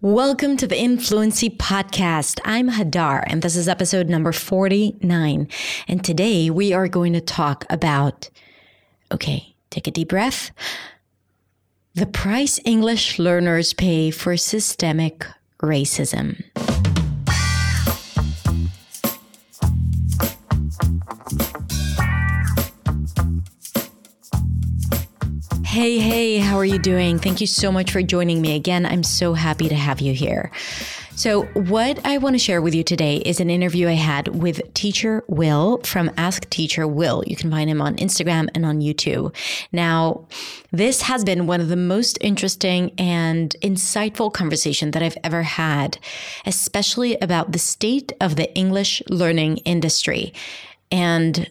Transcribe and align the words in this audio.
Welcome 0.00 0.56
to 0.58 0.68
the 0.68 0.78
Influency 0.78 1.50
Podcast. 1.50 2.38
I'm 2.44 2.70
Hadar, 2.70 3.24
and 3.26 3.42
this 3.42 3.56
is 3.56 3.66
episode 3.66 4.08
number 4.08 4.30
49. 4.30 5.48
And 5.88 6.04
today 6.04 6.50
we 6.50 6.72
are 6.72 6.86
going 6.86 7.14
to 7.14 7.20
talk 7.20 7.64
about 7.68 8.30
okay, 9.10 9.56
take 9.70 9.88
a 9.88 9.90
deep 9.90 10.10
breath. 10.10 10.52
The 11.96 12.06
price 12.06 12.60
English 12.64 13.18
learners 13.18 13.72
pay 13.72 14.12
for 14.12 14.36
systemic 14.36 15.26
racism. 15.60 16.44
Hey, 25.78 26.00
hey, 26.00 26.38
how 26.38 26.56
are 26.56 26.64
you 26.64 26.80
doing? 26.80 27.20
Thank 27.20 27.40
you 27.40 27.46
so 27.46 27.70
much 27.70 27.92
for 27.92 28.02
joining 28.02 28.42
me 28.42 28.56
again. 28.56 28.84
I'm 28.84 29.04
so 29.04 29.34
happy 29.34 29.68
to 29.68 29.76
have 29.76 30.00
you 30.00 30.12
here. 30.12 30.50
So, 31.14 31.44
what 31.54 32.04
I 32.04 32.18
want 32.18 32.34
to 32.34 32.38
share 32.40 32.60
with 32.60 32.74
you 32.74 32.82
today 32.82 33.18
is 33.18 33.38
an 33.38 33.48
interview 33.48 33.86
I 33.86 33.92
had 33.92 34.26
with 34.26 34.74
teacher 34.74 35.22
Will 35.28 35.78
from 35.84 36.10
Ask 36.16 36.50
Teacher 36.50 36.88
Will. 36.88 37.22
You 37.28 37.36
can 37.36 37.48
find 37.52 37.70
him 37.70 37.80
on 37.80 37.94
Instagram 37.94 38.48
and 38.56 38.66
on 38.66 38.80
YouTube. 38.80 39.32
Now, 39.70 40.26
this 40.72 41.02
has 41.02 41.22
been 41.22 41.46
one 41.46 41.60
of 41.60 41.68
the 41.68 41.76
most 41.76 42.18
interesting 42.20 42.90
and 42.98 43.54
insightful 43.62 44.32
conversation 44.32 44.90
that 44.90 45.02
I've 45.04 45.18
ever 45.22 45.44
had, 45.44 45.98
especially 46.44 47.16
about 47.18 47.52
the 47.52 47.60
state 47.60 48.10
of 48.20 48.34
the 48.34 48.52
English 48.56 49.00
learning 49.08 49.58
industry 49.58 50.34
and 50.90 51.48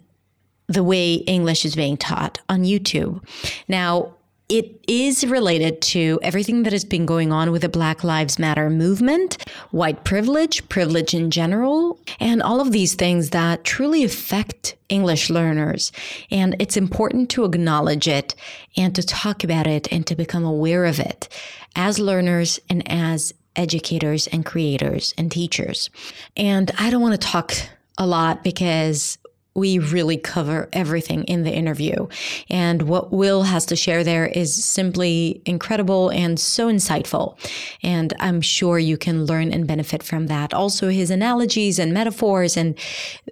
the 0.67 0.84
way 0.84 1.14
English 1.14 1.64
is 1.64 1.78
being 1.78 1.95
taught 1.95 2.41
on 2.50 2.64
YouTube. 2.64 3.23
Now, 3.70 4.16
it 4.50 4.80
is 4.88 5.26
related 5.26 5.82
to 5.82 6.20
everything 6.24 6.64
that 6.64 6.72
has 6.72 6.86
been 6.86 7.06
going 7.06 7.34
on 7.34 7.52
with 7.52 7.64
the 7.64 7.70
Black 7.70 8.04
Lives 8.04 8.40
Matter 8.40 8.70
movement, 8.70 9.44
white 9.72 10.06
privilege, 10.06 10.68
privilege 10.70 11.14
in 11.14 11.32
general, 11.32 12.00
and 12.20 12.42
all 12.42 12.62
of 12.62 12.72
these 12.72 12.95
things 12.95 13.31
that 13.31 13.66
truly 13.66 14.06
affect 14.06 14.78
English 14.88 15.30
learners. 15.30 15.92
And 16.31 16.56
it's 16.59 16.78
important 16.78 17.30
to 17.31 17.44
acknowledge 17.44 18.08
it 18.08 18.36
and 18.78 18.95
to 18.95 19.04
talk 19.04 19.44
about 19.44 19.67
it 19.67 19.92
and 19.92 20.08
to 20.08 20.16
become 20.16 20.45
aware 20.45 20.86
of 20.86 21.00
it 21.00 21.28
as 21.76 22.00
learners 22.00 22.58
and 22.70 22.89
as 22.89 23.34
educators 23.58 24.28
and 24.28 24.45
creators 24.45 25.14
and 25.17 25.30
teachers. 25.30 25.89
And 26.38 26.72
I 26.80 26.89
don't 26.89 27.02
want 27.02 27.20
to 27.20 27.28
talk 27.28 27.54
a 27.98 28.08
lot 28.08 28.44
because 28.44 29.17
we 29.58 29.80
really 29.80 30.17
cover 30.17 30.69
everything 30.72 31.23
in 31.23 31.44
the 31.44 31.52
interview. 31.52 32.08
And 32.47 32.83
what 32.83 33.11
Will 33.11 33.44
has 33.44 33.66
to 33.66 33.75
share 33.75 34.03
there 34.03 34.27
is 34.27 34.64
simply 34.64 35.41
incredible 35.45 36.09
and 36.09 36.39
so 36.39 36.72
insightful. 36.72 37.38
And 37.81 38.14
I'm 38.19 38.39
sure 38.39 38.77
you 38.77 38.97
can 38.97 39.25
learn 39.25 39.52
and 39.52 39.66
benefit 39.66 40.03
from 40.03 40.27
that. 40.27 40.53
Also, 40.53 40.89
his 40.89 41.09
analogies 41.09 41.80
and 41.80 41.91
metaphors 41.91 42.55
and 42.55 42.77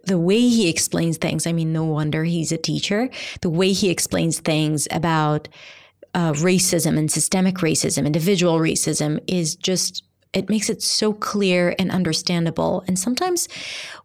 the 0.05 0.17
way 0.17 0.39
he 0.39 0.67
explains 0.67 1.17
things. 1.17 1.45
I 1.45 1.53
mean, 1.53 1.71
no 1.71 1.83
wonder 1.83 2.23
he's 2.23 2.51
a 2.51 2.57
teacher. 2.57 3.09
The 3.41 3.49
way 3.51 3.71
he 3.71 3.91
explains 3.91 4.39
things 4.39 4.87
about 4.89 5.47
uh, 6.15 6.33
racism 6.33 6.97
and 6.97 7.11
systemic 7.11 7.57
racism, 7.57 8.07
individual 8.07 8.57
racism 8.57 9.19
is 9.27 9.55
just 9.55 10.04
it 10.35 10.49
makes 10.49 10.69
it 10.69 10.83
so 10.83 11.13
clear 11.13 11.73
and 11.79 11.89
understandable. 11.89 12.83
And 12.87 12.99
sometimes 12.99 13.47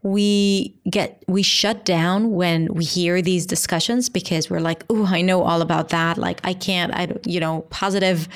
we 0.03 0.75
get 0.89 1.23
we 1.27 1.42
shut 1.42 1.84
down 1.84 2.31
when 2.31 2.73
we 2.73 2.84
hear 2.84 3.20
these 3.20 3.45
discussions 3.45 4.09
because 4.09 4.48
we're 4.48 4.61
like 4.61 4.84
oh 4.89 5.06
i 5.06 5.20
know 5.20 5.42
all 5.42 5.61
about 5.61 5.91
that. 5.91 6.17
Like 6.17 6.41
i 6.45 6.55
can't 6.55 6.95
i 6.95 7.08
you 7.27 7.41
know 7.41 7.62
positive 7.70 8.28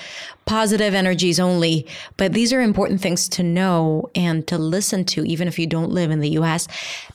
positive 0.45 0.93
energies 0.93 1.39
only. 1.41 1.87
But 2.17 2.33
these 2.33 2.53
are 2.53 2.61
important 2.61 3.01
things 3.01 3.29
to 3.31 3.43
know 3.43 4.11
and 4.15 4.47
to 4.49 4.59
listen 4.59 5.05
to 5.07 5.25
even 5.25 5.49
if 5.49 5.59
you 5.59 5.67
don't 5.67 5.91
live 5.91 6.11
in 6.11 6.21
the 6.21 6.31
us 6.31 6.67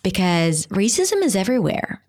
because 0.01 0.65
racism 0.67 1.21
is 1.21 1.35
everywhere 1.35 2.01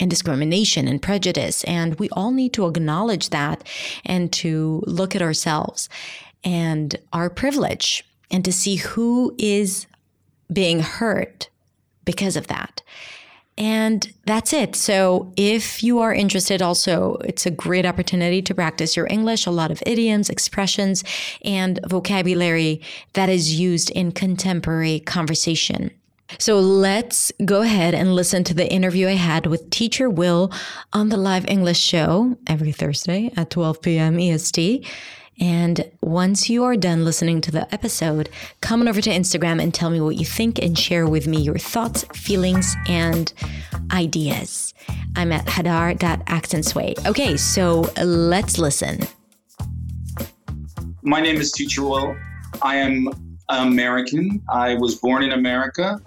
and 0.00 0.08
discrimination 0.08 0.86
and 0.86 1.02
prejudice. 1.02 1.64
And 1.64 1.98
we 1.98 2.08
all 2.10 2.30
need 2.30 2.52
to 2.52 2.66
acknowledge 2.66 3.30
that 3.30 3.66
and 4.04 4.32
to 4.34 4.82
look 4.86 5.16
at 5.16 5.22
ourselves 5.22 5.88
and 6.44 6.96
our 7.12 7.28
privilege 7.28 8.04
and 8.30 8.44
to 8.44 8.52
see 8.52 8.76
who 8.76 9.34
is 9.38 9.86
being 10.52 10.80
hurt 10.80 11.48
because 12.04 12.36
of 12.36 12.46
that. 12.48 12.82
And 13.58 14.12
that's 14.24 14.52
it. 14.52 14.76
So, 14.76 15.32
if 15.36 15.82
you 15.82 15.98
are 15.98 16.14
interested, 16.14 16.62
also, 16.62 17.16
it's 17.24 17.44
a 17.44 17.50
great 17.50 17.84
opportunity 17.84 18.40
to 18.40 18.54
practice 18.54 18.96
your 18.96 19.08
English, 19.10 19.46
a 19.46 19.50
lot 19.50 19.72
of 19.72 19.82
idioms, 19.84 20.30
expressions, 20.30 21.02
and 21.44 21.80
vocabulary 21.84 22.80
that 23.14 23.28
is 23.28 23.58
used 23.58 23.90
in 23.90 24.12
contemporary 24.12 25.00
conversation. 25.00 25.90
So, 26.38 26.60
let's 26.60 27.32
go 27.44 27.62
ahead 27.62 27.94
and 27.94 28.14
listen 28.14 28.44
to 28.44 28.54
the 28.54 28.70
interview 28.72 29.08
I 29.08 29.14
had 29.14 29.46
with 29.46 29.70
Teacher 29.70 30.08
Will 30.08 30.52
on 30.92 31.08
the 31.08 31.16
Live 31.16 31.44
English 31.48 31.80
Show 31.80 32.36
every 32.46 32.70
Thursday 32.70 33.32
at 33.36 33.50
12 33.50 33.82
p.m. 33.82 34.20
EST. 34.20 34.86
And 35.40 35.90
once 36.00 36.50
you 36.50 36.64
are 36.64 36.76
done 36.76 37.04
listening 37.04 37.40
to 37.42 37.50
the 37.50 37.72
episode, 37.72 38.28
come 38.60 38.80
on 38.80 38.88
over 38.88 39.00
to 39.00 39.10
Instagram 39.10 39.62
and 39.62 39.72
tell 39.72 39.90
me 39.90 40.00
what 40.00 40.16
you 40.16 40.24
think 40.24 40.58
and 40.58 40.78
share 40.78 41.06
with 41.06 41.26
me 41.26 41.40
your 41.40 41.58
thoughts, 41.58 42.04
feelings, 42.14 42.74
and 42.88 43.32
ideas. 43.92 44.74
I'm 45.16 45.32
at 45.32 45.46
hadar.accentsway. 45.46 47.06
Okay, 47.06 47.36
so 47.36 47.90
let's 48.02 48.58
listen. 48.58 49.06
My 51.02 51.20
name 51.20 51.36
is 51.36 51.52
Teacher 51.52 51.82
Will. 51.82 52.16
I 52.62 52.76
am 52.76 53.08
American. 53.48 54.42
I 54.50 54.74
was 54.74 54.96
born 54.96 55.22
in 55.22 55.32
America 55.32 56.00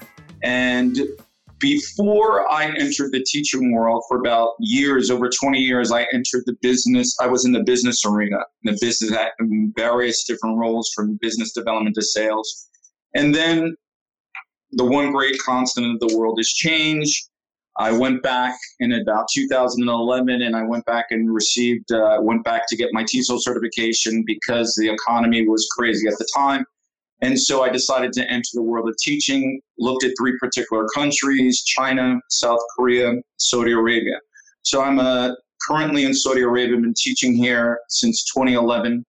and 0.43 0.97
before 1.61 2.51
I 2.51 2.65
entered 2.65 3.11
the 3.11 3.23
teaching 3.25 3.71
world 3.71 4.03
for 4.09 4.17
about 4.17 4.53
years, 4.59 5.09
over 5.09 5.29
20 5.29 5.59
years, 5.59 5.91
I 5.91 6.07
entered 6.11 6.43
the 6.45 6.57
business. 6.61 7.15
I 7.21 7.27
was 7.27 7.45
in 7.45 7.51
the 7.51 7.63
business 7.63 8.03
arena, 8.05 8.37
in 8.63 8.73
the 8.73 8.77
business 8.81 9.13
at 9.13 9.31
various 9.75 10.23
different 10.25 10.57
roles 10.57 10.91
from 10.93 11.17
business 11.21 11.53
development 11.53 11.95
to 11.95 12.01
sales. 12.01 12.67
And 13.15 13.33
then 13.33 13.75
the 14.71 14.85
one 14.85 15.11
great 15.11 15.37
constant 15.39 15.85
of 15.85 15.99
the 16.09 16.17
world 16.17 16.39
is 16.39 16.51
change. 16.51 17.25
I 17.77 17.91
went 17.91 18.21
back 18.21 18.57
in 18.79 18.91
about 18.91 19.27
2011 19.33 20.41
and 20.41 20.55
I 20.55 20.63
went 20.63 20.85
back 20.85 21.05
and 21.11 21.33
received, 21.33 21.91
uh, 21.91 22.17
went 22.21 22.43
back 22.43 22.63
to 22.67 22.75
get 22.75 22.89
my 22.91 23.03
TESOL 23.03 23.39
certification 23.39 24.23
because 24.25 24.75
the 24.75 24.89
economy 24.89 25.47
was 25.47 25.67
crazy 25.77 26.07
at 26.07 26.17
the 26.17 26.27
time. 26.35 26.65
And 27.21 27.39
so 27.39 27.63
I 27.63 27.69
decided 27.69 28.13
to 28.13 28.29
enter 28.31 28.49
the 28.53 28.63
world 28.63 28.89
of 28.89 28.95
teaching, 28.97 29.61
looked 29.77 30.03
at 30.03 30.11
three 30.19 30.37
particular 30.39 30.87
countries 30.93 31.61
China, 31.63 32.19
South 32.29 32.59
Korea, 32.75 33.13
Saudi 33.37 33.73
Arabia. 33.73 34.15
So 34.63 34.81
I'm 34.81 34.99
uh, 34.99 35.31
currently 35.67 36.05
in 36.05 36.13
Saudi 36.13 36.41
Arabia, 36.41 36.77
been 36.77 36.95
teaching 36.97 37.35
here 37.35 37.79
since 37.89 38.23
2011. 38.33 39.05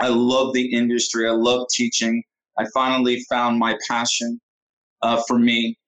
I 0.00 0.08
love 0.08 0.52
the 0.52 0.72
industry, 0.72 1.26
I 1.26 1.32
love 1.32 1.66
teaching. 1.74 2.22
I 2.58 2.66
finally 2.74 3.24
found 3.30 3.58
my 3.58 3.78
passion 3.88 4.38
uh, 5.02 5.22
for 5.26 5.38
me. 5.38 5.78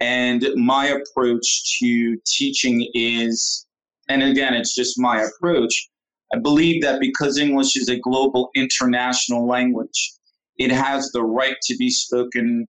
And 0.00 0.46
my 0.56 0.86
approach 0.86 1.78
to 1.80 2.16
teaching 2.26 2.88
is, 2.94 3.66
and 4.08 4.22
again, 4.22 4.54
it's 4.54 4.74
just 4.74 4.98
my 4.98 5.22
approach. 5.22 5.88
I 6.32 6.38
believe 6.38 6.82
that 6.82 7.00
because 7.00 7.38
English 7.38 7.76
is 7.76 7.88
a 7.88 7.98
global 7.98 8.50
international 8.54 9.46
language, 9.46 10.12
it 10.60 10.70
has 10.70 11.10
the 11.12 11.22
right 11.24 11.56
to 11.62 11.76
be 11.78 11.88
spoken 11.88 12.68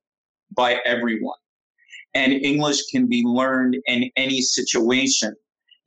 by 0.56 0.80
everyone. 0.86 1.38
And 2.14 2.32
English 2.32 2.84
can 2.90 3.08
be 3.08 3.22
learned 3.26 3.78
in 3.86 4.10
any 4.16 4.42
situation. 4.42 5.36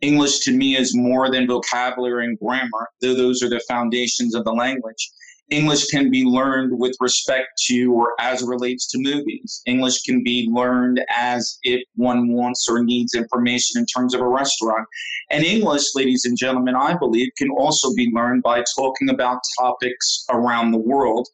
English 0.02 0.40
to 0.40 0.52
me 0.52 0.76
is 0.76 0.94
more 0.94 1.30
than 1.30 1.46
vocabulary 1.46 2.26
and 2.26 2.38
grammar, 2.38 2.88
though 3.00 3.14
those 3.14 3.42
are 3.42 3.48
the 3.48 3.62
foundations 3.66 4.34
of 4.34 4.44
the 4.44 4.52
language. 4.52 5.10
English 5.50 5.86
can 5.86 6.10
be 6.10 6.24
learned 6.24 6.78
with 6.78 6.94
respect 7.00 7.48
to 7.66 7.92
or 7.92 8.14
as 8.20 8.42
relates 8.42 8.86
to 8.88 8.98
movies. 8.98 9.62
English 9.66 10.02
can 10.02 10.22
be 10.22 10.48
learned 10.52 11.02
as 11.10 11.58
if 11.62 11.82
one 11.96 12.32
wants 12.32 12.66
or 12.68 12.84
needs 12.84 13.14
information 13.14 13.80
in 13.80 13.86
terms 13.86 14.14
of 14.14 14.20
a 14.20 14.28
restaurant. 14.28 14.86
And 15.30 15.44
English, 15.44 15.94
ladies 15.94 16.24
and 16.26 16.36
gentlemen, 16.36 16.74
I 16.74 16.96
believe 16.98 17.28
can 17.38 17.50
also 17.50 17.94
be 17.94 18.10
learned 18.14 18.42
by 18.42 18.62
talking 18.76 19.08
about 19.08 19.40
topics 19.58 20.24
around 20.30 20.72
the 20.72 20.78
world 20.78 21.28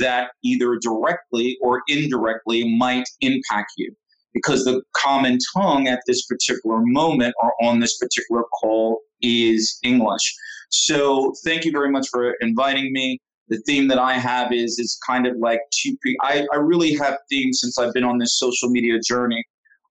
that 0.00 0.30
either 0.42 0.76
directly 0.80 1.56
or 1.60 1.82
indirectly 1.88 2.76
might 2.76 3.08
impact 3.20 3.72
you. 3.76 3.92
Because 4.34 4.64
the 4.64 4.82
common 4.94 5.38
tongue 5.54 5.88
at 5.88 6.00
this 6.06 6.26
particular 6.26 6.80
moment 6.80 7.34
or 7.42 7.52
on 7.62 7.80
this 7.80 7.96
particular 7.96 8.42
call 8.60 9.00
is 9.22 9.78
English. 9.82 10.34
So 10.70 11.32
thank 11.44 11.64
you 11.64 11.72
very 11.72 11.90
much 11.90 12.08
for 12.10 12.34
inviting 12.40 12.92
me. 12.92 13.18
The 13.48 13.58
theme 13.66 13.88
that 13.88 13.98
I 13.98 14.14
have 14.14 14.52
is 14.52 14.78
is 14.78 14.98
kind 15.06 15.26
of 15.26 15.36
like 15.38 15.60
two. 15.72 15.96
I, 16.20 16.46
I 16.52 16.56
really 16.56 16.94
have 16.96 17.16
themes 17.30 17.60
since 17.60 17.78
I've 17.78 17.94
been 17.94 18.04
on 18.04 18.18
this 18.18 18.38
social 18.38 18.68
media 18.68 18.98
journey. 19.00 19.42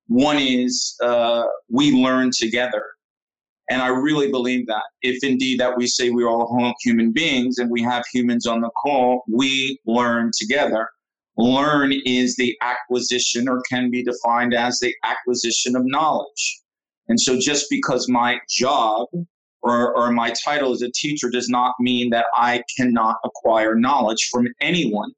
One 0.08 0.38
is 0.38 0.96
uh, 1.02 1.46
we 1.72 1.92
learn 1.92 2.32
together, 2.38 2.84
And 3.70 3.82
I 3.82 3.88
really 3.88 4.30
believe 4.30 4.68
that. 4.68 4.84
If 5.02 5.24
indeed 5.24 5.60
that 5.60 5.76
we 5.76 5.88
say 5.88 6.12
we're 6.12 6.28
all 6.28 6.74
human 6.82 7.12
beings 7.12 7.58
and 7.58 7.70
we 7.72 7.82
have 7.82 8.04
humans 8.14 8.46
on 8.46 8.62
the 8.62 8.70
call, 8.82 9.24
we 9.28 9.80
learn 9.86 10.32
together. 10.38 10.88
Learn 11.38 11.92
is 12.06 12.36
the 12.36 12.56
acquisition 12.62 13.50
or 13.50 13.62
can 13.68 13.90
be 13.90 14.04
defined 14.04 14.54
as 14.54 14.80
the 14.80 14.94
acquisition 15.04 15.76
of 15.76 15.84
knowledge. 15.86 16.62
And 17.08 17.20
so 17.20 17.40
just 17.40 17.68
because 17.70 18.08
my 18.08 18.40
job 18.50 19.08
or, 19.62 19.96
or 19.98 20.12
my 20.12 20.32
title 20.46 20.72
as 20.72 20.82
a 20.82 20.92
teacher 20.92 21.30
does 21.30 21.50
not 21.50 21.74
mean 21.80 22.12
that 22.12 22.26
I 22.36 22.64
cannot 22.78 23.18
acquire 23.26 23.76
knowledge 23.76 24.30
from 24.32 24.48
anyone, 24.62 25.12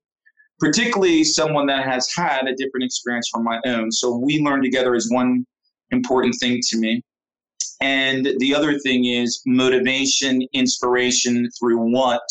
particularly 0.60 1.24
someone 1.26 1.68
that 1.68 1.86
has 1.86 2.08
had 2.16 2.48
a 2.48 2.56
different 2.56 2.86
experience 2.86 3.30
from 3.32 3.44
my 3.44 3.60
own. 3.66 3.92
So 3.92 4.16
we 4.16 4.40
learn 4.40 4.64
together 4.64 4.96
is 4.96 5.12
one 5.12 5.46
important 5.92 6.36
thing 6.40 6.62
to 6.70 6.78
me. 6.78 7.04
And 7.82 8.30
the 8.40 8.56
other 8.56 8.80
thing 8.80 9.06
is 9.06 9.42
motivation, 9.46 10.42
inspiration 10.54 11.50
through 11.60 11.92
what? 11.92 12.24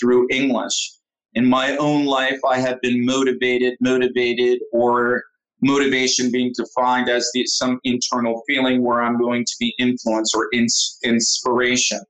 Through 0.00 0.28
English. 0.30 0.92
In 1.34 1.46
my 1.46 1.76
own 1.76 2.04
life, 2.04 2.40
I 2.46 2.58
have 2.58 2.80
been 2.82 3.04
motivated, 3.04 3.76
motivated, 3.80 4.60
or 4.72 5.22
motivation 5.62 6.30
being 6.30 6.52
defined 6.56 7.08
as 7.08 7.30
the, 7.32 7.46
some 7.46 7.78
internal 7.84 8.42
feeling 8.46 8.82
where 8.82 9.00
I'm 9.00 9.18
going 9.18 9.44
to 9.44 9.52
be 9.60 9.74
influenced 9.78 10.34
or 10.34 10.48
ins- 10.52 10.98
inspiration. 11.04 12.00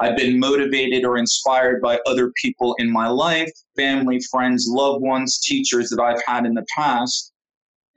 I've 0.00 0.16
been 0.16 0.40
motivated 0.40 1.04
or 1.04 1.18
inspired 1.18 1.80
by 1.80 2.00
other 2.06 2.32
people 2.42 2.74
in 2.78 2.90
my 2.90 3.08
life, 3.08 3.52
family, 3.76 4.20
friends, 4.30 4.66
loved 4.68 5.02
ones, 5.02 5.38
teachers 5.38 5.90
that 5.90 6.00
I've 6.02 6.22
had 6.26 6.46
in 6.46 6.54
the 6.54 6.66
past. 6.74 7.32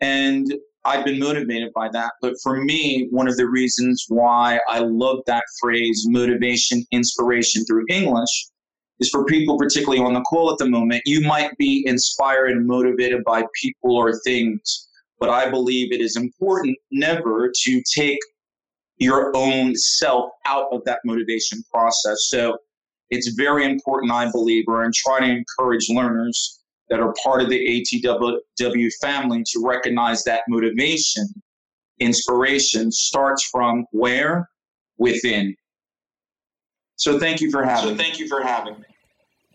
And 0.01 0.53
I've 0.85 1.03
been 1.03 1.19
motivated 1.19 1.73
by 1.73 1.89
that. 1.89 2.13
But 2.21 2.35
for 2.43 2.61
me, 2.61 3.07
one 3.09 3.27
of 3.27 3.37
the 3.37 3.47
reasons 3.47 4.05
why 4.07 4.59
I 4.69 4.79
love 4.79 5.19
that 5.25 5.43
phrase, 5.59 6.05
motivation, 6.07 6.85
inspiration 6.91 7.65
through 7.65 7.85
English, 7.89 8.47
is 8.99 9.09
for 9.09 9.25
people, 9.25 9.57
particularly 9.57 10.01
on 10.01 10.13
the 10.13 10.21
call 10.21 10.51
at 10.51 10.59
the 10.59 10.69
moment, 10.69 11.01
you 11.05 11.21
might 11.21 11.57
be 11.57 11.83
inspired 11.87 12.51
and 12.51 12.65
motivated 12.65 13.23
by 13.25 13.43
people 13.61 13.97
or 13.97 14.13
things. 14.19 14.87
But 15.19 15.29
I 15.29 15.49
believe 15.49 15.91
it 15.91 16.01
is 16.01 16.15
important 16.15 16.77
never 16.91 17.51
to 17.63 17.83
take 17.93 18.19
your 18.97 19.35
own 19.35 19.75
self 19.75 20.29
out 20.45 20.67
of 20.71 20.83
that 20.85 20.99
motivation 21.03 21.63
process. 21.73 22.27
So 22.29 22.57
it's 23.09 23.33
very 23.35 23.65
important, 23.65 24.11
I 24.11 24.31
believe, 24.31 24.65
or 24.67 24.83
I'm 24.83 24.91
trying 24.93 25.23
to 25.23 25.35
encourage 25.37 25.89
learners 25.89 26.61
that 26.89 26.99
are 26.99 27.13
part 27.23 27.41
of 27.41 27.49
the 27.49 27.85
ATW 28.61 28.91
family 29.01 29.43
to 29.47 29.61
recognize 29.65 30.23
that 30.23 30.41
motivation, 30.47 31.25
inspiration 31.99 32.91
starts 32.91 33.47
from 33.49 33.85
where? 33.91 34.49
Within. 34.97 35.55
So 36.95 37.19
thank 37.19 37.41
you 37.41 37.51
for 37.51 37.63
having. 37.63 37.89
So 37.89 37.95
thank 37.95 38.19
you 38.19 38.27
for 38.27 38.41
having 38.41 38.75
me. 38.75 38.85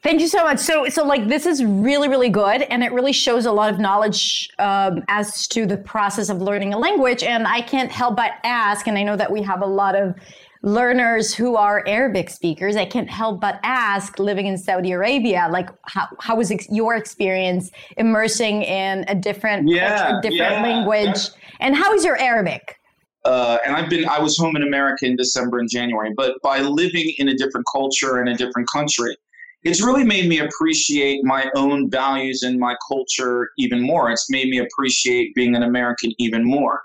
Thank 0.03 0.23
you 0.23 0.29
so 0.29 0.44
much. 0.44 0.59
So, 0.59 0.88
so 0.88 1.05
like 1.05 1.29
this 1.29 1.44
is 1.44 1.62
really, 1.62 2.09
really 2.09 2.31
good, 2.31 2.62
and 2.62 2.82
it 2.82 2.91
really 2.93 3.12
shows 3.12 3.44
a 3.44 3.53
lot 3.53 3.73
of 3.73 3.79
knowledge 3.79 4.49
um, 4.59 5.05
as 5.09 5.47
to 5.49 5.67
the 5.67 5.77
process 5.77 6.31
of 6.31 6.41
learning 6.41 6.73
a 6.73 6.79
language. 6.79 7.23
And 7.23 7.47
I 7.47 7.61
can't 7.61 7.91
help 7.91 8.17
but 8.17 8.32
ask, 8.43 8.87
and 8.87 8.97
I 8.97 9.03
know 9.03 9.17
that 9.17 9.31
we 9.31 9.43
have 9.43 9.61
a 9.61 9.67
lot 9.67 9.94
of 9.94 10.15
learners 10.62 11.35
who 11.35 11.57
are 11.57 11.83
Arabic 11.87 12.29
speakers, 12.29 12.77
I 12.77 12.85
can't 12.85 13.09
help 13.09 13.41
but 13.41 13.59
ask, 13.62 14.19
living 14.19 14.47
in 14.47 14.59
Saudi 14.59 14.93
Arabia, 14.93 15.49
like 15.51 15.71
how, 15.87 16.09
how 16.19 16.37
was 16.37 16.51
ex- 16.51 16.69
your 16.71 16.95
experience 16.97 17.71
immersing 17.97 18.62
in 18.62 19.05
a 19.09 19.15
different 19.15 19.69
yeah, 19.69 19.97
culture, 19.97 20.21
different 20.23 20.53
yeah, 20.53 20.62
language, 20.62 21.07
yeah. 21.17 21.57
and 21.61 21.77
how 21.77 21.93
is 21.95 22.05
your 22.05 22.19
Arabic? 22.19 22.77
Uh, 23.25 23.59
and 23.65 23.75
I've 23.77 23.91
been, 23.91 24.09
I 24.09 24.19
was 24.19 24.37
home 24.37 24.57
in 24.57 24.62
America 24.62 25.07
in 25.07 25.17
December 25.17 25.59
and 25.59 25.69
January, 25.71 26.12
but 26.17 26.37
by 26.43 26.61
living 26.61 27.13
in 27.19 27.29
a 27.29 27.35
different 27.35 27.67
culture 27.71 28.19
and 28.19 28.29
a 28.29 28.35
different 28.35 28.69
country, 28.71 29.17
it's 29.63 29.83
really 29.83 30.05
made 30.05 30.27
me 30.27 30.39
appreciate 30.39 31.23
my 31.23 31.51
own 31.55 31.91
values 31.91 32.43
and 32.43 32.59
my 32.59 32.75
culture 32.89 33.51
even 33.59 33.83
more. 33.83 34.11
It's 34.11 34.31
made 34.31 34.49
me 34.49 34.59
appreciate 34.59 35.35
being 35.35 35.55
an 35.55 35.63
American 35.63 36.13
even 36.19 36.45
more. 36.45 36.81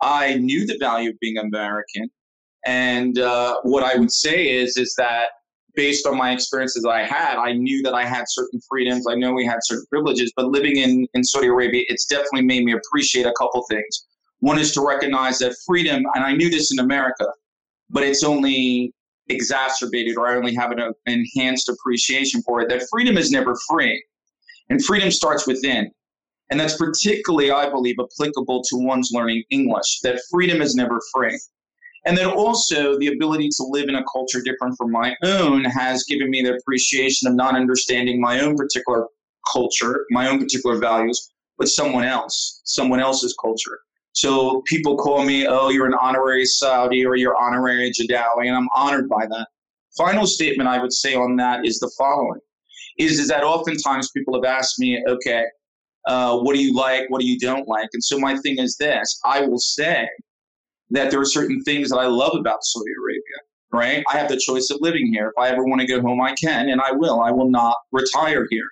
I 0.00 0.34
knew 0.34 0.64
the 0.64 0.76
value 0.78 1.10
of 1.10 1.16
being 1.20 1.38
American. 1.38 2.08
And 2.66 3.18
uh, 3.18 3.58
what 3.62 3.82
I 3.82 3.96
would 3.96 4.12
say 4.12 4.48
is, 4.50 4.76
is 4.76 4.94
that 4.98 5.28
based 5.74 6.06
on 6.06 6.16
my 6.16 6.32
experiences 6.32 6.84
I 6.84 7.04
had, 7.04 7.36
I 7.36 7.52
knew 7.52 7.82
that 7.82 7.94
I 7.94 8.04
had 8.04 8.24
certain 8.28 8.60
freedoms. 8.68 9.06
I 9.08 9.14
know 9.14 9.32
we 9.32 9.46
had 9.46 9.58
certain 9.62 9.86
privileges, 9.90 10.32
but 10.36 10.46
living 10.46 10.76
in, 10.76 11.06
in 11.14 11.22
Saudi 11.22 11.46
Arabia, 11.46 11.84
it's 11.88 12.04
definitely 12.04 12.42
made 12.42 12.64
me 12.64 12.72
appreciate 12.72 13.26
a 13.26 13.32
couple 13.38 13.64
things. 13.70 14.06
One 14.40 14.58
is 14.58 14.72
to 14.72 14.86
recognize 14.86 15.38
that 15.38 15.54
freedom, 15.66 16.02
and 16.14 16.24
I 16.24 16.32
knew 16.32 16.50
this 16.50 16.72
in 16.72 16.78
America, 16.78 17.26
but 17.90 18.02
it's 18.02 18.24
only 18.24 18.92
exacerbated 19.28 20.16
or 20.16 20.28
I 20.28 20.36
only 20.36 20.54
have 20.54 20.72
an 20.72 20.92
enhanced 21.06 21.68
appreciation 21.68 22.42
for 22.42 22.60
it, 22.60 22.68
that 22.68 22.86
freedom 22.90 23.18
is 23.18 23.30
never 23.30 23.54
free. 23.68 24.02
And 24.70 24.84
freedom 24.84 25.10
starts 25.10 25.46
within. 25.46 25.90
And 26.50 26.58
that's 26.58 26.76
particularly, 26.76 27.50
I 27.50 27.68
believe, 27.68 27.96
applicable 28.00 28.62
to 28.64 28.76
one's 28.76 29.10
learning 29.12 29.44
English, 29.50 30.00
that 30.02 30.20
freedom 30.30 30.62
is 30.62 30.74
never 30.74 31.00
free. 31.14 31.38
And 32.08 32.16
then 32.16 32.30
also 32.30 32.98
the 32.98 33.08
ability 33.08 33.50
to 33.50 33.64
live 33.64 33.90
in 33.90 33.96
a 33.96 34.04
culture 34.10 34.40
different 34.40 34.78
from 34.78 34.90
my 34.90 35.14
own 35.24 35.62
has 35.64 36.04
given 36.04 36.30
me 36.30 36.40
the 36.40 36.54
appreciation 36.54 37.28
of 37.28 37.34
not 37.34 37.54
understanding 37.54 38.18
my 38.18 38.40
own 38.40 38.56
particular 38.56 39.08
culture, 39.52 40.06
my 40.10 40.26
own 40.26 40.38
particular 40.38 40.78
values, 40.78 41.30
but 41.58 41.68
someone 41.68 42.04
else, 42.04 42.62
someone 42.64 42.98
else's 42.98 43.36
culture. 43.38 43.80
So 44.12 44.62
people 44.62 44.96
call 44.96 45.22
me, 45.22 45.46
oh, 45.46 45.68
you're 45.68 45.86
an 45.86 45.98
honorary 46.00 46.46
Saudi 46.46 47.04
or 47.04 47.14
you're 47.14 47.36
honorary 47.36 47.92
Jadawi, 47.92 48.46
and 48.46 48.56
I'm 48.56 48.68
honored 48.74 49.10
by 49.10 49.26
that. 49.26 49.48
Final 49.98 50.26
statement 50.26 50.66
I 50.66 50.80
would 50.80 50.94
say 50.94 51.14
on 51.14 51.36
that 51.36 51.66
is 51.66 51.78
the 51.78 51.92
following: 51.98 52.40
is 52.98 53.18
is 53.18 53.28
that 53.28 53.44
oftentimes 53.44 54.10
people 54.12 54.32
have 54.32 54.44
asked 54.44 54.78
me, 54.78 55.04
okay, 55.06 55.44
uh, 56.06 56.38
what 56.38 56.54
do 56.54 56.62
you 56.64 56.72
like, 56.72 57.10
what 57.10 57.20
do 57.20 57.26
you 57.26 57.38
don't 57.38 57.68
like, 57.68 57.90
and 57.92 58.02
so 58.02 58.18
my 58.18 58.34
thing 58.38 58.58
is 58.58 58.78
this: 58.78 59.20
I 59.26 59.42
will 59.42 59.58
say 59.58 60.08
that 60.90 61.10
there 61.10 61.20
are 61.20 61.26
certain 61.26 61.62
things 61.62 61.90
that 61.90 61.98
I 61.98 62.06
love 62.06 62.34
about 62.34 62.62
Saudi 62.62 62.90
Arabia, 62.98 63.22
right? 63.72 64.04
I 64.12 64.16
have 64.18 64.28
the 64.28 64.38
choice 64.38 64.70
of 64.70 64.78
living 64.80 65.10
here. 65.12 65.28
If 65.28 65.34
I 65.38 65.48
ever 65.48 65.64
want 65.64 65.80
to 65.80 65.86
go 65.86 66.00
home, 66.00 66.20
I 66.20 66.34
can, 66.34 66.68
and 66.68 66.80
I 66.80 66.92
will. 66.92 67.20
I 67.20 67.30
will 67.30 67.50
not 67.50 67.76
retire 67.92 68.46
here. 68.50 68.68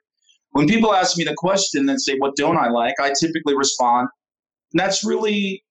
When 0.52 0.66
people 0.66 0.94
ask 0.94 1.18
me 1.18 1.24
the 1.24 1.34
question 1.34 1.88
and 1.88 2.00
say, 2.00 2.16
What 2.16 2.36
don't 2.36 2.56
I 2.56 2.68
like? 2.68 2.94
I 3.00 3.12
typically 3.20 3.56
respond, 3.56 4.08
That's 4.72 5.04
really 5.04 5.62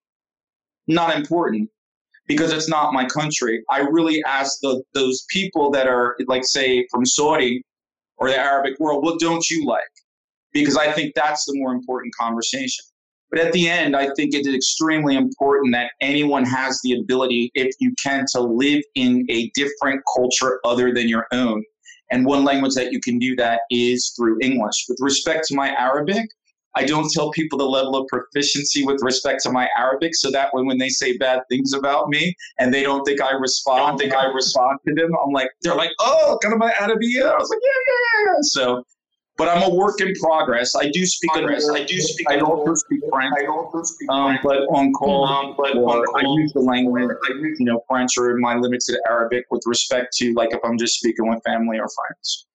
not 0.86 1.16
important 1.16 1.68
because 2.28 2.52
it's 2.52 2.68
not 2.68 2.92
my 2.92 3.04
country. 3.06 3.62
I 3.70 3.80
really 3.80 4.22
ask 4.24 4.58
the, 4.62 4.82
those 4.94 5.24
people 5.28 5.70
that 5.72 5.88
are, 5.88 6.16
like, 6.26 6.44
say, 6.44 6.86
from 6.90 7.04
Saudi 7.04 7.62
or 8.18 8.28
the 8.28 8.38
Arabic 8.38 8.78
world, 8.78 9.04
What 9.04 9.18
don't 9.18 9.48
you 9.50 9.66
like? 9.66 9.82
Because 10.52 10.76
I 10.76 10.92
think 10.92 11.14
that's 11.14 11.44
the 11.46 11.54
more 11.56 11.72
important 11.72 12.14
conversation. 12.14 12.84
But 13.30 13.40
at 13.40 13.52
the 13.52 13.68
end, 13.68 13.96
I 13.96 14.08
think 14.14 14.34
it 14.34 14.46
is 14.46 14.54
extremely 14.54 15.16
important 15.16 15.72
that 15.74 15.90
anyone 16.00 16.44
has 16.44 16.80
the 16.82 16.92
ability, 17.00 17.50
if 17.54 17.74
you 17.80 17.92
can, 18.02 18.24
to 18.32 18.40
live 18.40 18.82
in 18.94 19.26
a 19.28 19.50
different 19.54 20.02
culture 20.16 20.60
other 20.64 20.94
than 20.94 21.08
your 21.08 21.26
own. 21.32 21.64
And 22.10 22.24
one 22.24 22.44
language 22.44 22.74
that 22.74 22.92
you 22.92 23.00
can 23.00 23.18
do 23.18 23.34
that 23.36 23.62
is 23.70 24.12
through 24.16 24.38
English. 24.40 24.86
With 24.88 24.98
respect 25.00 25.46
to 25.48 25.56
my 25.56 25.70
Arabic, 25.70 26.28
I 26.76 26.84
don't 26.84 27.10
tell 27.10 27.30
people 27.30 27.58
the 27.58 27.64
level 27.64 27.96
of 27.96 28.06
proficiency 28.06 28.84
with 28.84 29.00
respect 29.02 29.42
to 29.44 29.50
my 29.50 29.66
Arabic, 29.76 30.14
so 30.14 30.30
that 30.30 30.52
way 30.52 30.62
when 30.62 30.76
they 30.76 30.90
say 30.90 31.16
bad 31.16 31.40
things 31.50 31.72
about 31.72 32.10
me 32.10 32.34
and 32.60 32.72
they 32.72 32.82
don't 32.82 33.02
think 33.04 33.22
I 33.22 33.32
respond, 33.32 33.98
don't 33.98 33.98
think 33.98 34.14
I 34.14 34.26
respond 34.26 34.78
to 34.86 34.94
them, 34.94 35.10
I'm 35.24 35.32
like, 35.32 35.50
they're 35.62 35.74
like, 35.74 35.90
oh, 36.00 36.38
kind 36.42 36.52
of 36.52 36.60
my 36.60 36.72
Arabia. 36.78 37.30
I 37.30 37.38
was 37.38 37.48
like, 37.48 37.60
yeah, 37.62 37.80
yeah, 37.88 38.24
yeah. 38.26 38.38
So 38.42 38.84
but 39.36 39.48
I'm 39.48 39.70
a 39.70 39.74
work 39.74 40.00
in 40.00 40.14
progress. 40.14 40.74
I 40.74 40.90
do 40.90 41.04
speak. 41.04 41.30
Progress. 41.32 41.68
I 41.68 41.84
do 41.84 42.00
speak. 42.00 42.28
I 42.30 42.40
also 42.40 42.74
speak 42.74 43.00
French. 43.12 43.34
I 43.38 43.46
also 43.46 43.82
speak 43.82 44.10
um, 44.10 44.38
But 44.42 44.62
on 44.70 44.92
call, 44.92 45.26
um, 45.26 45.54
but 45.56 45.76
on 45.76 46.04
call, 46.04 46.16
I 46.16 46.22
use 46.40 46.52
the 46.52 46.60
language. 46.60 47.10
I 47.28 47.32
use 47.34 47.60
you 47.60 47.66
know 47.66 47.84
French 47.88 48.16
or 48.16 48.36
my 48.38 48.54
limited 48.54 48.96
Arabic 49.08 49.44
with 49.50 49.62
respect 49.66 50.16
to 50.18 50.32
like 50.34 50.52
if 50.52 50.60
I'm 50.64 50.78
just 50.78 50.98
speaking 50.98 51.28
with 51.28 51.42
family 51.44 51.78
or 51.78 51.88
friends. 51.88 52.45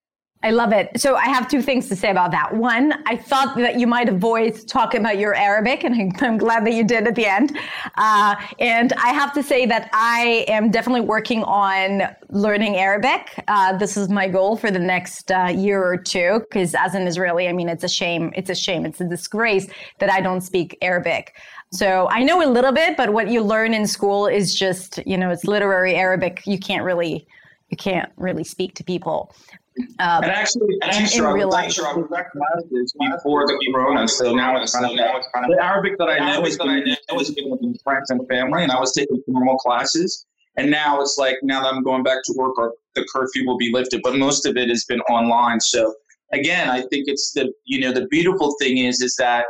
I 0.44 0.50
love 0.50 0.72
it. 0.72 1.00
So 1.00 1.16
I 1.16 1.26
have 1.26 1.48
two 1.48 1.62
things 1.62 1.88
to 1.90 1.96
say 1.96 2.10
about 2.10 2.32
that. 2.32 2.52
One, 2.56 2.94
I 3.06 3.16
thought 3.16 3.56
that 3.58 3.80
you 3.80 3.86
might 3.86 4.10
avoid 4.10 4.68
talking 4.68 5.02
about 5.02 5.20
your 5.20 5.36
Arabic, 5.36 5.84
and 5.84 6.16
I'm 6.22 6.38
glad 6.40 6.66
that 6.66 6.74
you 6.74 6.84
did 6.84 7.06
at 7.08 7.14
the 7.14 7.28
end. 7.28 7.56
Uh, 7.96 8.36
and 8.60 8.92
I 8.94 9.10
have 9.10 9.34
to 9.34 9.44
say 9.44 9.68
that 9.68 9.90
I 9.94 10.46
am 10.48 10.72
definitely 10.72 11.02
working 11.02 11.44
on 11.44 12.16
learning 12.30 12.78
Arabic. 12.78 13.44
Uh, 13.48 13.78
this 13.78 13.96
is 13.98 14.10
my 14.10 14.28
goal 14.28 14.58
for 14.58 14.72
the 14.72 14.80
next 14.80 15.32
uh, 15.32 15.54
year 15.56 15.84
or 15.84 15.96
two, 15.96 16.40
because 16.40 16.74
as 16.74 16.96
an 16.96 17.06
Israeli, 17.06 17.48
I 17.48 17.54
mean, 17.54 17.70
it's 17.70 17.84
a 17.84 17.90
shame. 17.90 18.34
It's 18.36 18.50
a 18.50 18.56
shame. 18.56 18.84
It's 18.84 19.00
a 19.00 19.08
disgrace 19.08 19.68
that 20.00 20.10
I 20.10 20.22
don't 20.22 20.42
speak 20.42 20.76
Arabic. 20.82 21.36
So 21.72 22.08
I 22.10 22.24
know 22.24 22.44
a 22.44 22.50
little 22.50 22.72
bit, 22.72 22.98
but 22.98 23.14
what 23.14 23.30
you 23.30 23.44
learn 23.44 23.76
in 23.76 23.86
school 23.86 24.26
is 24.26 24.56
just, 24.56 25.06
you 25.06 25.18
know, 25.18 25.30
it's 25.30 25.46
literary 25.46 25.96
Arabic. 25.96 26.42
You 26.48 26.58
can't 26.58 26.84
really 26.84 27.28
you 27.70 27.78
can't 27.78 28.12
really 28.18 28.44
speak 28.44 28.76
to 28.76 28.84
people. 28.84 29.34
Um, 30.02 30.24
and 30.24 30.32
actually, 30.32 30.80
and 30.82 31.14
in 31.14 31.24
real 31.26 31.50
life, 31.50 31.76
classes 31.76 32.94
before 33.00 33.46
the 33.46 33.60
Corona, 33.72 34.08
so 34.08 34.34
now 34.34 34.60
it's 34.60 34.74
kind 34.74 34.86
of 34.86 34.96
now 34.96 35.18
it's 35.18 35.28
kind 35.32 35.46
of 35.46 35.52
the 35.56 35.64
Arabic 35.64 36.00
that 36.00 36.10
I 36.10 36.18
know 36.18 36.44
is 36.44 36.58
that 36.58 36.68
I 36.68 36.80
know 36.80 37.20
is 37.20 37.30
given 37.30 37.56
in 37.62 37.76
friends 37.84 38.10
and 38.10 38.28
family, 38.28 38.64
and 38.64 38.72
I 38.72 38.80
was 38.80 38.94
taking 38.94 39.22
formal 39.28 39.58
classes. 39.58 40.26
And 40.58 40.72
now 40.72 41.02
it's 41.02 41.18
like 41.20 41.38
now 41.44 41.62
that 41.62 41.72
I'm 41.72 41.84
going 41.84 42.02
back 42.02 42.24
to 42.24 42.34
work, 42.36 42.58
or 42.58 42.74
the 42.96 43.06
curfew 43.14 43.46
will 43.46 43.58
be 43.58 43.72
lifted. 43.72 44.02
But 44.04 44.16
most 44.16 44.48
of 44.48 44.58
it 44.58 44.70
has 44.70 44.86
been 44.86 45.02
online. 45.02 45.60
So 45.60 45.94
again, 46.32 46.68
I 46.68 46.82
think 46.82 47.08
it's 47.08 47.34
the 47.34 47.54
you 47.66 47.80
know 47.80 47.92
the 47.92 48.08
beautiful 48.08 48.56
thing 48.60 48.80
is 48.80 49.02
is 49.02 49.16
that 49.18 49.46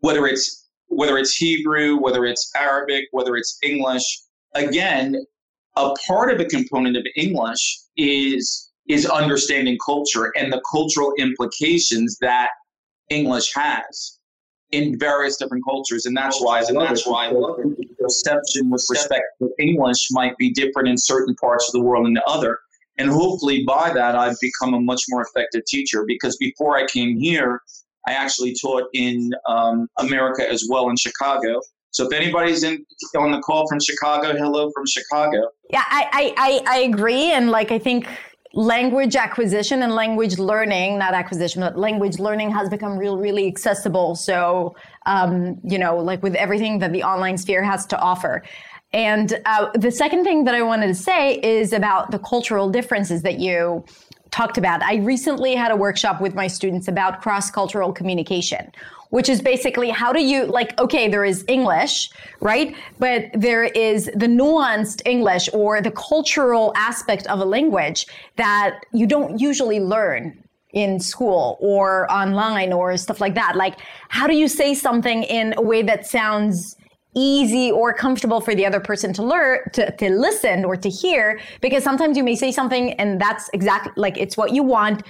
whether 0.00 0.26
it's 0.26 0.66
whether 0.86 1.18
it's 1.18 1.36
Hebrew, 1.36 2.00
whether 2.00 2.24
it's 2.24 2.50
Arabic, 2.56 3.04
whether 3.10 3.36
it's 3.36 3.58
English, 3.62 4.22
again, 4.54 5.26
a 5.76 5.92
part 6.06 6.32
of 6.32 6.40
a 6.40 6.46
component 6.46 6.96
of 6.96 7.04
English 7.16 7.80
is 7.98 8.63
is 8.88 9.06
understanding 9.06 9.78
culture 9.84 10.32
and 10.36 10.52
the 10.52 10.60
cultural 10.70 11.12
implications 11.18 12.18
that 12.20 12.50
English 13.10 13.52
has 13.54 14.18
in 14.70 14.98
various 14.98 15.36
different 15.36 15.64
cultures, 15.64 16.06
and 16.06 16.16
that's 16.16 16.40
why 16.40 16.60
and 16.60 16.80
that's 16.80 17.06
why 17.06 17.32
perception 18.00 18.70
with 18.70 18.84
respect 18.90 19.24
to 19.40 19.50
English 19.58 20.08
might 20.10 20.36
be 20.36 20.50
different 20.52 20.88
in 20.88 20.98
certain 20.98 21.34
parts 21.36 21.68
of 21.68 21.72
the 21.72 21.80
world 21.80 22.06
than 22.06 22.14
the 22.14 22.24
other. 22.24 22.58
And 22.98 23.10
hopefully, 23.10 23.64
by 23.64 23.92
that, 23.92 24.14
I've 24.14 24.38
become 24.40 24.74
a 24.74 24.80
much 24.80 25.02
more 25.08 25.22
effective 25.22 25.64
teacher 25.66 26.04
because 26.06 26.36
before 26.36 26.76
I 26.76 26.86
came 26.86 27.18
here, 27.18 27.60
I 28.06 28.12
actually 28.12 28.54
taught 28.54 28.84
in 28.92 29.32
um, 29.48 29.88
America 29.98 30.48
as 30.48 30.66
well 30.68 30.88
in 30.90 30.96
Chicago. 30.96 31.60
So 31.90 32.06
if 32.06 32.12
anybody's 32.12 32.64
in 32.64 32.84
on 33.16 33.30
the 33.30 33.40
call 33.40 33.68
from 33.68 33.80
Chicago, 33.80 34.36
hello 34.36 34.70
from 34.74 34.84
Chicago. 34.86 35.48
Yeah, 35.70 35.84
I, 35.86 36.34
I, 36.36 36.62
I 36.66 36.78
agree. 36.80 37.30
And 37.30 37.50
like, 37.50 37.70
I 37.70 37.78
think 37.78 38.08
language 38.54 39.16
acquisition 39.16 39.82
and 39.82 39.94
language 39.94 40.38
learning, 40.38 40.98
not 40.98 41.12
acquisition, 41.12 41.60
but 41.60 41.76
language 41.76 42.18
learning 42.18 42.50
has 42.50 42.68
become 42.68 42.96
real, 42.96 43.18
really 43.18 43.46
accessible. 43.46 44.14
So, 44.14 44.76
um, 45.06 45.58
you 45.64 45.78
know, 45.78 45.96
like 45.96 46.22
with 46.22 46.34
everything 46.36 46.78
that 46.78 46.92
the 46.92 47.02
online 47.02 47.36
sphere 47.36 47.62
has 47.64 47.84
to 47.86 47.98
offer. 47.98 48.42
And 48.92 49.40
uh, 49.44 49.70
the 49.74 49.90
second 49.90 50.22
thing 50.22 50.44
that 50.44 50.54
I 50.54 50.62
wanted 50.62 50.86
to 50.86 50.94
say 50.94 51.40
is 51.40 51.72
about 51.72 52.12
the 52.12 52.18
cultural 52.20 52.70
differences 52.70 53.22
that 53.22 53.40
you 53.40 53.84
talked 54.30 54.56
about. 54.56 54.82
I 54.82 54.96
recently 54.96 55.54
had 55.54 55.72
a 55.72 55.76
workshop 55.76 56.20
with 56.20 56.34
my 56.34 56.46
students 56.46 56.86
about 56.86 57.20
cross 57.20 57.50
cultural 57.50 57.92
communication, 57.92 58.70
which 59.10 59.28
is 59.28 59.40
basically 59.40 59.90
how 59.90 60.12
do 60.12 60.22
you, 60.22 60.46
like, 60.46 60.78
okay, 60.80 61.08
there 61.08 61.24
is 61.24 61.44
English, 61.48 62.10
right? 62.40 62.74
But 62.98 63.30
there 63.34 63.64
is 63.64 64.06
the 64.14 64.26
nuanced 64.26 65.02
English 65.06 65.48
or 65.52 65.80
the 65.80 65.90
cultural 65.92 66.72
aspect 66.76 67.26
of 67.26 67.40
a 67.40 67.44
language 67.44 68.06
that 68.36 68.80
you 68.92 69.06
don't 69.06 69.38
usually 69.38 69.80
learn 69.80 70.44
in 70.72 70.98
school 70.98 71.56
or 71.60 72.10
online 72.10 72.72
or 72.72 72.96
stuff 72.96 73.20
like 73.20 73.34
that. 73.34 73.56
Like, 73.56 73.78
how 74.08 74.26
do 74.26 74.34
you 74.34 74.48
say 74.48 74.74
something 74.74 75.22
in 75.22 75.54
a 75.56 75.62
way 75.62 75.82
that 75.82 76.06
sounds 76.06 76.76
easy 77.16 77.70
or 77.70 77.92
comfortable 77.92 78.40
for 78.40 78.54
the 78.54 78.66
other 78.66 78.80
person 78.80 79.12
to 79.12 79.22
learn 79.22 79.60
to, 79.72 79.90
to 79.96 80.10
listen 80.10 80.64
or 80.64 80.76
to 80.76 80.90
hear 80.90 81.40
because 81.60 81.84
sometimes 81.84 82.16
you 82.16 82.24
may 82.24 82.34
say 82.34 82.50
something 82.50 82.92
and 82.94 83.20
that's 83.20 83.48
exactly 83.52 83.92
like 83.96 84.18
it's 84.18 84.36
what 84.36 84.52
you 84.52 84.62
want 84.62 85.02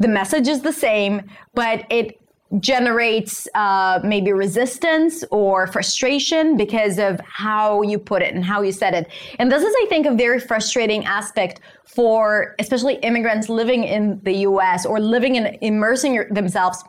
the 0.00 0.08
message 0.08 0.48
is 0.48 0.62
the 0.62 0.72
same 0.72 1.22
but 1.54 1.84
it 1.88 2.18
generates 2.60 3.48
uh, 3.54 4.00
maybe 4.04 4.32
resistance 4.32 5.24
or 5.30 5.66
frustration 5.66 6.56
because 6.56 6.98
of 6.98 7.20
how 7.20 7.82
you 7.82 7.98
put 7.98 8.22
it 8.22 8.34
and 8.34 8.44
how 8.44 8.62
you 8.62 8.72
said 8.72 8.94
it. 8.94 9.08
And 9.38 9.50
this 9.50 9.62
is, 9.62 9.74
I 9.82 9.86
think, 9.88 10.06
a 10.06 10.14
very 10.14 10.38
frustrating 10.38 11.04
aspect 11.04 11.60
for 11.84 12.54
especially 12.58 12.94
immigrants 12.96 13.48
living 13.48 13.84
in 13.84 14.20
the 14.22 14.34
US 14.48 14.86
or 14.86 15.00
living 15.00 15.36
in 15.36 15.58
immersing 15.60 16.24
themselves 16.30 16.84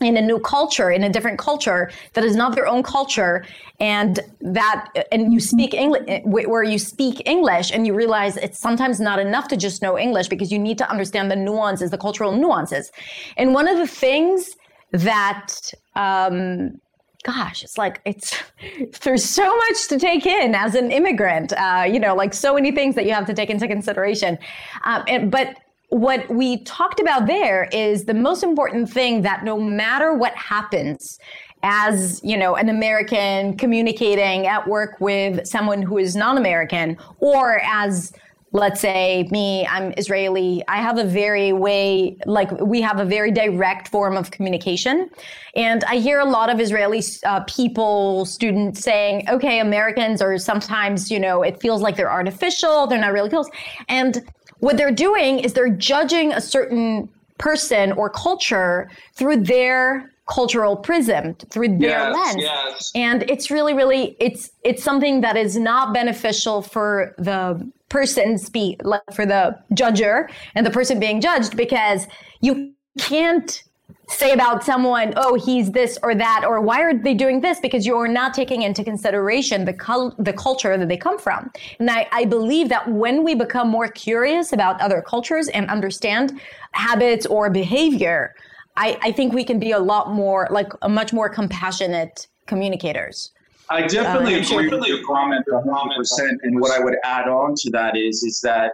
in 0.00 0.16
a 0.16 0.20
new 0.20 0.40
culture 0.40 0.90
in 0.90 1.04
a 1.04 1.08
different 1.08 1.38
culture 1.38 1.90
that 2.14 2.24
is 2.24 2.34
not 2.34 2.54
their 2.54 2.66
own 2.66 2.82
culture. 2.82 3.44
And 3.78 4.20
that 4.40 4.88
and 5.12 5.32
you 5.32 5.40
speak 5.40 5.74
english 5.74 6.22
where 6.24 6.62
you 6.62 6.78
speak 6.78 7.22
english 7.26 7.70
and 7.70 7.86
you 7.86 7.94
realize 7.94 8.36
it's 8.36 8.58
sometimes 8.58 9.00
not 9.00 9.18
enough 9.18 9.48
to 9.48 9.56
just 9.56 9.82
know 9.82 9.98
english 9.98 10.28
because 10.28 10.50
you 10.50 10.58
need 10.58 10.78
to 10.78 10.88
understand 10.90 11.30
the 11.30 11.36
nuances 11.36 11.90
the 11.90 11.98
cultural 11.98 12.32
nuances. 12.32 12.90
And 13.36 13.54
one 13.54 13.68
of 13.68 13.78
the 13.78 13.86
things 13.86 14.56
that 14.92 15.72
um, 15.96 16.80
gosh, 17.22 17.62
it's 17.62 17.78
like 17.78 18.00
it's 18.04 18.36
there's 19.02 19.24
so 19.24 19.56
much 19.56 19.88
to 19.88 19.98
take 19.98 20.26
in 20.26 20.54
as 20.54 20.74
an 20.74 20.90
immigrant. 20.90 21.52
Uh, 21.52 21.84
you 21.88 21.98
know, 21.98 22.14
like 22.14 22.34
so 22.34 22.54
many 22.54 22.72
things 22.72 22.94
that 22.94 23.04
you 23.04 23.12
have 23.12 23.26
to 23.26 23.34
take 23.34 23.50
into 23.50 23.66
consideration. 23.66 24.38
Um, 24.84 25.04
and, 25.08 25.30
but 25.30 25.56
what 25.88 26.28
we 26.30 26.62
talked 26.64 27.00
about 27.00 27.26
there 27.26 27.68
is 27.70 28.04
the 28.04 28.14
most 28.14 28.42
important 28.42 28.90
thing 28.90 29.22
that 29.22 29.44
no 29.44 29.60
matter 29.60 30.14
what 30.14 30.34
happens 30.34 31.18
as 31.64 32.18
you 32.24 32.36
know 32.36 32.56
an 32.56 32.70
american 32.70 33.56
communicating 33.58 34.46
at 34.46 34.66
work 34.66 34.96
with 35.00 35.46
someone 35.46 35.82
who 35.82 35.98
is 35.98 36.16
non-american 36.16 36.96
or 37.20 37.60
as 37.60 38.12
let's 38.52 38.80
say 38.80 39.26
me 39.30 39.66
i'm 39.66 39.92
israeli 39.96 40.62
i 40.68 40.76
have 40.76 40.98
a 40.98 41.04
very 41.04 41.52
way 41.52 42.16
like 42.26 42.50
we 42.60 42.80
have 42.80 43.00
a 43.00 43.04
very 43.04 43.30
direct 43.30 43.88
form 43.88 44.16
of 44.16 44.30
communication. 44.30 45.10
And 45.56 45.84
i 45.84 45.96
hear 45.96 46.20
a 46.20 46.24
lot 46.24 46.50
of 46.50 46.60
israeli 46.60 47.02
uh, 47.24 47.40
people 47.44 48.24
students 48.24 48.80
saying 48.80 49.28
okay 49.28 49.58
americans 49.60 50.22
are 50.22 50.38
sometimes 50.38 51.10
you 51.10 51.18
know 51.18 51.42
it 51.42 51.60
feels 51.60 51.82
like 51.82 51.96
they're 51.96 52.12
artificial 52.12 52.86
they're 52.86 53.00
not 53.00 53.12
really 53.12 53.30
close. 53.30 53.48
And 53.88 54.22
what 54.60 54.76
they're 54.76 54.92
doing 54.92 55.40
is 55.40 55.54
they're 55.54 55.68
judging 55.68 56.32
a 56.32 56.40
certain 56.40 57.08
person 57.38 57.92
or 57.92 58.08
culture 58.08 58.90
through 59.14 59.38
their 59.38 60.12
cultural 60.28 60.76
prism 60.76 61.34
through 61.34 61.78
their 61.78 62.10
yes, 62.10 62.14
lens. 62.14 62.42
yes. 62.42 62.92
and 62.94 63.28
it's 63.28 63.50
really 63.50 63.74
really 63.74 64.16
it's 64.20 64.50
it's 64.62 64.82
something 64.82 65.20
that 65.20 65.36
is 65.36 65.56
not 65.56 65.92
beneficial 65.92 66.62
for 66.62 67.12
the 67.18 67.70
person 67.92 68.38
speak 68.38 68.80
for 69.12 69.26
the 69.26 69.42
judger 69.74 70.28
and 70.54 70.64
the 70.64 70.70
person 70.70 70.98
being 70.98 71.20
judged 71.20 71.56
because 71.56 72.06
you 72.40 72.72
can't 72.98 73.62
say 74.08 74.32
about 74.32 74.64
someone, 74.64 75.12
oh, 75.16 75.34
he's 75.34 75.70
this 75.72 75.98
or 76.02 76.14
that, 76.14 76.44
or 76.46 76.60
why 76.60 76.80
are 76.80 76.94
they 76.94 77.14
doing 77.14 77.40
this? 77.40 77.60
Because 77.60 77.86
you're 77.86 78.08
not 78.08 78.34
taking 78.34 78.62
into 78.62 78.82
consideration 78.82 79.64
the 79.64 79.72
cul- 79.72 80.14
the 80.18 80.32
culture 80.32 80.76
that 80.76 80.88
they 80.88 80.96
come 80.96 81.18
from. 81.18 81.50
And 81.78 81.90
I, 81.90 82.08
I 82.12 82.24
believe 82.24 82.68
that 82.70 82.88
when 82.88 83.24
we 83.24 83.34
become 83.34 83.68
more 83.68 83.88
curious 83.88 84.52
about 84.52 84.80
other 84.80 85.00
cultures 85.02 85.48
and 85.48 85.70
understand 85.70 86.40
habits 86.72 87.26
or 87.26 87.50
behavior, 87.50 88.34
I, 88.76 88.98
I 89.02 89.12
think 89.12 89.34
we 89.34 89.44
can 89.44 89.58
be 89.58 89.72
a 89.72 89.78
lot 89.78 90.12
more, 90.12 90.48
like, 90.50 90.72
a 90.80 90.88
much 90.88 91.12
more 91.12 91.28
compassionate 91.28 92.26
communicators. 92.46 93.30
I 93.70 93.86
definitely 93.86 94.34
uh, 94.34 94.40
agree 94.40 94.68
with 94.68 94.86
your 94.86 95.04
comment 95.04 95.44
100%. 95.46 96.38
And 96.42 96.60
what 96.60 96.70
I 96.70 96.82
would 96.82 96.96
add 97.04 97.28
on 97.28 97.54
to 97.56 97.70
that 97.70 97.96
is, 97.96 98.22
is 98.22 98.40
that 98.42 98.72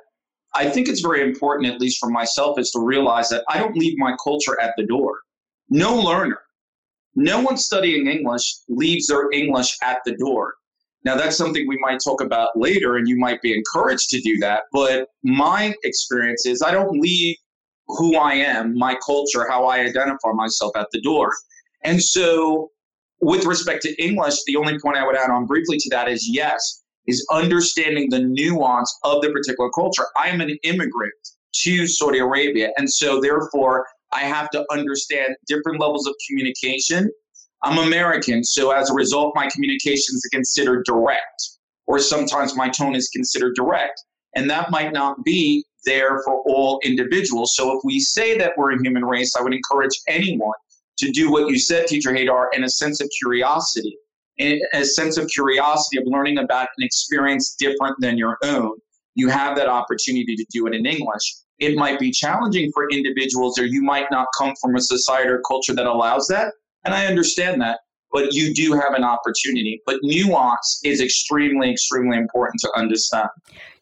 I 0.54 0.68
think 0.68 0.88
it's 0.88 1.00
very 1.00 1.22
important, 1.22 1.72
at 1.72 1.80
least 1.80 1.98
for 1.98 2.10
myself, 2.10 2.58
is 2.58 2.70
to 2.72 2.80
realize 2.80 3.28
that 3.28 3.44
I 3.48 3.58
don't 3.58 3.76
leave 3.76 3.96
my 3.98 4.16
culture 4.22 4.60
at 4.60 4.74
the 4.76 4.86
door. 4.86 5.20
No 5.68 5.94
learner, 5.94 6.40
no 7.14 7.40
one 7.40 7.56
studying 7.56 8.06
English 8.06 8.60
leaves 8.68 9.08
their 9.08 9.30
English 9.32 9.76
at 9.82 9.98
the 10.04 10.16
door. 10.16 10.54
Now, 11.04 11.16
that's 11.16 11.36
something 11.36 11.66
we 11.68 11.78
might 11.80 12.00
talk 12.02 12.20
about 12.20 12.50
later, 12.56 12.96
and 12.96 13.08
you 13.08 13.18
might 13.18 13.40
be 13.42 13.52
encouraged 13.52 14.10
to 14.10 14.20
do 14.20 14.38
that. 14.38 14.62
But 14.72 15.08
my 15.22 15.74
experience 15.84 16.46
is 16.46 16.62
I 16.62 16.70
don't 16.70 17.00
leave 17.00 17.36
who 17.86 18.16
I 18.16 18.34
am, 18.34 18.76
my 18.76 18.96
culture, 19.04 19.48
how 19.48 19.66
I 19.66 19.80
identify 19.80 20.32
myself 20.32 20.76
at 20.76 20.88
the 20.92 21.00
door. 21.00 21.32
And 21.84 22.02
so, 22.02 22.70
with 23.20 23.44
respect 23.44 23.82
to 23.82 24.02
English, 24.02 24.34
the 24.46 24.56
only 24.56 24.78
point 24.78 24.96
I 24.96 25.06
would 25.06 25.16
add 25.16 25.30
on 25.30 25.46
briefly 25.46 25.76
to 25.78 25.90
that 25.90 26.08
is 26.08 26.28
yes, 26.28 26.82
is 27.06 27.26
understanding 27.32 28.10
the 28.10 28.20
nuance 28.20 28.96
of 29.02 29.22
the 29.22 29.30
particular 29.30 29.70
culture. 29.70 30.06
I 30.16 30.28
am 30.28 30.40
an 30.40 30.56
immigrant 30.62 31.14
to 31.62 31.86
Saudi 31.86 32.18
Arabia. 32.18 32.70
And 32.76 32.90
so, 32.90 33.20
therefore, 33.20 33.86
I 34.12 34.20
have 34.20 34.50
to 34.50 34.64
understand 34.70 35.36
different 35.46 35.80
levels 35.80 36.06
of 36.06 36.14
communication. 36.28 37.10
I'm 37.64 37.78
American, 37.78 38.44
so 38.44 38.70
as 38.70 38.88
a 38.88 38.94
result, 38.94 39.32
my 39.34 39.48
communications 39.52 40.24
are 40.24 40.36
considered 40.36 40.84
direct, 40.84 41.58
or 41.86 41.98
sometimes 41.98 42.54
my 42.54 42.68
tone 42.68 42.94
is 42.94 43.08
considered 43.08 43.56
direct. 43.56 44.00
And 44.36 44.48
that 44.48 44.70
might 44.70 44.92
not 44.92 45.24
be 45.24 45.64
there 45.84 46.22
for 46.24 46.42
all 46.46 46.78
individuals. 46.84 47.56
So 47.56 47.76
if 47.76 47.80
we 47.82 47.98
say 47.98 48.38
that 48.38 48.52
we're 48.56 48.72
a 48.72 48.80
human 48.80 49.04
race, 49.04 49.34
I 49.36 49.42
would 49.42 49.54
encourage 49.54 49.98
anyone 50.06 50.54
to 50.98 51.10
do 51.10 51.30
what 51.30 51.48
you 51.50 51.58
said, 51.58 51.86
Teacher 51.86 52.12
Hadar, 52.12 52.46
in 52.52 52.64
a 52.64 52.68
sense 52.68 53.00
of 53.00 53.08
curiosity 53.18 53.96
and 54.38 54.60
a 54.72 54.84
sense 54.84 55.16
of 55.16 55.28
curiosity 55.28 55.98
of 55.98 56.04
learning 56.06 56.38
about 56.38 56.68
an 56.76 56.84
experience 56.84 57.54
different 57.58 57.96
than 58.00 58.16
your 58.16 58.38
own, 58.42 58.72
you 59.14 59.28
have 59.28 59.56
that 59.56 59.68
opportunity 59.68 60.36
to 60.36 60.46
do 60.50 60.66
it 60.66 60.74
in 60.74 60.86
English. 60.86 61.34
It 61.58 61.76
might 61.76 61.98
be 61.98 62.12
challenging 62.12 62.70
for 62.72 62.88
individuals, 62.90 63.58
or 63.58 63.66
you 63.66 63.82
might 63.82 64.06
not 64.12 64.28
come 64.38 64.54
from 64.60 64.76
a 64.76 64.80
society 64.80 65.28
or 65.28 65.40
culture 65.42 65.74
that 65.74 65.86
allows 65.86 66.28
that. 66.28 66.52
And 66.84 66.94
I 66.94 67.06
understand 67.06 67.60
that, 67.62 67.80
but 68.12 68.32
you 68.32 68.54
do 68.54 68.72
have 68.72 68.94
an 68.94 69.04
opportunity. 69.04 69.82
But 69.86 70.00
nuance 70.02 70.80
is 70.84 71.00
extremely, 71.00 71.70
extremely 71.70 72.16
important 72.16 72.60
to 72.60 72.72
understand. 72.74 73.28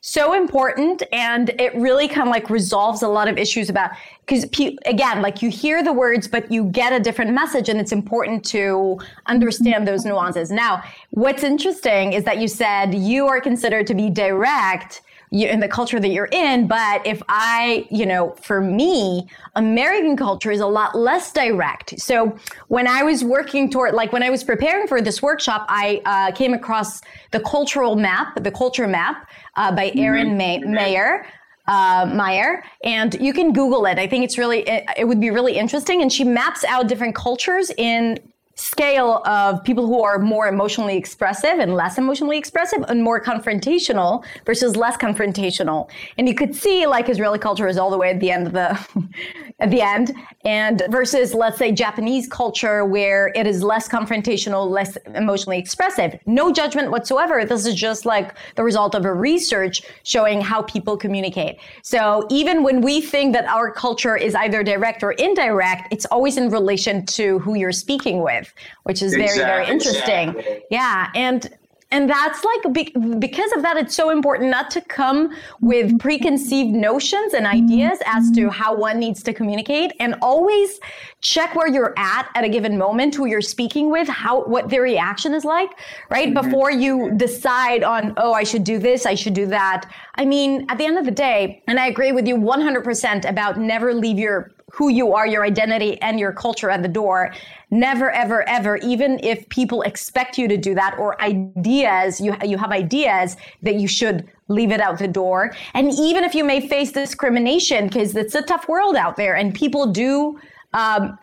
So 0.00 0.34
important. 0.34 1.02
And 1.12 1.50
it 1.58 1.74
really 1.74 2.06
kind 2.06 2.28
of 2.28 2.28
like 2.28 2.48
resolves 2.48 3.02
a 3.02 3.08
lot 3.08 3.28
of 3.28 3.38
issues 3.38 3.68
about 3.68 3.90
because 4.26 4.44
again 4.86 5.22
like 5.22 5.40
you 5.42 5.50
hear 5.50 5.82
the 5.82 5.92
words 5.92 6.26
but 6.26 6.50
you 6.50 6.64
get 6.64 6.92
a 6.92 7.00
different 7.00 7.32
message 7.32 7.68
and 7.68 7.80
it's 7.80 7.92
important 7.92 8.44
to 8.44 8.98
understand 9.26 9.86
those 9.86 10.04
nuances 10.04 10.50
now 10.50 10.82
what's 11.10 11.44
interesting 11.44 12.12
is 12.12 12.24
that 12.24 12.38
you 12.38 12.48
said 12.48 12.92
you 12.92 13.26
are 13.26 13.40
considered 13.40 13.86
to 13.86 13.94
be 13.94 14.10
direct 14.10 15.02
in 15.44 15.60
the 15.60 15.68
culture 15.68 16.00
that 16.00 16.08
you're 16.08 16.28
in. 16.32 16.66
But 16.66 17.06
if 17.06 17.22
I, 17.28 17.86
you 17.90 18.06
know, 18.06 18.34
for 18.40 18.60
me, 18.60 19.28
American 19.54 20.16
culture 20.16 20.50
is 20.50 20.60
a 20.60 20.66
lot 20.66 20.96
less 20.96 21.32
direct. 21.32 22.00
So 22.00 22.36
when 22.68 22.86
I 22.86 23.02
was 23.02 23.22
working 23.22 23.70
toward, 23.70 23.94
like 23.94 24.12
when 24.12 24.22
I 24.22 24.30
was 24.30 24.42
preparing 24.42 24.86
for 24.86 25.02
this 25.02 25.20
workshop, 25.20 25.66
I 25.68 26.00
uh, 26.06 26.32
came 26.32 26.54
across 26.54 27.02
the 27.32 27.40
cultural 27.40 27.96
map, 27.96 28.42
the 28.42 28.50
culture 28.50 28.88
map 28.88 29.28
uh, 29.56 29.74
by 29.74 29.92
Erin 29.94 30.28
mm-hmm. 30.28 30.36
May- 30.38 30.58
Mayer. 30.60 31.26
Uh, 31.68 32.08
Meyer, 32.14 32.62
and 32.84 33.14
you 33.20 33.32
can 33.32 33.52
Google 33.52 33.86
it. 33.86 33.98
I 33.98 34.06
think 34.06 34.22
it's 34.22 34.38
really, 34.38 34.60
it, 34.60 34.84
it 34.96 35.04
would 35.04 35.18
be 35.18 35.32
really 35.32 35.58
interesting. 35.58 36.00
And 36.00 36.12
she 36.12 36.22
maps 36.22 36.62
out 36.62 36.86
different 36.86 37.16
cultures 37.16 37.72
in 37.76 38.20
scale 38.56 39.22
of 39.26 39.62
people 39.64 39.86
who 39.86 40.02
are 40.02 40.18
more 40.18 40.48
emotionally 40.48 40.96
expressive 40.96 41.58
and 41.58 41.74
less 41.74 41.98
emotionally 41.98 42.38
expressive 42.38 42.82
and 42.88 43.02
more 43.02 43.22
confrontational 43.22 44.24
versus 44.46 44.76
less 44.76 44.96
confrontational. 44.96 45.90
And 46.16 46.26
you 46.26 46.34
could 46.34 46.54
see 46.54 46.86
like 46.86 47.10
Israeli 47.10 47.38
culture 47.38 47.68
is 47.68 47.76
all 47.76 47.90
the 47.90 47.98
way 47.98 48.10
at 48.10 48.18
the 48.18 48.30
end 48.30 48.46
of 48.46 48.54
the 48.54 49.06
at 49.60 49.70
the 49.70 49.82
end 49.82 50.14
and 50.44 50.82
versus 50.88 51.34
let's 51.34 51.58
say 51.58 51.70
Japanese 51.70 52.26
culture 52.26 52.84
where 52.84 53.30
it 53.34 53.46
is 53.46 53.62
less 53.62 53.88
confrontational, 53.88 54.68
less 54.68 54.96
emotionally 55.14 55.58
expressive. 55.58 56.18
No 56.24 56.50
judgment 56.50 56.90
whatsoever. 56.90 57.44
This 57.44 57.66
is 57.66 57.74
just 57.74 58.06
like 58.06 58.36
the 58.54 58.64
result 58.64 58.94
of 58.94 59.04
a 59.04 59.12
research 59.12 59.82
showing 60.02 60.40
how 60.40 60.62
people 60.62 60.96
communicate. 60.96 61.58
So 61.82 62.26
even 62.30 62.62
when 62.62 62.80
we 62.80 63.02
think 63.02 63.34
that 63.34 63.44
our 63.44 63.70
culture 63.70 64.16
is 64.16 64.34
either 64.34 64.62
direct 64.62 65.02
or 65.02 65.12
indirect, 65.12 65.92
it's 65.92 66.06
always 66.06 66.38
in 66.38 66.48
relation 66.48 67.04
to 67.06 67.38
who 67.40 67.54
you're 67.54 67.72
speaking 67.72 68.22
with 68.22 68.45
which 68.84 69.02
is 69.02 69.14
exactly, 69.14 69.42
very, 69.42 69.64
very 69.64 69.68
interesting. 69.68 70.28
Exactly. 70.30 70.62
Yeah. 70.70 71.10
And 71.14 71.56
and 71.92 72.10
that's 72.10 72.44
like 72.44 72.72
because 73.20 73.52
of 73.52 73.62
that 73.62 73.76
it's 73.76 73.94
so 73.94 74.10
important 74.10 74.50
not 74.50 74.70
to 74.72 74.80
come 74.80 75.32
with 75.60 75.98
preconceived 76.00 76.74
notions 76.74 77.32
and 77.32 77.46
ideas 77.46 77.98
as 78.06 78.30
to 78.32 78.50
how 78.50 78.74
one 78.76 78.98
needs 78.98 79.22
to 79.22 79.32
communicate 79.32 79.92
and 80.00 80.16
always 80.20 80.80
check 81.20 81.54
where 81.54 81.68
you're 81.68 81.94
at 81.96 82.28
at 82.34 82.42
a 82.42 82.48
given 82.48 82.76
moment 82.76 83.14
who 83.14 83.26
you're 83.26 83.40
speaking 83.40 83.88
with 83.88 84.08
how 84.08 84.44
what 84.44 84.68
their 84.68 84.82
reaction 84.82 85.32
is 85.32 85.44
like 85.44 85.70
right 86.10 86.34
mm-hmm. 86.34 86.44
before 86.44 86.72
you 86.72 87.12
decide 87.16 87.84
on 87.84 88.12
oh 88.16 88.32
i 88.32 88.42
should 88.42 88.64
do 88.64 88.78
this 88.78 89.06
i 89.06 89.14
should 89.14 89.34
do 89.34 89.46
that 89.46 89.88
i 90.16 90.24
mean 90.24 90.66
at 90.68 90.78
the 90.78 90.84
end 90.84 90.98
of 90.98 91.04
the 91.04 91.10
day 91.10 91.62
and 91.68 91.78
i 91.78 91.86
agree 91.86 92.10
with 92.10 92.26
you 92.26 92.36
100% 92.36 93.28
about 93.28 93.58
never 93.60 93.94
leave 93.94 94.18
your 94.18 94.50
who 94.76 94.90
you 94.90 95.14
are, 95.14 95.26
your 95.26 95.42
identity, 95.42 96.00
and 96.02 96.20
your 96.20 96.32
culture 96.32 96.68
at 96.68 96.82
the 96.82 96.88
door. 96.88 97.32
Never, 97.70 98.10
ever, 98.10 98.46
ever, 98.46 98.76
even 98.78 99.18
if 99.22 99.48
people 99.48 99.80
expect 99.82 100.36
you 100.36 100.46
to 100.48 100.58
do 100.58 100.74
that 100.74 100.98
or 100.98 101.20
ideas, 101.22 102.20
you, 102.20 102.36
you 102.44 102.58
have 102.58 102.72
ideas 102.72 103.38
that 103.62 103.76
you 103.76 103.88
should 103.88 104.28
leave 104.48 104.70
it 104.70 104.80
out 104.80 104.98
the 104.98 105.08
door. 105.08 105.56
And 105.72 105.90
even 105.94 106.24
if 106.24 106.34
you 106.34 106.44
may 106.44 106.68
face 106.68 106.92
discrimination, 106.92 107.86
because 107.86 108.14
it's 108.14 108.34
a 108.34 108.42
tough 108.42 108.68
world 108.68 108.96
out 108.96 109.16
there 109.16 109.34
and 109.34 109.54
people 109.54 109.86
do 109.86 110.38
um, 110.74 111.18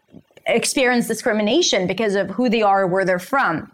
experience 0.47 1.07
discrimination 1.07 1.85
because 1.85 2.15
of 2.15 2.31
who 2.31 2.49
they 2.49 2.63
are, 2.63 2.83
or 2.83 2.87
where 2.87 3.05
they're 3.05 3.19
from. 3.19 3.71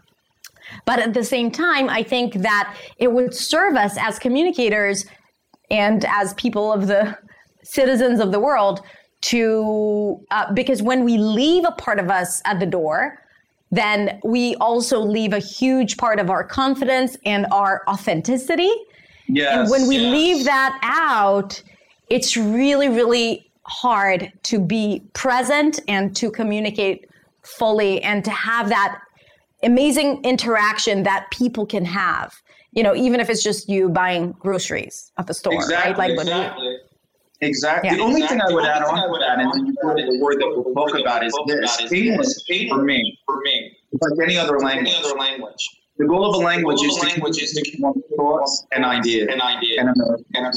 But 0.84 0.98
at 0.98 1.14
the 1.14 1.24
same 1.24 1.50
time, 1.50 1.88
I 1.88 2.02
think 2.02 2.34
that 2.34 2.76
it 2.98 3.10
would 3.12 3.34
serve 3.34 3.76
us 3.76 3.96
as 3.98 4.18
communicators 4.18 5.06
and 5.70 6.04
as 6.04 6.34
people 6.34 6.70
of 6.70 6.86
the 6.86 7.16
citizens 7.62 8.20
of 8.20 8.30
the 8.30 8.40
world 8.40 8.82
to 9.22 10.24
uh, 10.30 10.52
because 10.52 10.82
when 10.82 11.04
we 11.04 11.18
leave 11.18 11.64
a 11.64 11.72
part 11.72 11.98
of 11.98 12.10
us 12.10 12.40
at 12.44 12.58
the 12.60 12.66
door 12.66 13.22
then 13.72 14.18
we 14.24 14.56
also 14.56 14.98
leave 14.98 15.32
a 15.32 15.38
huge 15.38 15.96
part 15.96 16.18
of 16.18 16.30
our 16.30 16.42
confidence 16.42 17.16
and 17.24 17.46
our 17.52 17.82
authenticity 17.86 18.72
yes, 19.28 19.56
and 19.56 19.70
when 19.70 19.86
we 19.86 19.96
yes. 19.96 20.12
leave 20.12 20.44
that 20.44 20.78
out 20.82 21.62
it's 22.08 22.36
really 22.36 22.88
really 22.88 23.50
hard 23.64 24.32
to 24.42 24.58
be 24.58 25.02
present 25.12 25.80
and 25.86 26.16
to 26.16 26.30
communicate 26.30 27.08
fully 27.42 28.02
and 28.02 28.24
to 28.24 28.30
have 28.30 28.68
that 28.68 29.00
amazing 29.62 30.22
interaction 30.24 31.02
that 31.02 31.30
people 31.30 31.66
can 31.66 31.84
have 31.84 32.34
you 32.72 32.82
know 32.82 32.94
even 32.94 33.20
if 33.20 33.28
it's 33.28 33.42
just 33.42 33.68
you 33.68 33.88
buying 33.88 34.32
groceries 34.38 35.12
at 35.18 35.26
the 35.26 35.34
store 35.34 35.54
exactly, 35.54 35.90
right 35.90 35.98
like 35.98 36.10
exactly. 36.12 36.69
Exactly. 37.42 37.90
Yeah. 37.90 37.96
The 37.96 38.02
only 38.02 38.26
thing 38.26 38.40
I 38.40 38.52
would 38.52 38.64
add 38.64 38.82
on 38.82 38.96
to 38.96 39.18
that, 39.20 39.38
and 39.38 39.50
the 39.50 40.18
word 40.20 40.40
that 40.40 40.52
we'll 40.54 40.74
talk 40.74 40.98
about 40.98 41.24
is 41.24 41.32
this: 41.46 41.92
English 41.92 42.28
for 42.68 42.82
me, 42.82 43.18
for 43.26 43.40
me, 43.40 43.76
like 44.00 44.12
any 44.22 44.36
other 44.36 44.58
language. 44.58 44.94
Any 44.94 45.04
other 45.04 45.18
language. 45.18 45.68
The 45.96 46.06
goal 46.06 46.24
of 46.24 46.34
a 46.34 46.44
language, 46.44 46.82
is, 46.82 46.98
language 46.98 47.36
to 47.36 47.44
is 47.44 47.52
to 47.52 47.70
communicate 47.70 48.04
thoughts 48.16 48.66
and 48.72 48.86
ideas, 48.86 49.28
and 49.30 49.42
ideas, 49.42 49.78
and, 49.78 49.88
and, 50.34 50.54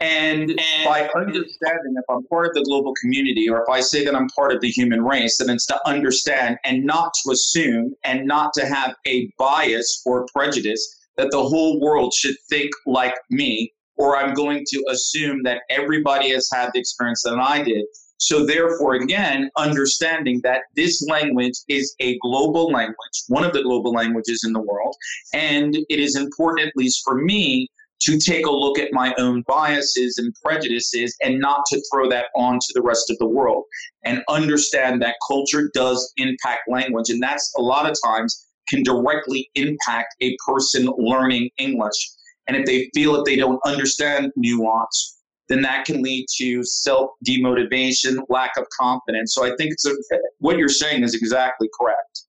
and, 0.00 0.50
and 0.50 0.60
by 0.84 1.08
understanding 1.14 1.94
if 1.96 2.04
I'm 2.10 2.22
part 2.24 2.48
of 2.48 2.54
the 2.54 2.64
global 2.64 2.94
community, 3.00 3.48
or 3.48 3.62
if 3.62 3.68
I 3.68 3.80
say 3.80 4.04
that 4.04 4.14
I'm 4.14 4.28
part 4.28 4.54
of 4.54 4.60
the 4.60 4.68
human 4.68 5.02
race, 5.02 5.38
then 5.38 5.50
it's 5.50 5.66
to 5.66 5.88
understand 5.88 6.58
and 6.64 6.84
not 6.84 7.14
to 7.22 7.32
assume 7.32 7.94
and 8.04 8.26
not 8.26 8.52
to 8.54 8.66
have 8.66 8.94
a 9.06 9.32
bias 9.38 10.02
or 10.04 10.26
prejudice 10.34 10.96
that 11.16 11.30
the 11.30 11.42
whole 11.42 11.80
world 11.80 12.12
should 12.14 12.36
think 12.48 12.70
like 12.86 13.14
me 13.30 13.72
or 13.98 14.16
I'm 14.16 14.34
going 14.34 14.64
to 14.68 14.84
assume 14.90 15.42
that 15.42 15.62
everybody 15.68 16.30
has 16.30 16.48
had 16.52 16.70
the 16.72 16.80
experience 16.80 17.22
that 17.24 17.38
I 17.38 17.62
did. 17.62 17.84
So, 18.20 18.44
therefore, 18.44 18.94
again, 18.94 19.48
understanding 19.56 20.40
that 20.42 20.62
this 20.74 21.06
language 21.08 21.54
is 21.68 21.94
a 22.00 22.18
global 22.18 22.66
language, 22.72 22.96
one 23.28 23.44
of 23.44 23.52
the 23.52 23.62
global 23.62 23.92
languages 23.92 24.42
in 24.44 24.52
the 24.52 24.60
world. 24.60 24.96
And 25.32 25.76
it 25.88 26.00
is 26.00 26.16
important, 26.16 26.66
at 26.66 26.72
least 26.76 27.02
for 27.04 27.14
me, 27.14 27.68
to 28.00 28.18
take 28.18 28.46
a 28.46 28.50
look 28.50 28.78
at 28.78 28.92
my 28.92 29.14
own 29.18 29.44
biases 29.46 30.18
and 30.18 30.34
prejudices 30.44 31.16
and 31.22 31.38
not 31.40 31.64
to 31.66 31.82
throw 31.92 32.08
that 32.08 32.26
on 32.34 32.58
to 32.58 32.72
the 32.74 32.82
rest 32.82 33.10
of 33.10 33.18
the 33.18 33.26
world 33.26 33.64
and 34.04 34.22
understand 34.28 35.02
that 35.02 35.16
culture 35.26 35.70
does 35.74 36.12
impact 36.16 36.62
language. 36.68 37.10
And 37.10 37.22
that's 37.22 37.52
a 37.56 37.62
lot 37.62 37.90
of 37.90 37.96
times 38.04 38.46
can 38.68 38.82
directly 38.82 39.50
impact 39.54 40.14
a 40.20 40.36
person 40.46 40.86
learning 40.98 41.50
English. 41.58 42.10
And 42.48 42.56
if 42.56 42.66
they 42.66 42.90
feel 42.94 43.12
that 43.12 43.24
they 43.24 43.36
don't 43.36 43.60
understand 43.64 44.32
nuance, 44.36 45.18
then 45.48 45.62
that 45.62 45.84
can 45.84 46.02
lead 46.02 46.26
to 46.38 46.64
self 46.64 47.10
demotivation, 47.26 48.18
lack 48.28 48.56
of 48.56 48.66
confidence. 48.78 49.34
So 49.34 49.44
I 49.44 49.54
think 49.56 49.72
it's 49.72 49.86
a, 49.86 49.94
what 50.38 50.58
you're 50.58 50.68
saying 50.68 51.04
is 51.04 51.14
exactly 51.14 51.68
correct. 51.78 52.22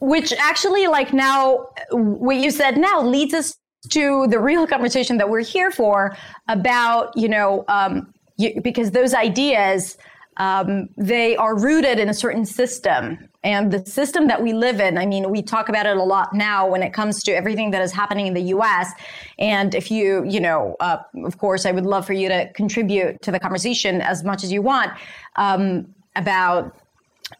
Which 0.00 0.32
actually, 0.34 0.86
like 0.86 1.12
now, 1.12 1.68
what 1.90 2.36
you 2.36 2.50
said 2.50 2.76
now 2.76 3.02
leads 3.02 3.34
us 3.34 3.56
to 3.90 4.26
the 4.28 4.38
real 4.38 4.66
conversation 4.66 5.16
that 5.18 5.28
we're 5.28 5.44
here 5.44 5.70
for 5.70 6.16
about, 6.48 7.16
you 7.16 7.28
know, 7.28 7.64
um, 7.68 8.12
you, 8.36 8.60
because 8.62 8.90
those 8.90 9.14
ideas 9.14 9.96
um, 10.36 10.88
they 10.96 11.36
are 11.36 11.56
rooted 11.56 11.98
in 11.98 12.08
a 12.08 12.14
certain 12.14 12.44
system. 12.44 13.28
And 13.44 13.70
the 13.70 13.84
system 13.84 14.26
that 14.28 14.42
we 14.42 14.54
live 14.54 14.80
in, 14.80 14.96
I 14.96 15.04
mean, 15.04 15.30
we 15.30 15.42
talk 15.42 15.68
about 15.68 15.84
it 15.84 15.96
a 15.96 16.02
lot 16.02 16.34
now 16.34 16.66
when 16.66 16.82
it 16.82 16.94
comes 16.94 17.22
to 17.24 17.32
everything 17.32 17.70
that 17.72 17.82
is 17.82 17.92
happening 17.92 18.26
in 18.26 18.32
the 18.32 18.42
US. 18.54 18.90
And 19.38 19.74
if 19.74 19.90
you, 19.90 20.24
you 20.24 20.40
know, 20.40 20.76
uh, 20.80 20.96
of 21.24 21.36
course, 21.38 21.66
I 21.66 21.70
would 21.70 21.84
love 21.84 22.06
for 22.06 22.14
you 22.14 22.28
to 22.30 22.50
contribute 22.54 23.20
to 23.22 23.30
the 23.30 23.38
conversation 23.38 24.00
as 24.00 24.24
much 24.24 24.42
as 24.42 24.50
you 24.50 24.62
want 24.62 24.92
um, 25.36 25.94
about 26.16 26.74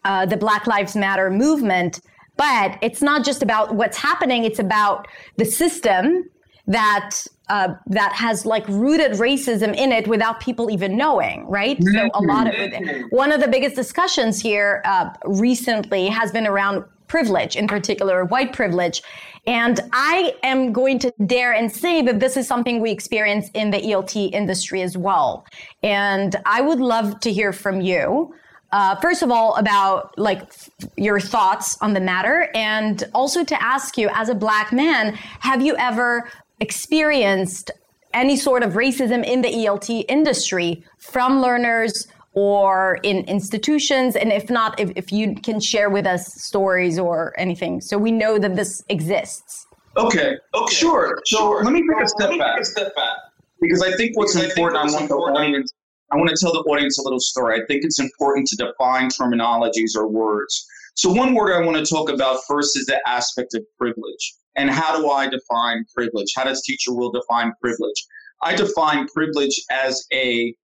uh, 0.04 0.26
the 0.26 0.36
Black 0.36 0.66
Lives 0.66 0.94
Matter 0.94 1.30
movement. 1.30 2.00
But 2.36 2.78
it's 2.82 3.00
not 3.00 3.24
just 3.24 3.42
about 3.42 3.74
what's 3.74 3.96
happening, 3.96 4.44
it's 4.44 4.58
about 4.58 5.08
the 5.36 5.44
system 5.46 6.28
that 6.66 7.26
uh, 7.48 7.74
that 7.86 8.12
has 8.12 8.46
like 8.46 8.66
rooted 8.68 9.12
racism 9.12 9.74
in 9.76 9.92
it 9.92 10.08
without 10.08 10.40
people 10.40 10.70
even 10.70 10.96
knowing, 10.96 11.46
right? 11.46 11.78
Mm-hmm. 11.78 11.94
So 11.94 12.10
a 12.14 12.22
lot 12.22 12.46
of 12.46 12.54
it. 12.54 13.12
One 13.12 13.32
of 13.32 13.40
the 13.40 13.48
biggest 13.48 13.76
discussions 13.76 14.40
here 14.40 14.82
uh, 14.84 15.10
recently 15.24 16.08
has 16.08 16.32
been 16.32 16.46
around 16.46 16.84
privilege, 17.06 17.54
in 17.54 17.68
particular 17.68 18.24
white 18.24 18.52
privilege. 18.52 19.02
And 19.46 19.78
I 19.92 20.34
am 20.42 20.72
going 20.72 20.98
to 21.00 21.12
dare 21.26 21.52
and 21.52 21.70
say 21.70 22.00
that 22.02 22.18
this 22.18 22.36
is 22.36 22.48
something 22.48 22.80
we 22.80 22.90
experience 22.90 23.50
in 23.52 23.70
the 23.70 23.78
ELT 23.78 24.32
industry 24.32 24.80
as 24.80 24.96
well. 24.96 25.46
And 25.82 26.34
I 26.46 26.62
would 26.62 26.80
love 26.80 27.20
to 27.20 27.32
hear 27.32 27.52
from 27.52 27.82
you. 27.82 28.34
Uh, 28.72 28.96
first 28.96 29.22
of 29.22 29.30
all, 29.30 29.54
about 29.54 30.18
like 30.18 30.42
f- 30.42 30.70
your 30.96 31.20
thoughts 31.20 31.78
on 31.80 31.92
the 31.92 32.00
matter, 32.00 32.48
and 32.56 33.04
also 33.14 33.44
to 33.44 33.62
ask 33.62 33.96
you, 33.96 34.10
as 34.12 34.28
a 34.28 34.34
black 34.34 34.72
man, 34.72 35.14
have 35.38 35.62
you 35.62 35.76
ever 35.76 36.28
experienced 36.60 37.70
any 38.12 38.36
sort 38.36 38.62
of 38.62 38.74
racism 38.74 39.24
in 39.24 39.42
the 39.42 39.48
ELT 39.48 40.04
industry 40.08 40.84
from 40.98 41.40
learners 41.40 42.06
or 42.32 42.98
in 43.02 43.24
institutions? 43.24 44.16
And 44.16 44.32
if 44.32 44.50
not, 44.50 44.78
if, 44.78 44.92
if 44.96 45.12
you 45.12 45.34
can 45.34 45.60
share 45.60 45.90
with 45.90 46.06
us 46.06 46.32
stories 46.34 46.98
or 46.98 47.34
anything 47.38 47.80
so 47.80 47.98
we 47.98 48.12
know 48.12 48.38
that 48.38 48.56
this 48.56 48.84
exists. 48.88 49.66
Okay, 49.96 50.36
okay. 50.54 50.74
sure. 50.74 51.20
So 51.26 51.38
sure. 51.38 51.64
let 51.64 51.72
me 51.72 51.80
take 51.80 52.04
a 52.04 52.08
step 52.08 52.38
back. 52.38 52.60
A 52.60 52.64
step 52.64 52.94
back. 52.96 53.16
Because 53.60 53.82
I 53.82 53.92
think 53.92 54.16
what's 54.16 54.34
because 54.34 54.50
important, 54.50 54.84
I, 54.84 54.88
think 54.88 54.92
what's 54.92 54.94
I 54.94 54.96
want 54.96 55.02
important, 55.10 55.36
the 55.36 55.40
audience 55.40 55.72
I 56.12 56.16
want 56.16 56.30
to 56.30 56.36
tell 56.36 56.52
the 56.52 56.60
audience 56.60 56.98
a 56.98 57.02
little 57.02 57.20
story. 57.20 57.60
I 57.60 57.64
think 57.66 57.84
it's 57.84 57.98
important 57.98 58.46
to 58.48 58.56
define 58.56 59.08
terminologies 59.08 59.96
or 59.96 60.06
words. 60.06 60.66
So, 60.94 61.12
one 61.12 61.34
word 61.34 61.52
I 61.52 61.64
want 61.64 61.76
to 61.76 61.92
talk 61.92 62.08
about 62.08 62.38
first 62.46 62.78
is 62.78 62.86
the 62.86 63.00
aspect 63.06 63.54
of 63.54 63.64
privilege. 63.78 64.34
And 64.56 64.70
how 64.70 64.96
do 64.96 65.10
I 65.10 65.28
define 65.28 65.84
privilege? 65.94 66.32
How 66.36 66.44
does 66.44 66.62
Teacher 66.62 66.94
Will 66.94 67.10
define 67.10 67.52
privilege? 67.60 68.06
I 68.42 68.54
define 68.54 69.08
privilege 69.08 69.60
as 69.70 70.04
a 70.12 70.54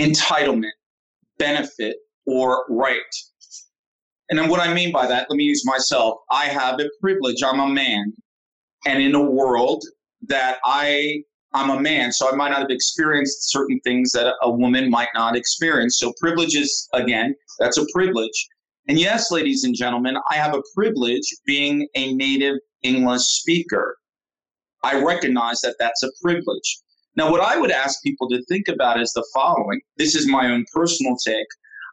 entitlement, 0.00 0.70
benefit, 1.38 1.96
or 2.26 2.64
right. 2.68 3.00
And 4.30 4.38
then 4.38 4.48
what 4.48 4.60
I 4.60 4.72
mean 4.72 4.92
by 4.92 5.06
that, 5.06 5.28
let 5.28 5.36
me 5.36 5.44
use 5.44 5.66
myself. 5.66 6.18
I 6.30 6.46
have 6.46 6.78
a 6.80 6.88
privilege. 7.00 7.42
I'm 7.44 7.60
a 7.60 7.68
man. 7.68 8.12
And 8.86 9.02
in 9.02 9.14
a 9.14 9.22
world 9.22 9.82
that 10.28 10.58
I 10.64 11.22
I'm 11.54 11.68
a 11.68 11.78
man, 11.78 12.12
so 12.12 12.32
I 12.32 12.34
might 12.34 12.48
not 12.48 12.60
have 12.60 12.70
experienced 12.70 13.50
certain 13.52 13.78
things 13.80 14.12
that 14.12 14.32
a 14.40 14.50
woman 14.50 14.88
might 14.88 15.10
not 15.14 15.36
experience. 15.36 15.98
So 15.98 16.14
privilege 16.18 16.54
is 16.56 16.88
again, 16.94 17.34
that's 17.58 17.76
a 17.76 17.84
privilege. 17.92 18.48
And 18.88 18.98
yes, 18.98 19.30
ladies 19.30 19.64
and 19.64 19.76
gentlemen, 19.76 20.16
I 20.30 20.34
have 20.34 20.54
a 20.54 20.62
privilege 20.74 21.28
being 21.46 21.86
a 21.94 22.14
native 22.14 22.56
English 22.82 23.22
speaker. 23.22 23.96
I 24.82 25.00
recognize 25.00 25.60
that 25.60 25.76
that's 25.78 26.02
a 26.02 26.10
privilege. 26.20 26.80
Now, 27.14 27.30
what 27.30 27.40
I 27.40 27.58
would 27.58 27.70
ask 27.70 28.02
people 28.02 28.28
to 28.30 28.42
think 28.46 28.68
about 28.68 29.00
is 29.00 29.12
the 29.12 29.26
following. 29.32 29.80
This 29.98 30.16
is 30.16 30.26
my 30.26 30.50
own 30.50 30.64
personal 30.74 31.16
take. 31.24 31.46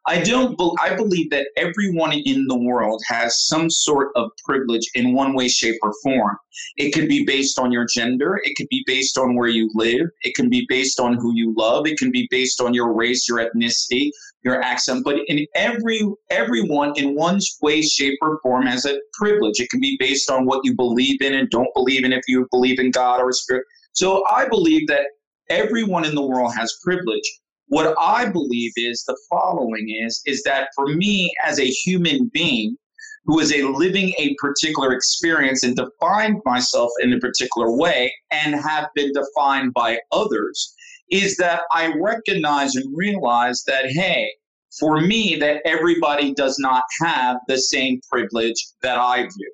I 0.08 0.22
don't. 0.22 0.58
Be- 0.58 0.76
I 0.82 0.96
believe 0.96 1.30
that 1.30 1.50
everyone 1.58 2.14
in 2.14 2.48
the 2.48 2.58
world 2.58 3.02
has 3.08 3.46
some 3.46 3.70
sort 3.70 4.10
of 4.16 4.32
privilege 4.44 4.90
in 4.96 5.14
one 5.14 5.34
way, 5.34 5.50
shape, 5.50 5.76
or 5.84 5.94
form. 6.02 6.38
It 6.78 6.94
could 6.94 7.08
be 7.08 7.26
based 7.26 7.60
on 7.60 7.72
your 7.72 7.86
gender. 7.86 8.40
It 8.44 8.56
could 8.56 8.70
be 8.70 8.84
based 8.88 9.18
on 9.18 9.36
where 9.36 9.50
you 9.50 9.70
live. 9.76 10.08
It 10.24 10.36
can 10.36 10.50
be 10.50 10.66
based 10.70 11.00
on 11.00 11.16
who 11.16 11.36
you 11.36 11.54
love. 11.56 11.86
It 11.86 12.00
can 12.00 12.12
be 12.12 12.28
based 12.32 12.62
on 12.62 12.74
your 12.74 12.94
race, 12.94 13.28
your 13.28 13.40
ethnicity, 13.40 14.10
your 14.44 14.62
accent. 14.62 15.04
But 15.04 15.18
in 15.28 15.46
every 15.56 16.02
everyone 16.30 16.94
in 16.98 17.16
one 17.16 17.40
way, 17.62 17.82
shape, 17.82 18.18
or 18.22 18.40
form 18.42 18.66
has 18.66 18.86
a 18.86 19.00
privilege. 19.14 19.60
It 19.60 19.70
can 19.70 19.80
be 19.80 19.98
based 20.00 20.30
on 20.30 20.46
what 20.46 20.62
you 20.64 20.76
believe 20.76 21.22
in 21.22 21.34
and 21.34 21.50
don't 21.50 21.74
believe 21.74 22.04
in. 22.04 22.14
If 22.14 22.24
you 22.28 22.48
believe 22.52 22.80
in 22.80 22.92
God 22.92 23.22
or 23.22 23.32
spirit. 23.32 23.66
So 23.94 24.24
I 24.28 24.48
believe 24.48 24.88
that 24.88 25.08
everyone 25.50 26.06
in 26.06 26.16
the 26.16 26.26
world 26.26 26.54
has 26.56 26.78
privilege. 26.84 27.40
What 27.68 27.96
I 28.00 28.30
believe 28.30 28.72
is 28.78 29.04
the 29.06 29.18
following 29.30 29.96
is, 30.04 30.22
is 30.26 30.42
that 30.44 30.70
for 30.76 30.88
me 30.88 31.32
as 31.46 31.60
a 31.60 31.66
human 31.66 32.30
being 32.34 32.76
who 33.26 33.40
is 33.40 33.54
a 33.54 33.64
living 33.64 34.14
a 34.18 34.36
particular 34.40 34.94
experience 34.94 35.64
and 35.64 35.76
defined 35.76 36.42
myself 36.46 36.90
in 37.02 37.14
a 37.14 37.20
particular 37.20 37.76
way 37.76 38.12
and 38.32 38.56
have 38.56 38.88
been 38.96 39.12
defined 39.14 39.74
by 39.74 40.00
others, 40.12 40.74
is 41.12 41.38
that 41.38 41.62
I 41.72 41.94
recognize 42.00 42.76
and 42.76 42.96
realize 42.96 43.64
that, 43.68 43.86
hey, 43.88 44.32
for 44.80 45.02
me, 45.02 45.36
that 45.40 45.62
everybody 45.66 46.34
does 46.34 46.58
not 46.60 46.84
have 47.02 47.38
the 47.48 47.58
same 47.58 48.00
privilege 48.10 48.64
that 48.82 49.00
I 49.00 49.24
do. 49.24 49.52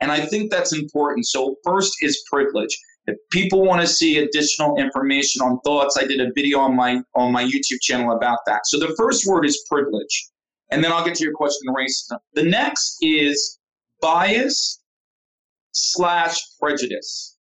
And 0.00 0.10
I 0.10 0.20
think 0.20 0.50
that's 0.50 0.72
important. 0.72 1.26
So, 1.26 1.56
first 1.64 1.94
is 2.00 2.24
privilege. 2.30 2.76
If 3.06 3.16
people 3.30 3.62
want 3.62 3.80
to 3.82 3.86
see 3.86 4.18
additional 4.18 4.76
information 4.76 5.40
on 5.42 5.60
thoughts, 5.60 5.96
I 5.96 6.06
did 6.06 6.20
a 6.20 6.32
video 6.34 6.58
on 6.58 6.74
my 6.74 7.00
on 7.14 7.32
my 7.32 7.44
YouTube 7.44 7.80
channel 7.80 8.16
about 8.16 8.40
that. 8.46 8.66
So 8.66 8.78
the 8.78 8.94
first 8.96 9.26
word 9.26 9.46
is 9.46 9.64
privilege, 9.70 10.28
and 10.70 10.82
then 10.82 10.92
I'll 10.92 11.04
get 11.04 11.14
to 11.16 11.24
your 11.24 11.34
question 11.34 11.72
racism. 11.72 12.18
The 12.34 12.42
next 12.42 12.96
is 13.00 13.58
bias 14.00 14.82
slash 15.70 16.36
prejudice. 16.60 17.36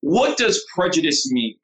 What 0.00 0.36
does 0.36 0.62
prejudice 0.74 1.30
mean? 1.32 1.56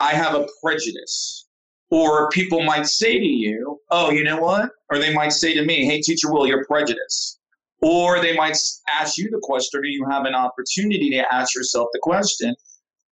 I 0.00 0.14
have 0.14 0.34
a 0.34 0.48
prejudice. 0.62 1.46
Or 1.90 2.30
people 2.30 2.62
might 2.62 2.86
say 2.86 3.18
to 3.18 3.26
you, 3.26 3.80
oh, 3.90 4.10
you 4.10 4.24
know 4.24 4.40
what? 4.40 4.70
Or 4.90 4.98
they 4.98 5.12
might 5.12 5.32
say 5.32 5.54
to 5.54 5.64
me, 5.64 5.84
hey, 5.84 6.00
teacher 6.00 6.32
Will, 6.32 6.46
you're 6.46 6.64
prejudiced. 6.64 7.38
Or 7.82 8.20
they 8.20 8.34
might 8.34 8.56
ask 8.88 9.18
you 9.18 9.28
the 9.30 9.40
question, 9.42 9.80
or 9.80 9.84
you 9.84 10.06
have 10.08 10.24
an 10.24 10.34
opportunity 10.34 11.10
to 11.10 11.34
ask 11.34 11.54
yourself 11.54 11.88
the 11.92 11.98
question 12.02 12.54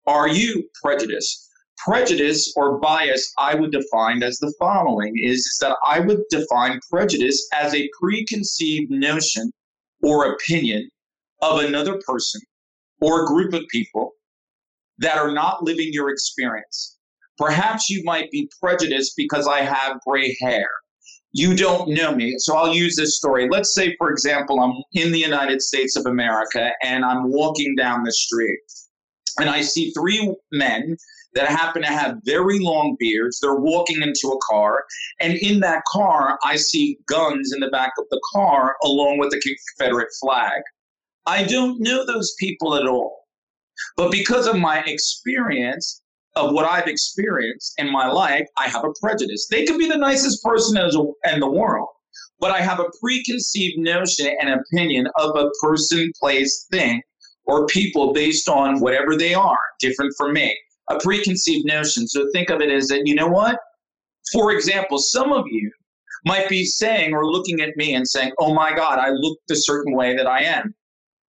Are 0.07 0.29
you 0.29 0.69
prejudiced? 0.83 1.49
Prejudice 1.79 2.53
or 2.57 2.79
bias, 2.79 3.33
I 3.39 3.55
would 3.55 3.71
define 3.71 4.23
as 4.23 4.39
the 4.39 4.53
following 4.59 5.15
is, 5.23 5.41
is 5.41 5.59
that 5.61 5.77
I 5.87 6.01
would 6.01 6.23
define 6.31 6.81
prejudice 6.91 7.49
as 7.53 7.75
a 7.75 7.89
preconceived 8.01 8.91
notion 8.91 9.53
or 10.03 10.33
opinion 10.33 10.89
of 11.43 11.61
another 11.61 12.01
person 12.07 12.41
or 13.01 13.27
group 13.27 13.53
of 13.53 13.63
people 13.69 14.13
that 14.99 15.19
are 15.19 15.33
not 15.33 15.63
living 15.63 15.89
your 15.93 16.11
experience. 16.11 16.97
Perhaps 17.39 17.91
you 17.91 18.03
might 18.05 18.31
be 18.31 18.51
prejudiced 18.61 19.15
because 19.17 19.47
I 19.47 19.61
have 19.61 20.01
gray 20.07 20.37
hair 20.41 20.69
you 21.33 21.55
don't 21.55 21.91
know 21.91 22.15
me. 22.15 22.37
So 22.39 22.57
I'll 22.57 22.75
use 22.75 22.97
this 22.97 23.19
story. 23.19 23.47
Let's 23.51 23.75
say, 23.75 23.95
for 23.99 24.11
example, 24.11 24.59
I'm 24.59 24.83
in 24.95 25.13
the 25.13 25.19
United 25.19 25.61
States 25.61 25.95
of 25.95 26.07
America 26.07 26.71
and 26.83 27.05
I'm 27.05 27.31
walking 27.31 27.77
down 27.77 28.05
the 28.05 28.13
street 28.13 28.59
and 29.39 29.51
I 29.51 29.61
see 29.61 29.91
three 29.91 30.35
men 30.53 30.97
that 31.35 31.49
happen 31.49 31.83
to 31.83 31.89
have 31.89 32.17
very 32.25 32.59
long 32.59 32.97
beards. 32.99 33.39
They're 33.39 33.57
walking 33.57 34.01
into 34.01 34.29
a 34.29 34.39
car, 34.51 34.85
and 35.21 35.35
in 35.35 35.61
that 35.61 35.83
car, 35.87 36.39
I 36.43 36.57
see 36.57 36.97
guns 37.07 37.53
in 37.53 37.61
the 37.61 37.69
back 37.69 37.93
of 37.99 38.07
the 38.11 38.21
car 38.33 38.77
along 38.83 39.19
with 39.19 39.31
the 39.31 39.57
Confederate 39.77 40.09
flag. 40.19 40.63
I 41.27 41.43
don't 41.43 41.79
know 41.81 42.07
those 42.07 42.35
people 42.41 42.77
at 42.77 42.87
all. 42.87 43.26
But 43.97 44.11
because 44.11 44.47
of 44.47 44.57
my 44.57 44.81
experience, 44.87 46.03
of 46.37 46.53
what 46.53 46.67
I've 46.67 46.87
experienced 46.87 47.75
in 47.79 47.91
my 47.91 48.07
life, 48.07 48.47
I 48.57 48.69
have 48.69 48.85
a 48.85 48.93
prejudice. 49.01 49.49
They 49.51 49.65
could 49.65 49.79
be 49.79 49.89
the 49.89 49.97
nicest 49.97 50.43
person 50.45 50.77
in 50.77 51.41
the 51.41 51.51
world, 51.51 51.89
but 52.39 52.51
I 52.51 52.61
have 52.61 52.79
a 52.79 52.91
preconceived 53.01 53.79
notion 53.79 54.35
and 54.41 54.51
opinion 54.51 55.09
of 55.17 55.35
a 55.37 55.51
person, 55.63 56.13
place, 56.21 56.67
thing, 56.71 57.01
or 57.47 57.67
people 57.67 58.13
based 58.13 58.49
on 58.49 58.81
whatever 58.81 59.17
they 59.17 59.33
are, 59.33 59.59
different 59.81 60.13
from 60.19 60.35
me. 60.35 60.57
A 60.91 60.99
preconceived 61.01 61.67
notion. 61.67 62.07
So 62.07 62.29
think 62.33 62.51
of 62.51 62.61
it 62.61 62.71
as 62.71 62.89
that, 62.89 63.07
you 63.07 63.15
know 63.15 63.29
what? 63.29 63.59
For 64.33 64.53
example, 64.53 64.99
some 64.99 65.33
of 65.33 65.47
you 65.49 65.73
might 66.25 66.49
be 66.49 66.65
saying 66.65 67.15
or 67.15 67.25
looking 67.25 67.61
at 67.61 67.77
me 67.77 67.95
and 67.95 68.07
saying, 68.07 68.33
oh 68.39 68.53
my 68.53 68.75
God, 68.75 68.99
I 68.99 69.11
look 69.11 69.39
the 69.49 69.55
certain 69.55 69.95
way 69.95 70.15
that 70.17 70.27
I 70.27 70.43
am. 70.43 70.75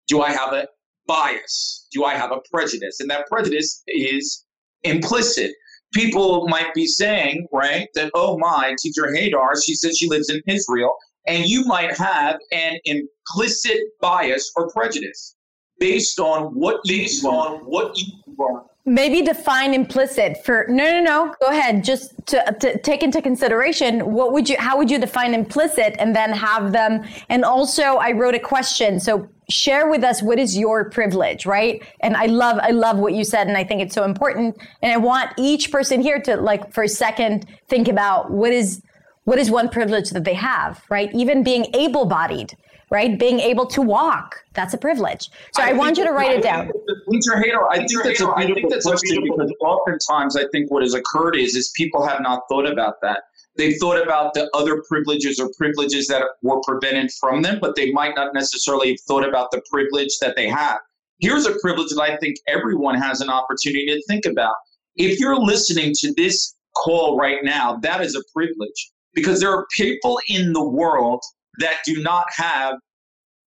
Do 0.07 0.21
I 0.21 0.31
have 0.31 0.53
a 0.53 0.67
bias? 1.07 1.87
Do 1.91 2.03
I 2.03 2.15
have 2.15 2.31
a 2.31 2.39
prejudice? 2.51 2.99
And 2.99 3.09
that 3.09 3.27
prejudice 3.27 3.83
is 3.87 4.45
implicit. 4.83 5.51
People 5.93 6.47
might 6.47 6.73
be 6.73 6.87
saying, 6.87 7.47
right, 7.53 7.87
that, 7.95 8.11
oh 8.13 8.37
my, 8.37 8.75
teacher 8.81 9.03
Hadar, 9.03 9.55
she 9.63 9.75
says 9.75 9.97
she 9.97 10.09
lives 10.09 10.29
in 10.29 10.41
Israel. 10.47 10.95
And 11.27 11.45
you 11.45 11.65
might 11.65 11.97
have 11.97 12.37
an 12.51 12.79
implicit 12.85 13.77
bias 14.01 14.51
or 14.55 14.69
prejudice 14.71 15.35
based 15.79 16.19
on 16.19 16.53
what 16.53 16.79
based 16.85 17.25
on 17.25 17.57
what 17.59 17.97
you 17.97 18.13
are 18.39 18.65
maybe 18.85 19.21
define 19.21 19.73
implicit 19.73 20.43
for 20.45 20.65
no 20.69 20.83
no 20.83 21.01
no 21.01 21.35
go 21.41 21.47
ahead 21.47 21.83
just 21.83 22.13
to, 22.27 22.55
to, 22.59 22.77
take 22.79 23.01
into 23.01 23.21
consideration 23.21 23.99
what 24.13 24.31
would 24.31 24.47
you 24.47 24.55
how 24.59 24.77
would 24.77 24.91
you 24.91 24.99
define 24.99 25.33
implicit 25.33 25.95
and 25.97 26.15
then 26.15 26.31
have 26.31 26.71
them 26.71 27.03
and 27.29 27.43
also 27.43 27.95
i 27.95 28.11
wrote 28.11 28.35
a 28.35 28.39
question 28.39 28.99
so 28.99 29.27
share 29.49 29.89
with 29.89 30.03
us 30.03 30.21
what 30.21 30.39
is 30.39 30.57
your 30.57 30.89
privilege 30.89 31.45
right 31.45 31.83
and 31.99 32.17
i 32.17 32.25
love 32.25 32.57
i 32.61 32.71
love 32.71 32.97
what 32.97 33.13
you 33.13 33.23
said 33.23 33.47
and 33.47 33.57
i 33.57 33.63
think 33.63 33.81
it's 33.81 33.93
so 33.93 34.03
important 34.03 34.57
and 34.81 34.91
i 34.91 34.97
want 34.97 35.31
each 35.37 35.71
person 35.71 36.01
here 36.01 36.19
to 36.19 36.35
like 36.35 36.71
for 36.73 36.83
a 36.83 36.89
second 36.89 37.45
think 37.67 37.87
about 37.87 38.31
what 38.31 38.51
is 38.51 38.81
what 39.25 39.37
is 39.37 39.51
one 39.51 39.69
privilege 39.69 40.09
that 40.09 40.23
they 40.23 40.33
have 40.33 40.83
right 40.89 41.13
even 41.13 41.43
being 41.43 41.65
able 41.75 42.05
bodied 42.05 42.55
right? 42.89 43.17
Being 43.17 43.39
able 43.39 43.65
to 43.67 43.81
walk, 43.81 44.43
that's 44.53 44.73
a 44.73 44.77
privilege. 44.77 45.29
So 45.53 45.63
I, 45.63 45.69
I 45.69 45.73
want 45.73 45.97
you 45.97 46.05
to 46.05 46.11
write 46.11 46.37
it 46.37 46.43
down. 46.43 46.71
Winter 47.07 47.37
Hater, 47.37 47.69
I 47.69 47.85
think 47.85 48.03
that's 48.03 48.21
a 48.21 48.33
beautiful 48.35 48.69
question 48.69 49.23
because 49.23 49.51
oftentimes 49.59 50.35
I 50.35 50.45
think 50.51 50.71
what 50.71 50.83
has 50.83 50.93
occurred 50.93 51.35
is 51.35 51.55
is 51.55 51.71
people 51.75 52.05
have 52.05 52.21
not 52.21 52.43
thought 52.49 52.69
about 52.69 53.01
that. 53.01 53.23
They've 53.57 53.77
thought 53.79 54.01
about 54.01 54.33
the 54.33 54.49
other 54.53 54.83
privileges 54.87 55.39
or 55.39 55.49
privileges 55.57 56.07
that 56.07 56.23
were 56.41 56.59
prevented 56.61 57.11
from 57.19 57.41
them, 57.41 57.59
but 57.61 57.75
they 57.75 57.91
might 57.91 58.15
not 58.15 58.33
necessarily 58.33 58.89
have 58.91 58.99
thought 59.07 59.27
about 59.27 59.51
the 59.51 59.61
privilege 59.71 60.17
that 60.19 60.35
they 60.35 60.47
have. 60.47 60.79
Here's 61.19 61.45
a 61.45 61.57
privilege 61.61 61.89
that 61.91 62.01
I 62.01 62.17
think 62.17 62.35
everyone 62.47 62.95
has 62.95 63.21
an 63.21 63.29
opportunity 63.29 63.85
to 63.87 64.01
think 64.07 64.25
about. 64.25 64.55
If 64.97 65.19
you're 65.19 65.39
listening 65.39 65.93
to 65.99 66.13
this 66.15 66.55
call 66.75 67.17
right 67.17 67.43
now, 67.43 67.77
that 67.77 68.01
is 68.01 68.15
a 68.15 68.21
privilege 68.33 68.91
because 69.13 69.39
there 69.39 69.51
are 69.51 69.65
people 69.75 70.19
in 70.27 70.51
the 70.51 70.67
world 70.67 71.21
that 71.59 71.77
do 71.85 72.01
not 72.03 72.25
have 72.35 72.75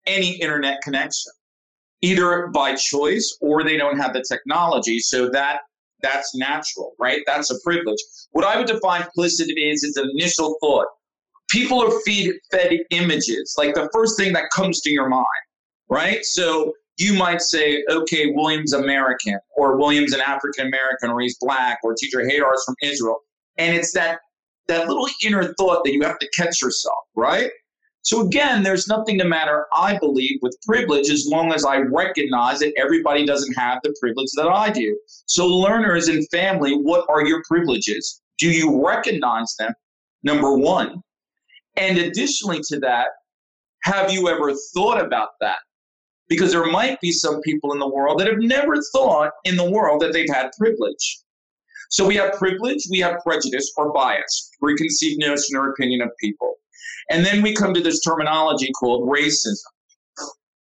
any 0.06 0.40
internet 0.40 0.80
connection, 0.82 1.32
either 2.00 2.46
by 2.48 2.74
choice 2.74 3.36
or 3.42 3.62
they 3.62 3.76
don't 3.76 3.98
have 3.98 4.14
the 4.14 4.24
technology. 4.26 4.98
So 4.98 5.28
that 5.30 5.60
that's 6.02 6.34
natural, 6.34 6.94
right? 6.98 7.22
That's 7.26 7.50
a 7.50 7.60
privilege. 7.64 7.98
What 8.32 8.44
I 8.44 8.56
would 8.56 8.66
define 8.66 9.02
implicit 9.02 9.48
is 9.56 9.82
is 9.84 9.96
initial 9.96 10.56
thought. 10.60 10.86
People 11.50 11.82
are 11.82 12.00
feed, 12.00 12.34
fed 12.50 12.72
images, 12.90 13.54
like 13.56 13.74
the 13.74 13.88
first 13.92 14.18
thing 14.18 14.32
that 14.34 14.50
comes 14.54 14.80
to 14.82 14.90
your 14.90 15.08
mind, 15.08 15.24
right? 15.88 16.24
So 16.24 16.72
you 16.98 17.14
might 17.14 17.40
say, 17.40 17.84
okay, 17.90 18.32
William's 18.34 18.72
American, 18.74 19.38
or 19.56 19.78
William's 19.78 20.12
an 20.12 20.20
African 20.20 20.66
American, 20.66 21.10
or 21.10 21.20
he's 21.20 21.38
black, 21.40 21.78
or 21.82 21.94
teacher 21.94 22.18
Hadar 22.18 22.54
is 22.54 22.64
from 22.64 22.74
Israel. 22.82 23.18
And 23.56 23.74
it's 23.74 23.92
that 23.92 24.18
that 24.66 24.86
little 24.86 25.08
inner 25.24 25.54
thought 25.54 25.84
that 25.84 25.92
you 25.92 26.02
have 26.02 26.18
to 26.18 26.28
catch 26.36 26.60
yourself, 26.60 26.98
right? 27.16 27.50
So 28.08 28.22
again, 28.22 28.62
there's 28.62 28.88
nothing 28.88 29.18
to 29.18 29.26
matter, 29.26 29.66
I 29.76 29.98
believe, 29.98 30.38
with 30.40 30.56
privilege 30.66 31.10
as 31.10 31.26
long 31.28 31.52
as 31.52 31.66
I 31.66 31.80
recognize 31.80 32.58
that 32.60 32.72
everybody 32.78 33.26
doesn't 33.26 33.52
have 33.52 33.80
the 33.82 33.94
privilege 34.00 34.30
that 34.36 34.48
I 34.48 34.70
do. 34.70 34.98
So 35.26 35.46
learners 35.46 36.08
and 36.08 36.26
family, 36.30 36.72
what 36.72 37.04
are 37.10 37.26
your 37.26 37.42
privileges? 37.46 38.22
Do 38.38 38.48
you 38.48 38.82
recognize 38.82 39.54
them? 39.58 39.74
Number 40.22 40.56
one. 40.56 41.02
And 41.76 41.98
additionally 41.98 42.62
to 42.68 42.80
that, 42.80 43.08
have 43.82 44.10
you 44.10 44.30
ever 44.30 44.54
thought 44.72 45.04
about 45.04 45.32
that? 45.42 45.58
Because 46.30 46.50
there 46.50 46.64
might 46.64 46.98
be 47.02 47.12
some 47.12 47.42
people 47.42 47.74
in 47.74 47.78
the 47.78 47.90
world 47.90 48.20
that 48.20 48.26
have 48.26 48.38
never 48.38 48.76
thought 48.90 49.32
in 49.44 49.58
the 49.58 49.70
world 49.70 50.00
that 50.00 50.14
they've 50.14 50.32
had 50.32 50.48
privilege. 50.58 51.18
So 51.90 52.06
we 52.06 52.16
have 52.16 52.32
privilege, 52.32 52.86
we 52.90 53.00
have 53.00 53.20
prejudice 53.22 53.70
or 53.76 53.92
bias, 53.92 54.50
preconceived 54.58 55.20
notion 55.20 55.58
or 55.58 55.68
opinion 55.68 56.00
of 56.00 56.08
people. 56.18 56.54
And 57.10 57.24
then 57.24 57.42
we 57.42 57.54
come 57.54 57.74
to 57.74 57.80
this 57.80 58.00
terminology 58.00 58.70
called 58.72 59.08
racism. 59.08 59.56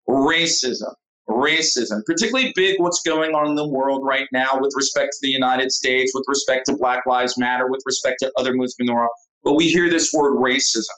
Racism. 0.07 0.93
Racism, 1.29 2.03
particularly 2.05 2.51
big 2.55 2.79
what's 2.79 3.01
going 3.03 3.35
on 3.35 3.47
in 3.47 3.55
the 3.55 3.67
world 3.67 4.03
right 4.03 4.27
now 4.33 4.59
with 4.59 4.73
respect 4.75 5.13
to 5.13 5.19
the 5.21 5.29
United 5.29 5.71
States, 5.71 6.11
with 6.13 6.25
respect 6.27 6.65
to 6.65 6.75
Black 6.75 7.05
Lives 7.05 7.37
Matter, 7.37 7.69
with 7.69 7.81
respect 7.85 8.17
to 8.19 8.31
other 8.37 8.57
world. 8.57 9.09
But 9.43 9.53
we 9.53 9.69
hear 9.69 9.89
this 9.89 10.11
word 10.13 10.37
racism. 10.37 10.89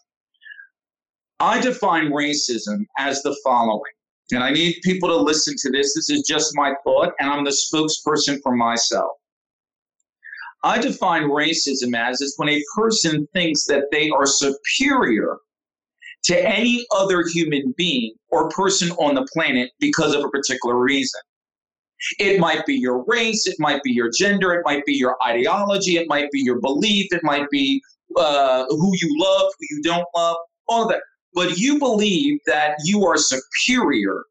I 1.40 1.60
define 1.60 2.10
racism 2.10 2.86
as 2.98 3.22
the 3.22 3.36
following, 3.44 3.82
and 4.32 4.44
I 4.44 4.52
need 4.52 4.78
people 4.84 5.10
to 5.10 5.18
listen 5.18 5.56
to 5.60 5.70
this. 5.72 5.94
This 5.94 6.10
is 6.10 6.26
just 6.28 6.56
my 6.56 6.74
thought, 6.84 7.14
and 7.20 7.30
I'm 7.30 7.44
the 7.44 7.52
spokesperson 7.52 8.40
for 8.42 8.56
myself. 8.56 9.12
I 10.64 10.80
define 10.80 11.24
racism 11.24 11.96
as 11.96 12.22
is 12.22 12.34
when 12.38 12.50
a 12.50 12.64
person 12.76 13.28
thinks 13.34 13.66
that 13.66 13.86
they 13.92 14.10
are 14.10 14.26
superior 14.26 15.38
to 16.24 16.48
any 16.48 16.86
other 16.92 17.24
human 17.34 17.74
being 17.78 18.14
or 18.30 18.50
person 18.50 18.92
on 18.92 19.16
the 19.16 19.28
planet 19.34 19.72
because 19.80 20.16
of 20.16 20.24
a 20.24 20.30
particular 20.30 20.78
reason. 20.78 21.20
It 22.20 22.40
might 22.40 22.66
be 22.66 22.76
your 22.76 23.04
race, 23.08 23.46
it 23.48 23.56
might 23.60 23.84
be 23.84 23.92
your 23.92 24.10
gender, 24.10 24.54
it 24.54 24.62
might 24.66 24.86
be 24.86 24.94
your 24.94 25.16
ideology, 25.24 25.98
it 25.98 26.08
might 26.08 26.30
be 26.32 26.42
your 26.42 26.60
belief, 26.60 27.08
it 27.12 27.24
might 27.24 27.50
be 27.50 27.82
uh, 28.18 28.66
who 28.70 28.92
you 29.02 29.16
love, 29.20 29.52
who 29.60 29.66
you 29.76 29.82
don't 29.84 30.06
love, 30.16 30.38
all 30.68 30.84
of 30.84 30.90
that. 30.90 31.02
But 31.34 31.58
you 31.58 31.80
believe 31.80 32.40
that 32.46 32.76
you 32.84 33.06
are 33.06 33.18
superior 33.18 34.24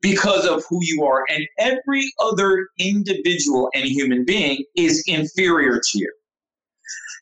because 0.00 0.46
of 0.46 0.64
who 0.68 0.78
you 0.82 1.04
are, 1.04 1.24
and 1.28 1.46
every 1.58 2.12
other 2.20 2.68
individual 2.78 3.70
and 3.74 3.84
human 3.84 4.24
being 4.24 4.64
is 4.76 5.02
inferior 5.06 5.80
to 5.80 5.98
you. 5.98 6.12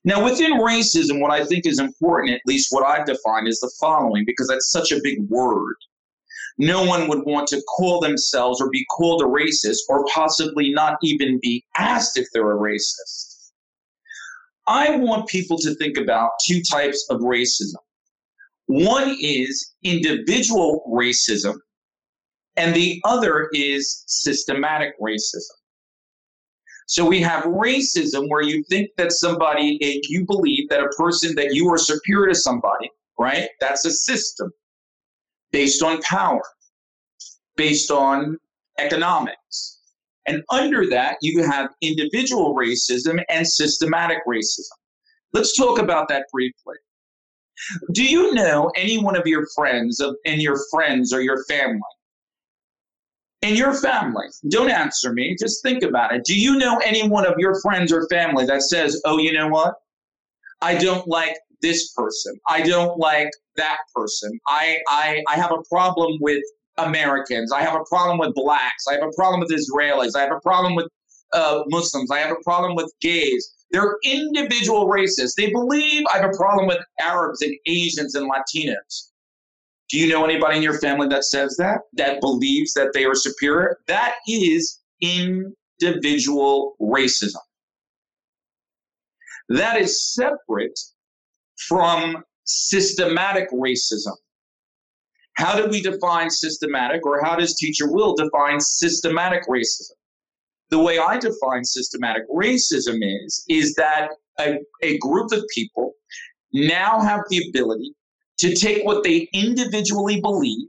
Now, 0.04 0.24
within 0.24 0.60
racism, 0.60 1.20
what 1.20 1.32
I 1.32 1.44
think 1.44 1.66
is 1.66 1.80
important, 1.80 2.34
at 2.34 2.40
least 2.46 2.68
what 2.70 2.86
I've 2.86 3.06
defined, 3.06 3.48
is 3.48 3.58
the 3.60 3.72
following, 3.80 4.24
because 4.24 4.46
that's 4.46 4.70
such 4.70 4.92
a 4.92 5.00
big 5.02 5.18
word. 5.28 5.74
No 6.58 6.84
one 6.84 7.08
would 7.08 7.24
want 7.26 7.48
to 7.48 7.60
call 7.62 8.00
themselves 8.00 8.60
or 8.60 8.70
be 8.70 8.84
called 8.86 9.22
a 9.22 9.26
racist 9.26 9.78
or 9.88 10.04
possibly 10.14 10.70
not 10.72 10.96
even 11.02 11.38
be 11.42 11.64
asked 11.76 12.16
if 12.16 12.26
they're 12.32 12.52
a 12.52 12.60
racist. 12.60 13.50
I 14.66 14.96
want 14.96 15.28
people 15.28 15.58
to 15.58 15.74
think 15.74 15.96
about 15.96 16.30
two 16.46 16.62
types 16.62 17.06
of 17.10 17.20
racism. 17.20 17.76
One 18.66 19.16
is 19.20 19.74
individual 19.82 20.82
racism, 20.88 21.56
and 22.57 22.75
the 22.75 23.01
other 23.05 23.49
is 23.53 24.05
systematic 24.07 24.99
racism. 25.01 25.57
So 26.88 27.05
we 27.05 27.21
have 27.21 27.42
racism 27.45 28.29
where 28.29 28.42
you 28.42 28.62
think 28.71 28.90
that 28.97 29.12
somebody, 29.12 29.79
you 30.09 30.25
believe 30.25 30.69
that 30.69 30.81
a 30.81 30.88
person 30.97 31.35
that 31.35 31.53
you 31.53 31.69
are 31.73 31.79
superior 31.79 32.29
to 32.29 32.35
somebody, 32.35 32.90
right? 33.19 33.49
That's 33.61 33.85
a 33.85 33.90
system 33.90 34.53
based 35.51 35.83
on 35.83 36.01
power, 36.03 36.42
based 37.57 37.90
on 37.90 38.38
economics. 38.79 39.81
And 40.27 40.42
under 40.51 40.88
that, 40.90 41.16
you 41.23 41.42
have 41.49 41.71
individual 41.83 42.55
racism 42.55 43.23
and 43.29 43.47
systematic 43.47 44.19
racism. 44.27 44.77
Let's 45.33 45.57
talk 45.57 45.79
about 45.81 46.09
that 46.09 46.27
briefly. 46.33 46.77
Do 47.92 48.05
you 48.05 48.33
know 48.35 48.71
any 48.77 48.99
one 48.99 49.16
of 49.16 49.27
your 49.27 49.47
friends 49.57 49.99
of, 49.99 50.14
and 50.25 50.40
your 50.40 50.59
friends 50.71 51.12
or 51.12 51.21
your 51.21 51.42
family 51.45 51.81
in 53.42 53.55
your 53.55 53.75
family, 53.75 54.27
don't 54.49 54.70
answer 54.70 55.12
me, 55.12 55.37
just 55.38 55.62
think 55.62 55.83
about 55.83 56.14
it. 56.14 56.25
Do 56.25 56.38
you 56.38 56.57
know 56.59 56.79
any 56.79 57.09
one 57.09 57.27
of 57.27 57.35
your 57.38 57.61
friends 57.61 57.92
or 57.92 58.07
family 58.09 58.46
that 58.46 58.62
says, 58.62 59.01
oh, 59.05 59.18
you 59.18 59.33
know 59.33 59.49
what? 59.49 59.75
I 60.62 60.77
don't 60.77 61.07
like 61.07 61.37
this 61.62 61.92
person. 61.92 62.35
I 62.49 62.62
don't 62.62 62.99
like 62.99 63.31
that 63.57 63.79
person. 63.94 64.38
I, 64.49 64.79
I, 64.88 65.22
I 65.29 65.37
have 65.37 65.53
a 65.53 65.62
problem 65.68 66.18
with 66.20 66.42
Americans. 66.79 67.53
I 67.53 67.62
have 67.62 67.75
a 67.75 67.85
problem 67.85 68.18
with 68.18 68.35
blacks. 68.35 68.85
I 68.88 68.94
have 68.94 69.03
a 69.03 69.12
problem 69.16 69.40
with 69.40 69.51
Israelis. 69.51 70.16
I 70.16 70.20
have 70.20 70.33
a 70.33 70.40
problem 70.40 70.75
with 70.75 70.88
uh, 71.33 71.62
Muslims. 71.66 72.11
I 72.11 72.18
have 72.18 72.31
a 72.31 72.42
problem 72.42 72.75
with 72.75 72.92
gays. 73.01 73.53
They're 73.70 73.96
individual 74.05 74.88
racists. 74.88 75.35
They 75.37 75.51
believe 75.51 76.05
I 76.12 76.18
have 76.18 76.31
a 76.31 76.37
problem 76.37 76.66
with 76.66 76.79
Arabs 77.01 77.42
and 77.42 77.55
Asians 77.66 78.14
and 78.14 78.31
Latinos. 78.31 79.11
Do 79.88 79.99
you 79.99 80.09
know 80.09 80.25
anybody 80.25 80.57
in 80.57 80.62
your 80.62 80.79
family 80.81 81.07
that 81.09 81.25
says 81.25 81.57
that, 81.59 81.83
that 81.92 82.20
believes 82.20 82.72
that 82.75 82.92
they 82.92 83.05
are 83.05 83.14
superior? 83.14 83.79
That 83.87 84.16
is 84.29 84.81
individual 85.01 86.75
racism. 86.81 87.37
That 89.49 89.81
is 89.81 90.14
separate 90.14 90.79
from 91.68 92.25
systematic 92.44 93.51
racism. 93.53 94.14
How 95.35 95.55
do 95.55 95.68
we 95.68 95.83
define 95.83 96.31
systematic, 96.31 97.05
or 97.05 97.22
how 97.22 97.37
does 97.37 97.55
Teacher 97.57 97.92
Will 97.92 98.14
define 98.16 98.59
systematic 98.59 99.46
racism? 99.49 99.92
The 100.70 100.79
way 100.79 100.99
I 100.99 101.18
define 101.18 101.62
systematic 101.62 102.22
racism 102.35 102.99
is, 103.03 103.44
is 103.49 103.75
that 103.75 104.09
a, 104.40 104.59
a 104.83 104.99
group 104.99 105.31
of 105.33 105.44
people 105.55 105.92
now 106.53 107.01
have 107.01 107.20
the 107.29 107.49
ability 107.49 107.94
to 108.38 108.55
take 108.55 108.85
what 108.85 109.03
they 109.03 109.29
individually 109.33 110.20
believe 110.20 110.68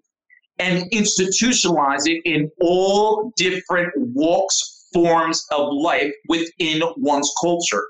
and 0.59 0.89
institutionalize 0.91 2.07
it 2.07 2.21
in 2.25 2.49
all 2.61 3.31
different 3.35 3.91
walks, 3.97 4.87
forms 4.93 5.45
of 5.51 5.71
life 5.73 6.13
within 6.29 6.81
one's 6.97 7.31
culture. 7.41 7.83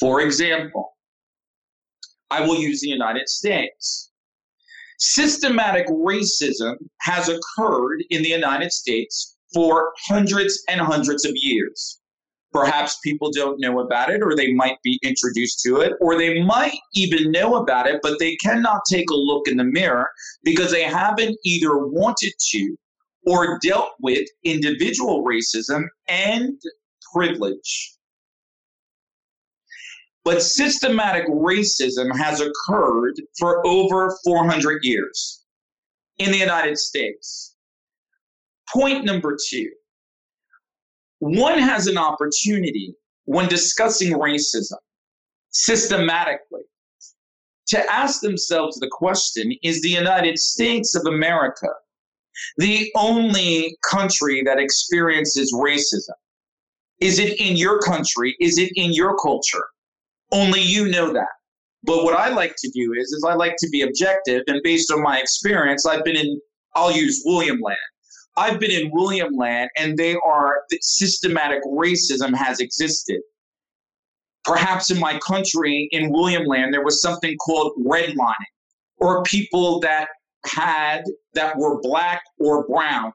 For 0.00 0.20
example, 0.20 0.96
I 2.30 2.40
will 2.40 2.56
use 2.56 2.80
the 2.80 2.88
United 2.88 3.28
States. 3.28 4.10
Systematic 4.98 5.86
racism 5.88 6.76
has 7.00 7.28
occurred 7.28 8.02
in 8.10 8.22
the 8.22 8.28
United 8.28 8.72
States 8.72 9.36
for 9.52 9.92
hundreds 10.08 10.62
and 10.68 10.80
hundreds 10.80 11.24
of 11.24 11.32
years. 11.34 12.00
Perhaps 12.52 12.98
people 13.02 13.30
don't 13.32 13.60
know 13.60 13.80
about 13.80 14.10
it, 14.10 14.22
or 14.22 14.36
they 14.36 14.52
might 14.52 14.76
be 14.82 14.98
introduced 15.02 15.60
to 15.60 15.80
it, 15.80 15.94
or 16.00 16.18
they 16.18 16.42
might 16.42 16.78
even 16.94 17.32
know 17.32 17.56
about 17.56 17.86
it, 17.86 18.00
but 18.02 18.18
they 18.18 18.36
cannot 18.36 18.82
take 18.88 19.10
a 19.10 19.14
look 19.14 19.48
in 19.48 19.56
the 19.56 19.64
mirror 19.64 20.08
because 20.44 20.70
they 20.70 20.82
haven't 20.82 21.36
either 21.44 21.78
wanted 21.78 22.32
to 22.50 22.76
or 23.26 23.58
dealt 23.62 23.92
with 24.00 24.28
individual 24.44 25.24
racism 25.24 25.84
and 26.08 26.60
privilege. 27.14 27.96
But 30.24 30.42
systematic 30.42 31.26
racism 31.28 32.16
has 32.16 32.40
occurred 32.40 33.14
for 33.38 33.66
over 33.66 34.16
400 34.24 34.84
years 34.84 35.44
in 36.18 36.30
the 36.30 36.38
United 36.38 36.78
States. 36.78 37.56
Point 38.72 39.04
number 39.04 39.36
two 39.48 39.70
one 41.22 41.56
has 41.56 41.86
an 41.86 41.96
opportunity 41.96 42.96
when 43.26 43.48
discussing 43.48 44.12
racism 44.12 44.78
systematically 45.50 46.62
to 47.68 47.92
ask 47.92 48.20
themselves 48.22 48.80
the 48.80 48.88
question 48.90 49.52
is 49.62 49.80
the 49.82 49.88
United 49.88 50.36
States 50.36 50.96
of 50.96 51.06
America 51.06 51.68
the 52.56 52.90
only 52.96 53.76
country 53.88 54.42
that 54.44 54.58
experiences 54.58 55.54
racism? 55.54 56.16
Is 56.98 57.20
it 57.20 57.40
in 57.40 57.56
your 57.56 57.78
country? 57.78 58.34
Is 58.40 58.58
it 58.58 58.72
in 58.74 58.92
your 58.92 59.16
culture? 59.18 59.64
Only 60.32 60.60
you 60.60 60.88
know 60.88 61.12
that. 61.12 61.28
But 61.84 62.02
what 62.02 62.18
I 62.18 62.30
like 62.30 62.56
to 62.58 62.70
do 62.70 62.94
is, 62.98 63.12
is 63.12 63.24
I 63.24 63.34
like 63.34 63.54
to 63.58 63.68
be 63.68 63.82
objective, 63.82 64.42
and 64.48 64.60
based 64.64 64.90
on 64.90 65.02
my 65.02 65.18
experience, 65.20 65.86
I've 65.86 66.04
been 66.04 66.16
in. 66.16 66.40
I'll 66.74 66.90
use 66.90 67.22
William 67.24 67.60
Land. 67.60 67.78
I've 68.36 68.58
been 68.58 68.70
in 68.70 68.90
William 68.92 69.36
Land, 69.36 69.70
and 69.76 69.96
they 69.96 70.16
are 70.24 70.62
systematic 70.80 71.62
racism 71.64 72.34
has 72.34 72.60
existed. 72.60 73.20
Perhaps 74.44 74.90
in 74.90 74.98
my 74.98 75.18
country, 75.18 75.88
in 75.92 76.10
William 76.10 76.46
Land, 76.46 76.72
there 76.72 76.84
was 76.84 77.02
something 77.02 77.36
called 77.36 77.72
redlining, 77.84 78.34
or 78.98 79.22
people 79.24 79.80
that 79.80 80.08
had 80.46 81.04
that 81.34 81.56
were 81.56 81.80
black 81.80 82.22
or 82.38 82.66
brown 82.66 83.12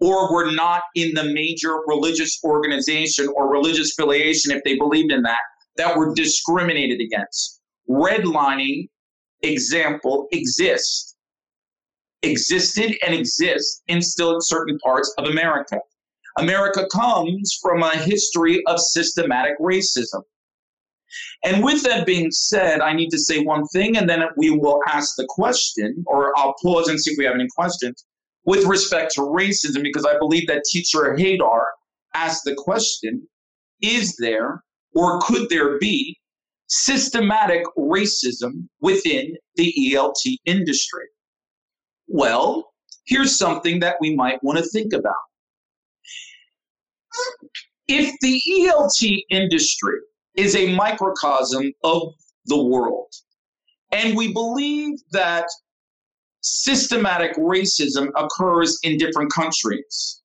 or 0.00 0.32
were 0.32 0.52
not 0.52 0.82
in 0.94 1.14
the 1.14 1.24
major 1.24 1.78
religious 1.86 2.38
organization 2.44 3.28
or 3.34 3.50
religious 3.50 3.92
affiliation 3.92 4.52
if 4.52 4.62
they 4.64 4.76
believed 4.76 5.10
in 5.10 5.22
that 5.22 5.40
that 5.76 5.96
were 5.96 6.14
discriminated 6.14 7.00
against 7.00 7.60
redlining 7.88 8.88
example 9.42 10.26
exists 10.32 11.15
existed 12.22 12.96
and 13.04 13.14
exists 13.14 13.82
in 13.88 14.00
still 14.02 14.38
certain 14.40 14.78
parts 14.78 15.12
of 15.18 15.28
america 15.28 15.78
america 16.38 16.86
comes 16.92 17.58
from 17.62 17.82
a 17.82 17.96
history 17.96 18.62
of 18.66 18.78
systematic 18.80 19.58
racism 19.60 20.22
and 21.44 21.62
with 21.62 21.82
that 21.84 22.06
being 22.06 22.30
said, 22.30 22.80
I 22.80 22.92
need 22.92 23.10
to 23.10 23.18
say 23.18 23.40
one 23.40 23.66
thing 23.68 23.96
and 23.96 24.08
then 24.08 24.22
we 24.36 24.50
will 24.50 24.80
ask 24.88 25.16
the 25.16 25.26
question, 25.28 26.04
or 26.06 26.36
I'll 26.38 26.54
pause 26.62 26.88
and 26.88 27.00
see 27.00 27.12
if 27.12 27.18
we 27.18 27.24
have 27.24 27.34
any 27.34 27.48
questions 27.54 28.04
with 28.44 28.64
respect 28.64 29.12
to 29.14 29.20
racism, 29.20 29.82
because 29.82 30.04
I 30.04 30.18
believe 30.18 30.46
that 30.46 30.64
teacher 30.70 31.16
Hadar 31.18 31.64
asked 32.14 32.44
the 32.44 32.54
question 32.54 33.26
Is 33.82 34.16
there 34.16 34.62
or 34.94 35.20
could 35.20 35.48
there 35.50 35.78
be 35.78 36.18
systematic 36.68 37.64
racism 37.76 38.68
within 38.80 39.36
the 39.56 39.74
ELT 39.92 40.38
industry? 40.46 41.04
Well, 42.08 42.72
here's 43.06 43.38
something 43.38 43.80
that 43.80 43.96
we 44.00 44.14
might 44.14 44.42
want 44.42 44.58
to 44.58 44.64
think 44.64 44.92
about. 44.92 45.14
If 47.88 48.14
the 48.20 48.42
ELT 48.50 49.24
industry 49.30 49.98
is 50.36 50.54
a 50.54 50.74
microcosm 50.74 51.72
of 51.82 52.12
the 52.46 52.62
world. 52.62 53.12
And 53.92 54.16
we 54.16 54.32
believe 54.32 54.98
that 55.12 55.46
systematic 56.40 57.34
racism 57.36 58.10
occurs 58.16 58.78
in 58.82 58.98
different 58.98 59.32
countries. 59.32 60.22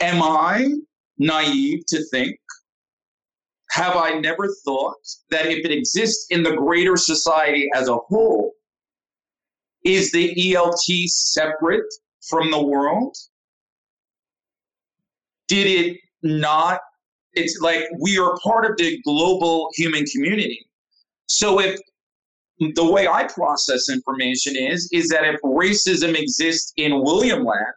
Am 0.00 0.22
I 0.22 0.74
naive 1.18 1.84
to 1.88 2.04
think? 2.10 2.38
Have 3.70 3.96
I 3.96 4.18
never 4.18 4.48
thought 4.64 4.96
that 5.30 5.46
if 5.46 5.64
it 5.64 5.72
exists 5.72 6.26
in 6.30 6.42
the 6.42 6.54
greater 6.54 6.96
society 6.96 7.70
as 7.74 7.88
a 7.88 7.96
whole, 7.96 8.52
is 9.84 10.12
the 10.12 10.34
ELT 10.34 11.08
separate 11.08 11.92
from 12.28 12.50
the 12.50 12.62
world? 12.62 13.16
Did 15.48 15.66
it 15.66 15.98
not 16.22 16.80
it's 17.34 17.60
like 17.60 17.84
we 17.98 18.18
are 18.18 18.36
part 18.42 18.70
of 18.70 18.76
the 18.76 19.00
global 19.02 19.70
human 19.74 20.04
community. 20.04 20.66
So 21.26 21.60
if 21.60 21.78
the 22.74 22.84
way 22.84 23.08
I 23.08 23.24
process 23.24 23.88
information 23.88 24.54
is 24.56 24.88
is 24.92 25.08
that 25.08 25.24
if 25.24 25.40
racism 25.40 26.16
exists 26.16 26.72
in 26.76 27.02
William 27.02 27.44
Land, 27.44 27.74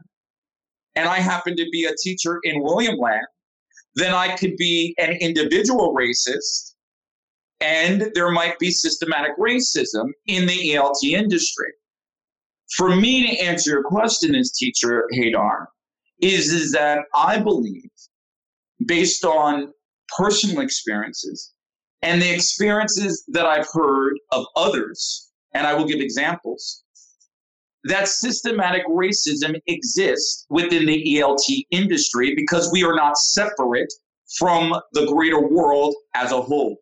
and 0.95 1.07
I 1.07 1.19
happen 1.19 1.55
to 1.55 1.65
be 1.71 1.85
a 1.85 1.95
teacher 2.01 2.39
in 2.43 2.61
William 2.61 2.97
Land, 2.97 3.25
then 3.95 4.13
I 4.13 4.35
could 4.35 4.55
be 4.57 4.93
an 4.97 5.13
individual 5.21 5.95
racist, 5.95 6.73
and 7.61 8.11
there 8.13 8.31
might 8.31 8.59
be 8.59 8.71
systematic 8.71 9.37
racism 9.37 10.09
in 10.27 10.45
the 10.45 10.75
ELT 10.75 11.03
industry. 11.03 11.71
For 12.77 12.95
me 12.95 13.27
to 13.27 13.43
answer 13.43 13.71
your 13.71 13.83
question 13.83 14.35
as 14.35 14.51
teacher 14.51 15.07
Hadar, 15.13 15.67
is, 16.21 16.51
is 16.51 16.71
that 16.71 16.99
I 17.13 17.39
believe 17.39 17.89
based 18.85 19.25
on 19.25 19.71
personal 20.17 20.61
experiences 20.61 21.53
and 22.01 22.21
the 22.21 22.33
experiences 22.33 23.23
that 23.29 23.45
I've 23.45 23.67
heard 23.71 24.17
of 24.31 24.45
others, 24.55 25.31
and 25.53 25.65
I 25.65 25.73
will 25.73 25.85
give 25.85 25.99
examples, 25.99 26.83
that 27.85 28.07
systematic 28.07 28.85
racism 28.87 29.59
exists 29.67 30.45
within 30.49 30.85
the 30.85 31.17
ELT 31.17 31.65
industry 31.71 32.33
because 32.35 32.71
we 32.71 32.83
are 32.83 32.95
not 32.95 33.17
separate 33.17 33.91
from 34.37 34.73
the 34.93 35.05
greater 35.05 35.39
world 35.39 35.95
as 36.15 36.31
a 36.31 36.41
whole. 36.41 36.77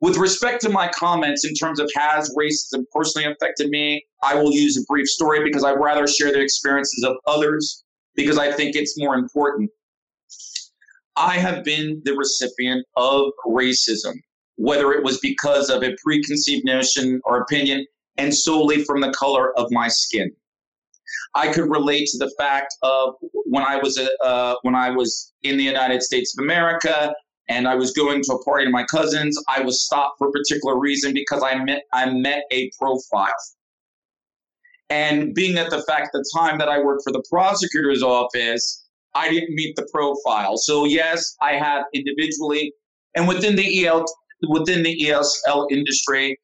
With 0.00 0.16
respect 0.16 0.62
to 0.62 0.70
my 0.70 0.88
comments 0.88 1.44
in 1.44 1.54
terms 1.54 1.78
of 1.78 1.90
has 1.94 2.34
racism 2.34 2.84
personally 2.92 3.30
affected 3.30 3.68
me, 3.68 4.04
I 4.22 4.34
will 4.34 4.52
use 4.52 4.78
a 4.78 4.84
brief 4.88 5.08
story 5.08 5.44
because 5.44 5.62
I'd 5.62 5.78
rather 5.78 6.06
share 6.06 6.32
the 6.32 6.40
experiences 6.40 7.04
of 7.04 7.16
others 7.26 7.84
because 8.14 8.38
I 8.38 8.50
think 8.50 8.76
it's 8.76 8.98
more 8.98 9.14
important. 9.14 9.70
I 11.16 11.36
have 11.36 11.64
been 11.64 12.00
the 12.04 12.14
recipient 12.14 12.86
of 12.96 13.30
racism, 13.46 14.14
whether 14.56 14.92
it 14.92 15.04
was 15.04 15.18
because 15.18 15.68
of 15.68 15.82
a 15.82 15.94
preconceived 16.02 16.64
notion 16.64 17.20
or 17.24 17.42
opinion 17.42 17.84
and 18.16 18.34
solely 18.34 18.84
from 18.84 19.02
the 19.02 19.12
color 19.12 19.56
of 19.58 19.70
my 19.70 19.88
skin. 19.88 20.30
I 21.34 21.52
could 21.52 21.68
relate 21.68 22.06
to 22.08 22.18
the 22.18 22.32
fact 22.38 22.74
of 22.82 23.14
when 23.44 23.64
I 23.64 23.76
was 23.76 24.00
uh, 24.24 24.54
when 24.62 24.74
I 24.74 24.90
was 24.90 25.32
in 25.42 25.56
the 25.56 25.64
United 25.64 26.02
States 26.02 26.36
of 26.36 26.42
America 26.42 27.12
and 27.50 27.66
I 27.66 27.74
was 27.74 27.90
going 27.92 28.22
to 28.22 28.34
a 28.34 28.44
party 28.44 28.64
to 28.64 28.70
my 28.70 28.84
cousins. 28.84 29.36
I 29.48 29.60
was 29.60 29.84
stopped 29.84 30.18
for 30.18 30.28
a 30.28 30.30
particular 30.30 30.78
reason 30.78 31.12
because 31.12 31.42
I 31.42 31.56
met 31.56 31.82
I 31.92 32.08
met 32.08 32.44
a 32.52 32.70
profile. 32.78 33.34
And 34.88 35.34
being 35.34 35.58
at 35.58 35.70
the 35.70 35.82
fact 35.82 36.10
the 36.12 36.24
time 36.34 36.58
that 36.58 36.68
I 36.68 36.80
worked 36.80 37.02
for 37.04 37.12
the 37.12 37.22
prosecutor's 37.28 38.02
office, 38.02 38.86
I 39.14 39.28
didn't 39.28 39.54
meet 39.54 39.76
the 39.76 39.86
profile. 39.92 40.56
So 40.56 40.84
yes, 40.84 41.36
I 41.42 41.54
have 41.54 41.84
individually 41.92 42.72
and 43.16 43.26
within 43.26 43.56
the 43.56 43.84
EL 43.84 44.06
within 44.48 44.84
the 44.84 44.96
ESL 45.02 45.70
industry, 45.70 46.38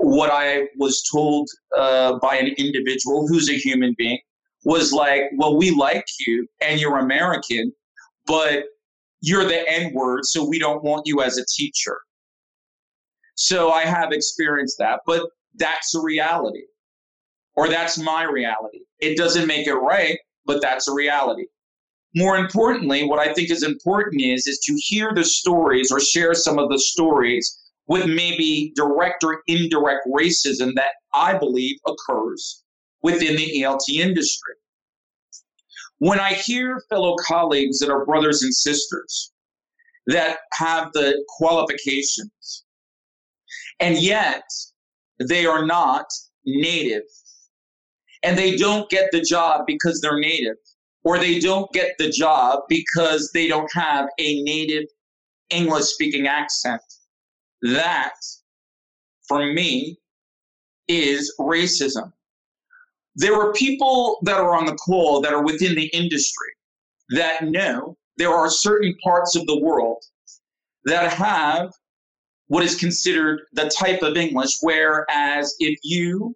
what 0.00 0.30
I 0.30 0.68
was 0.76 1.08
told 1.10 1.48
uh, 1.78 2.18
by 2.18 2.36
an 2.36 2.48
individual 2.58 3.26
who's 3.28 3.48
a 3.48 3.54
human 3.54 3.94
being 3.96 4.18
was 4.64 4.92
like, 4.92 5.22
well, 5.36 5.56
we 5.56 5.70
like 5.70 6.04
you 6.26 6.48
and 6.60 6.80
you're 6.80 6.98
American, 6.98 7.72
but 8.26 8.64
you're 9.26 9.44
the 9.44 9.68
N 9.68 9.92
word, 9.92 10.24
so 10.24 10.48
we 10.48 10.58
don't 10.58 10.84
want 10.84 11.02
you 11.04 11.20
as 11.20 11.36
a 11.36 11.44
teacher. 11.46 11.98
So 13.34 13.72
I 13.72 13.84
have 13.84 14.12
experienced 14.12 14.76
that, 14.78 15.00
but 15.04 15.28
that's 15.56 15.96
a 15.96 16.00
reality, 16.00 16.62
or 17.56 17.68
that's 17.68 17.98
my 17.98 18.22
reality. 18.22 18.80
It 19.00 19.16
doesn't 19.16 19.48
make 19.48 19.66
it 19.66 19.74
right, 19.74 20.16
but 20.46 20.62
that's 20.62 20.86
a 20.86 20.94
reality. 20.94 21.46
More 22.14 22.36
importantly, 22.36 23.04
what 23.04 23.18
I 23.18 23.34
think 23.34 23.50
is 23.50 23.64
important 23.64 24.22
is 24.22 24.46
is 24.46 24.60
to 24.60 24.74
hear 24.74 25.12
the 25.12 25.24
stories 25.24 25.90
or 25.90 25.98
share 25.98 26.32
some 26.34 26.58
of 26.58 26.70
the 26.70 26.78
stories 26.78 27.58
with 27.88 28.06
maybe 28.06 28.72
direct 28.76 29.24
or 29.24 29.42
indirect 29.48 30.06
racism 30.06 30.72
that 30.76 30.92
I 31.12 31.36
believe 31.36 31.76
occurs 31.86 32.62
within 33.02 33.34
the 33.34 33.62
ELT 33.62 33.88
industry. 33.88 34.54
When 35.98 36.20
I 36.20 36.34
hear 36.34 36.82
fellow 36.90 37.16
colleagues 37.26 37.78
that 37.78 37.90
are 37.90 38.04
brothers 38.04 38.42
and 38.42 38.54
sisters 38.54 39.32
that 40.06 40.38
have 40.52 40.92
the 40.92 41.24
qualifications, 41.28 42.64
and 43.80 43.98
yet 43.98 44.44
they 45.18 45.46
are 45.46 45.64
not 45.64 46.06
native, 46.44 47.02
and 48.22 48.36
they 48.36 48.56
don't 48.56 48.90
get 48.90 49.10
the 49.12 49.22
job 49.22 49.62
because 49.66 50.00
they're 50.00 50.18
native, 50.18 50.56
or 51.02 51.18
they 51.18 51.38
don't 51.38 51.72
get 51.72 51.92
the 51.98 52.10
job 52.10 52.60
because 52.68 53.30
they 53.32 53.48
don't 53.48 53.70
have 53.72 54.06
a 54.18 54.42
native 54.42 54.84
English 55.50 55.84
speaking 55.84 56.26
accent. 56.26 56.82
That, 57.62 58.14
for 59.28 59.52
me, 59.52 59.98
is 60.88 61.34
racism. 61.40 62.12
There 63.16 63.34
are 63.34 63.52
people 63.52 64.18
that 64.22 64.36
are 64.36 64.54
on 64.54 64.66
the 64.66 64.74
call 64.74 65.20
that 65.22 65.32
are 65.32 65.42
within 65.42 65.74
the 65.74 65.86
industry 65.88 66.52
that 67.10 67.44
know 67.44 67.96
there 68.18 68.32
are 68.32 68.50
certain 68.50 68.94
parts 69.02 69.36
of 69.36 69.46
the 69.46 69.58
world 69.58 70.02
that 70.84 71.12
have 71.12 71.72
what 72.48 72.62
is 72.62 72.76
considered 72.76 73.40
the 73.54 73.70
type 73.70 74.02
of 74.02 74.16
English, 74.16 74.52
whereas 74.60 75.54
if 75.58 75.78
you 75.82 76.34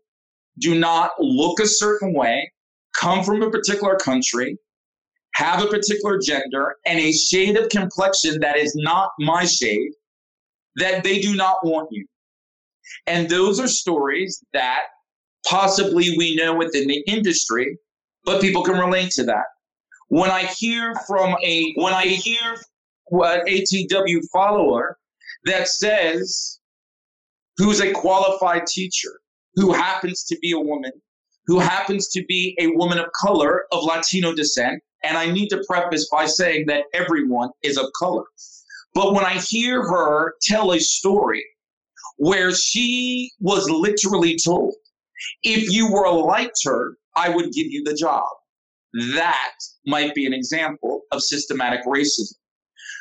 do 0.59 0.79
not 0.79 1.13
look 1.21 1.61
a 1.61 1.67
certain 1.67 2.15
way, 2.15 2.51
come 2.97 3.23
from 3.23 3.43
a 3.43 3.51
particular 3.51 3.97
country, 3.97 4.59
have 5.35 5.63
a 5.63 5.69
particular 5.69 6.19
gender, 6.19 6.77
and 6.87 6.99
a 6.99 7.13
shade 7.13 7.57
of 7.57 7.69
complexion 7.69 8.41
that 8.41 8.57
is 8.57 8.75
not 8.75 9.11
my 9.19 9.45
shade, 9.45 9.93
that 10.77 11.05
they 11.05 11.21
do 11.21 11.37
not 11.37 11.57
want 11.63 11.89
you. 11.93 12.07
And 13.07 13.29
those 13.29 13.61
are 13.61 13.69
stories 13.69 14.43
that 14.53 14.83
possibly 15.47 16.17
we 16.17 16.35
know 16.37 16.55
within 16.55 16.87
the 16.87 17.03
industry, 17.07 17.79
but 18.25 18.41
people 18.41 18.63
can 18.63 18.79
relate 18.79 19.11
to 19.13 19.25
that. 19.25 19.45
When 20.09 20.31
I 20.31 20.45
hear 20.45 20.95
from 21.07 21.37
a 21.45 21.73
when 21.77 21.95
I 21.95 22.07
hear 22.07 22.57
an 23.13 23.47
ATW 23.47 24.21
follower 24.33 24.99
that 25.45 25.69
says 25.69 26.61
who's 27.57 27.81
a 27.81 27.93
qualified 27.93 28.67
teacher, 28.67 29.21
who 29.55 29.73
happens 29.73 30.25
to 30.25 30.39
be 30.41 30.53
a 30.53 30.59
woman, 30.59 30.93
who 31.47 31.59
happens 31.59 32.09
to 32.09 32.25
be 32.27 32.57
a 32.61 32.69
woman 32.69 32.99
of 32.99 33.07
color 33.13 33.65
of 33.73 33.85
Latino 33.85 34.35
descent. 34.35 34.83
And 35.03 35.17
I 35.17 35.31
need 35.31 35.49
to 35.49 35.65
preface 35.67 36.09
by 36.13 36.27
saying 36.27 36.67
that 36.67 36.85
everyone 36.93 37.51
is 37.63 37.79
of 37.79 37.87
color. 37.99 38.25
But 38.95 39.15
when 39.15 39.25
I 39.25 39.35
hear 39.39 39.83
her 39.83 40.35
tell 40.43 40.73
a 40.73 40.81
story 40.81 41.45
where 42.17 42.53
she 42.53 43.31
was 43.41 43.69
literally 43.71 44.37
told 44.37 44.75
If 45.43 45.71
you 45.71 45.91
were 45.91 46.05
a 46.05 46.13
lighter, 46.13 46.97
I 47.17 47.29
would 47.29 47.53
give 47.53 47.67
you 47.67 47.83
the 47.85 47.95
job. 47.95 48.25
That 49.15 49.55
might 49.87 50.15
be 50.15 50.27
an 50.27 50.33
example 50.33 51.03
of 51.13 51.23
systematic 51.23 51.85
racism. 51.87 52.35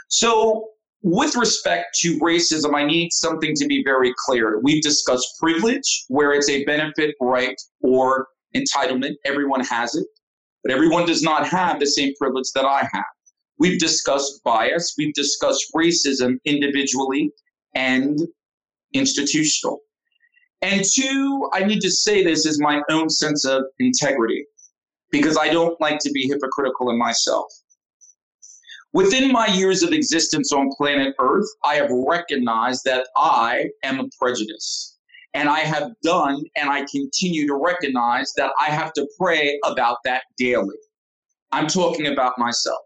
So, 0.07 0.70
with 1.01 1.36
respect 1.36 1.97
to 2.01 2.20
racism, 2.20 2.76
I 2.76 2.86
need 2.86 3.11
something 3.11 3.53
to 3.55 3.65
be 3.67 3.84
very 3.84 4.13
clear. 4.26 4.59
We've 4.61 4.84
discussed 4.84 5.28
privilege, 5.39 6.05
where 6.09 6.34
it's 6.34 6.49
a 6.49 6.65
benefit, 6.65 7.15
right, 7.22 7.55
or 7.82 8.28
entitlement. 8.55 9.13
Everyone 9.26 9.63
has 9.63 9.95
it, 9.95 10.05
but 10.63 10.74
everyone 10.74 11.05
does 11.05 11.24
not 11.24 11.47
have 11.47 11.80
the 11.80 11.88
same 11.88 12.13
privilege 12.20 12.51
that 12.53 12.65
I 12.65 12.88
have. 12.91 13.05
We've 13.59 13.80
discussed 13.80 14.41
bias. 14.43 14.95
We've 14.97 15.13
discussed 15.13 15.65
racism 15.76 16.38
individually 16.45 17.32
and 17.76 18.20
institutional. 18.93 19.80
And 20.62 20.84
two, 20.84 21.49
I 21.53 21.64
need 21.64 21.82
to 21.82 21.91
say 21.91 22.24
this 22.24 22.45
is 22.45 22.60
my 22.60 22.82
own 22.89 23.10
sense 23.10 23.45
of 23.45 23.64
integrity 23.80 24.45
because 25.12 25.38
I 25.38 25.49
don't 25.49 25.80
like 25.80 25.99
to 25.99 26.12
be 26.12 26.28
hypocritical 26.28 26.89
in 26.89 26.97
myself. 26.97 27.47
Within 28.91 29.32
my 29.32 29.45
years 29.47 29.84
of 29.84 29.91
existence 29.91 30.51
on 30.51 30.70
planet 30.76 31.14
Earth, 31.20 31.47
I 31.64 31.76
have 31.76 31.89
recognized 31.91 32.82
that 32.86 33.07
I 33.16 33.70
am 33.84 33.99
a 33.99 34.10
prejudice. 34.20 34.97
And 35.36 35.47
I 35.47 35.60
have 35.60 35.91
done 36.01 36.43
and 36.57 36.72
I 36.72 36.86
continue 36.91 37.47
to 37.47 37.55
recognize 37.55 38.34
that 38.36 38.51
I 38.60 38.66
have 38.66 38.91
to 38.93 39.07
pray 39.20 39.60
about 39.64 39.97
that 40.05 40.24
daily. 40.39 40.76
I'm 41.51 41.68
talking 41.68 42.07
about 42.07 42.39
myself. 42.39 42.82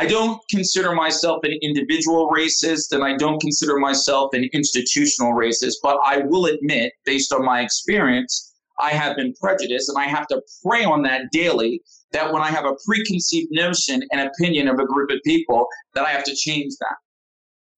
I 0.00 0.06
don't 0.06 0.40
consider 0.48 0.94
myself 0.94 1.40
an 1.44 1.58
individual 1.60 2.30
racist 2.34 2.92
and 2.92 3.04
I 3.04 3.18
don't 3.18 3.38
consider 3.38 3.76
myself 3.78 4.30
an 4.32 4.48
institutional 4.54 5.34
racist, 5.34 5.74
but 5.82 5.98
I 6.02 6.22
will 6.24 6.46
admit, 6.46 6.94
based 7.04 7.34
on 7.34 7.44
my 7.44 7.60
experience, 7.60 8.54
I 8.80 8.92
have 8.92 9.14
been 9.14 9.34
prejudiced 9.34 9.90
and 9.90 9.98
I 9.98 10.08
have 10.08 10.26
to 10.28 10.40
pray 10.64 10.84
on 10.84 11.02
that 11.02 11.30
daily 11.32 11.82
that 12.12 12.32
when 12.32 12.40
I 12.40 12.48
have 12.48 12.64
a 12.64 12.76
preconceived 12.86 13.48
notion 13.50 14.02
and 14.10 14.22
opinion 14.22 14.68
of 14.68 14.78
a 14.78 14.86
group 14.86 15.10
of 15.10 15.18
people, 15.22 15.66
that 15.94 16.06
I 16.06 16.08
have 16.08 16.24
to 16.24 16.34
change 16.34 16.72
that. 16.80 16.96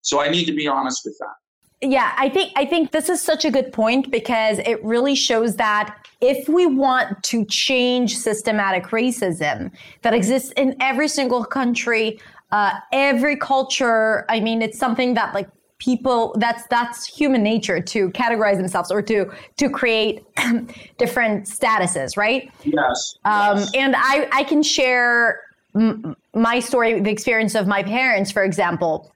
So 0.02 0.20
I 0.20 0.28
need 0.28 0.44
to 0.44 0.54
be 0.54 0.68
honest 0.68 1.00
with 1.04 1.16
that. 1.18 1.41
Yeah, 1.82 2.14
I 2.16 2.28
think 2.28 2.52
I 2.54 2.64
think 2.64 2.92
this 2.92 3.08
is 3.08 3.20
such 3.20 3.44
a 3.44 3.50
good 3.50 3.72
point 3.72 4.10
because 4.10 4.60
it 4.60 4.82
really 4.84 5.16
shows 5.16 5.56
that 5.56 6.06
if 6.20 6.48
we 6.48 6.64
want 6.64 7.20
to 7.24 7.44
change 7.46 8.16
systematic 8.16 8.84
racism 8.86 9.72
that 10.02 10.14
exists 10.14 10.52
in 10.56 10.76
every 10.80 11.08
single 11.08 11.44
country, 11.44 12.20
uh, 12.52 12.78
every 12.92 13.36
culture, 13.36 14.24
I 14.28 14.38
mean, 14.38 14.62
it's 14.62 14.78
something 14.78 15.14
that 15.14 15.34
like 15.34 15.48
people 15.78 16.36
that's 16.38 16.64
that's 16.68 17.04
human 17.04 17.42
nature 17.42 17.80
to 17.80 18.10
categorize 18.10 18.56
themselves 18.56 18.92
or 18.92 19.02
to 19.02 19.28
to 19.56 19.68
create 19.68 20.24
different 20.98 21.46
statuses 21.46 22.16
right? 22.16 22.52
Yes, 22.62 23.16
um, 23.24 23.58
yes. 23.58 23.70
and 23.74 23.96
i 23.96 24.28
i 24.32 24.44
can 24.44 24.62
share 24.62 25.40
m- 25.74 26.14
my 26.34 26.60
story 26.60 27.00
the 27.00 27.10
experience 27.10 27.56
of 27.56 27.66
my 27.66 27.82
parents 27.82 28.30
for 28.30 28.44
example 28.44 29.12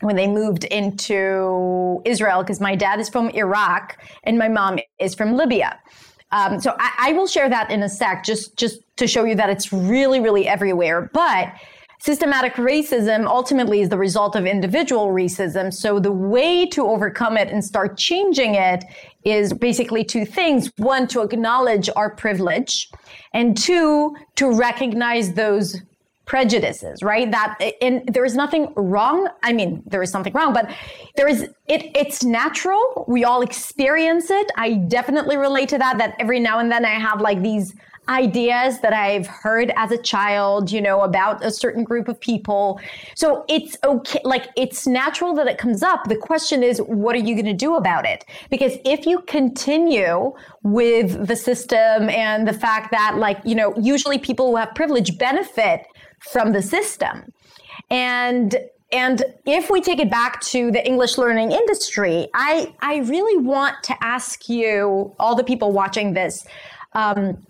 when 0.00 0.16
they 0.16 0.26
moved 0.26 0.64
into 0.64 2.02
Israel, 2.04 2.42
because 2.42 2.60
my 2.60 2.74
dad 2.74 3.00
is 3.00 3.08
from 3.08 3.30
Iraq 3.30 3.98
and 4.24 4.38
my 4.38 4.48
mom 4.48 4.78
is 4.98 5.14
from 5.14 5.34
Libya. 5.34 5.78
Um, 6.34 6.60
so 6.60 6.74
I, 6.78 6.92
I, 6.98 7.12
will 7.12 7.28
share 7.28 7.48
that 7.48 7.70
in 7.70 7.82
a 7.84 7.88
sec, 7.88 8.24
just 8.24 8.56
just 8.56 8.80
to 8.96 9.06
show 9.06 9.24
you 9.24 9.36
that 9.36 9.50
it's 9.50 9.72
really, 9.72 10.18
really 10.18 10.48
everywhere. 10.48 11.08
But 11.12 11.54
systematic 12.00 12.54
racism 12.54 13.26
ultimately 13.26 13.82
is 13.82 13.88
the 13.88 13.96
result 13.96 14.34
of 14.34 14.44
individual 14.44 15.08
racism. 15.08 15.72
So 15.72 16.00
the 16.00 16.10
way 16.10 16.66
to 16.66 16.86
overcome 16.86 17.36
it 17.36 17.48
and 17.48 17.64
start 17.64 17.96
changing 17.96 18.56
it 18.56 18.84
is 19.24 19.52
basically 19.52 20.02
two 20.02 20.26
things: 20.26 20.72
one, 20.76 21.06
to 21.08 21.22
acknowledge 21.22 21.88
our 21.94 22.10
privilege, 22.10 22.90
and 23.32 23.56
two, 23.56 24.16
to 24.34 24.52
recognize 24.58 25.34
those 25.34 25.80
prejudices, 26.26 27.02
right? 27.02 27.30
That 27.30 27.60
and 27.82 28.02
there 28.12 28.24
is 28.24 28.34
nothing 28.34 28.72
wrong. 28.76 29.28
I 29.42 29.52
mean, 29.52 29.82
there 29.86 30.02
is 30.02 30.10
something 30.10 30.32
wrong, 30.32 30.52
but 30.52 30.70
there 31.16 31.28
is 31.28 31.42
it 31.68 31.90
it's 31.94 32.24
natural. 32.24 33.04
We 33.08 33.24
all 33.24 33.42
experience 33.42 34.30
it. 34.30 34.50
I 34.56 34.74
definitely 34.74 35.36
relate 35.36 35.68
to 35.70 35.78
that 35.78 35.98
that 35.98 36.16
every 36.18 36.40
now 36.40 36.58
and 36.58 36.70
then 36.70 36.84
I 36.84 36.98
have 36.98 37.20
like 37.20 37.42
these 37.42 37.74
ideas 38.08 38.80
that 38.80 38.92
I've 38.92 39.26
heard 39.26 39.72
as 39.76 39.90
a 39.90 39.98
child, 39.98 40.70
you 40.70 40.80
know, 40.80 41.00
about 41.02 41.44
a 41.44 41.50
certain 41.50 41.84
group 41.84 42.08
of 42.08 42.20
people. 42.20 42.80
So 43.14 43.44
it's 43.48 43.76
okay 43.84 44.20
like 44.24 44.48
it's 44.56 44.86
natural 44.86 45.34
that 45.34 45.46
it 45.46 45.58
comes 45.58 45.82
up. 45.82 46.08
The 46.08 46.16
question 46.16 46.62
is 46.62 46.80
what 46.82 47.14
are 47.14 47.20
you 47.20 47.34
going 47.34 47.46
to 47.46 47.54
do 47.54 47.76
about 47.76 48.04
it? 48.04 48.24
Because 48.50 48.76
if 48.84 49.06
you 49.06 49.20
continue 49.20 50.32
with 50.62 51.26
the 51.26 51.36
system 51.36 52.10
and 52.10 52.46
the 52.46 52.52
fact 52.52 52.90
that 52.90 53.16
like, 53.18 53.38
you 53.44 53.54
know, 53.54 53.74
usually 53.80 54.18
people 54.18 54.50
who 54.50 54.56
have 54.56 54.74
privilege 54.74 55.16
benefit 55.18 55.86
from 56.32 56.52
the 56.52 56.62
system. 56.62 57.32
And 57.90 58.56
and 58.92 59.24
if 59.44 59.70
we 59.70 59.80
take 59.80 59.98
it 59.98 60.08
back 60.08 60.40
to 60.42 60.70
the 60.70 60.86
English 60.86 61.18
learning 61.18 61.50
industry, 61.50 62.28
I, 62.32 62.72
I 62.80 62.98
really 62.98 63.42
want 63.42 63.82
to 63.84 63.96
ask 64.00 64.48
you, 64.48 65.12
all 65.18 65.34
the 65.34 65.42
people 65.42 65.72
watching 65.72 66.14
this, 66.14 66.46
um, 66.92 67.44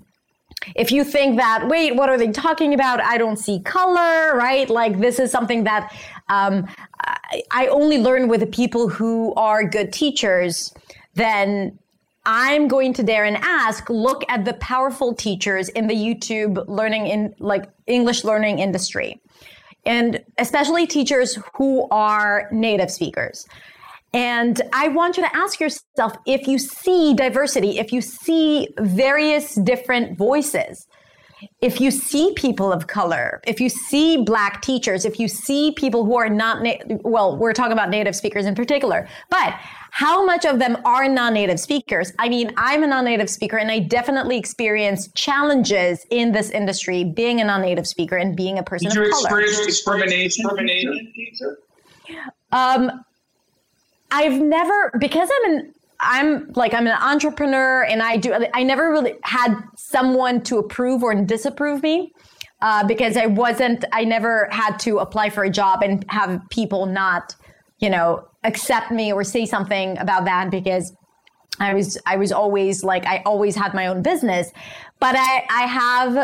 if 0.75 0.91
you 0.91 1.05
think 1.05 1.37
that, 1.37 1.69
wait, 1.69 1.97
what 1.97 2.09
are 2.09 2.17
they 2.17 2.31
talking 2.31 2.73
about? 2.73 2.99
I 3.01 3.19
don't 3.19 3.37
see 3.37 3.61
color, 3.61 4.35
right? 4.35 4.71
Like 4.71 5.01
this 5.01 5.19
is 5.19 5.31
something 5.31 5.65
that 5.65 5.95
um, 6.31 6.67
I, 7.01 7.43
I 7.51 7.67
only 7.67 7.99
learn 7.99 8.29
with 8.29 8.41
the 8.41 8.47
people 8.47 8.89
who 8.89 9.35
are 9.35 9.69
good 9.69 9.93
teachers, 9.93 10.73
then 11.15 11.79
I'm 12.27 12.69
going 12.69 12.93
to 12.95 13.03
dare 13.03 13.25
and 13.25 13.37
ask, 13.39 13.89
look 13.91 14.25
at 14.29 14.45
the 14.45 14.55
powerful 14.55 15.15
teachers 15.15 15.69
in 15.71 15.87
the 15.87 15.95
YouTube 15.95 16.65
learning 16.69 17.07
in 17.07 17.35
like 17.39 17.69
English 17.87 18.25
learning 18.25 18.59
industry. 18.59 19.21
And 19.85 20.25
especially 20.39 20.87
teachers 20.87 21.39
who 21.55 21.87
are 21.91 22.49
native 22.51 22.91
speakers. 22.91 23.47
And 24.15 24.63
I 24.73 24.89
want 24.89 25.17
you 25.17 25.25
to 25.25 25.37
ask 25.37 25.61
yourself 25.61 26.17
if 26.25 26.47
you 26.47 26.59
see 26.59 27.15
diversity, 27.15 27.79
if 27.79 27.93
you 27.93 28.01
see 28.01 28.69
various 28.79 29.57
different 29.57 30.17
voices, 30.17 30.87
if 31.61 31.81
you 31.81 31.91
see 31.91 32.33
people 32.35 32.73
of 32.73 32.87
color, 32.87 33.41
if 33.47 33.61
you 33.61 33.69
see 33.69 34.23
black 34.23 34.63
teachers, 34.63 35.05
if 35.05 35.19
you 35.19 35.29
see 35.29 35.73
people 35.73 36.05
who 36.05 36.17
are 36.17 36.29
not, 36.29 36.63
na- 36.63 36.97
well, 37.03 37.37
we're 37.37 37.53
talking 37.53 37.73
about 37.73 37.91
native 37.91 38.15
speakers 38.15 38.47
in 38.47 38.55
particular, 38.55 39.09
but 39.31 39.55
how 39.91 40.25
much 40.25 40.45
of 40.45 40.59
them 40.59 40.77
are 40.85 41.09
non-native 41.09 41.61
speakers? 41.61 42.13
I 42.19 42.29
mean, 42.29 42.53
I'm 42.57 42.83
a 42.83 42.87
non-native 42.87 43.31
speaker 43.31 43.57
and 43.57 43.71
I 43.71 43.79
definitely 43.79 44.37
experience 44.39 45.09
challenges 45.15 46.05
in 46.11 46.33
this 46.33 46.51
industry 46.51 47.05
being 47.05 47.41
a 47.41 47.45
non-native 47.45 47.87
speaker 47.87 48.17
and 48.17 48.37
being 48.37 48.59
a 48.59 48.63
person 48.63 48.89
Did 48.91 48.99
of 48.99 49.05
you 49.05 49.13
color. 49.13 49.41
experience 49.41 49.67
discrimination? 49.67 50.45
Um, 52.53 53.05
I've 54.11 54.41
never, 54.41 54.93
because 54.99 55.29
I'm 55.33 55.53
an 55.53 55.75
I'm 56.05 56.53
like 56.55 56.75
I'm 56.75 56.87
an 56.87 56.99
entrepreneur 57.01 57.83
and 57.85 58.03
I 58.03 58.17
do 58.17 58.35
I 58.53 58.63
never 58.63 58.91
really 58.91 59.15
had 59.23 59.55
someone 59.77 60.43
to 60.43 60.59
approve 60.59 61.03
or 61.03 61.15
disapprove 61.15 61.83
me 61.83 62.13
uh, 62.61 62.87
because 62.87 63.17
I 63.17 63.27
wasn't 63.27 63.85
I 63.93 64.05
never 64.05 64.49
had 64.51 64.79
to 64.81 64.99
apply 64.99 65.31
for 65.31 65.45
a 65.45 65.51
job 65.51 65.83
and 65.83 66.05
have 66.09 66.41
people 66.51 66.87
not 66.87 67.35
you 67.79 67.91
know 67.91 68.29
accept 68.45 68.91
me 68.91 69.13
or 69.13 69.25
say 69.25 69.47
something 69.47 69.99
about 69.99 70.25
that 70.27 70.51
because 70.51 70.93
I 71.61 71.75
was 71.75 71.99
I 72.07 72.17
was 72.17 72.33
always 72.33 72.85
like 72.85 73.07
I 73.07 73.23
always 73.25 73.57
had 73.57 73.75
my 73.75 73.87
own 73.87 74.03
business. 74.03 74.53
But 75.01 75.15
I 75.17 75.47
I 75.51 75.67
have 75.67 76.17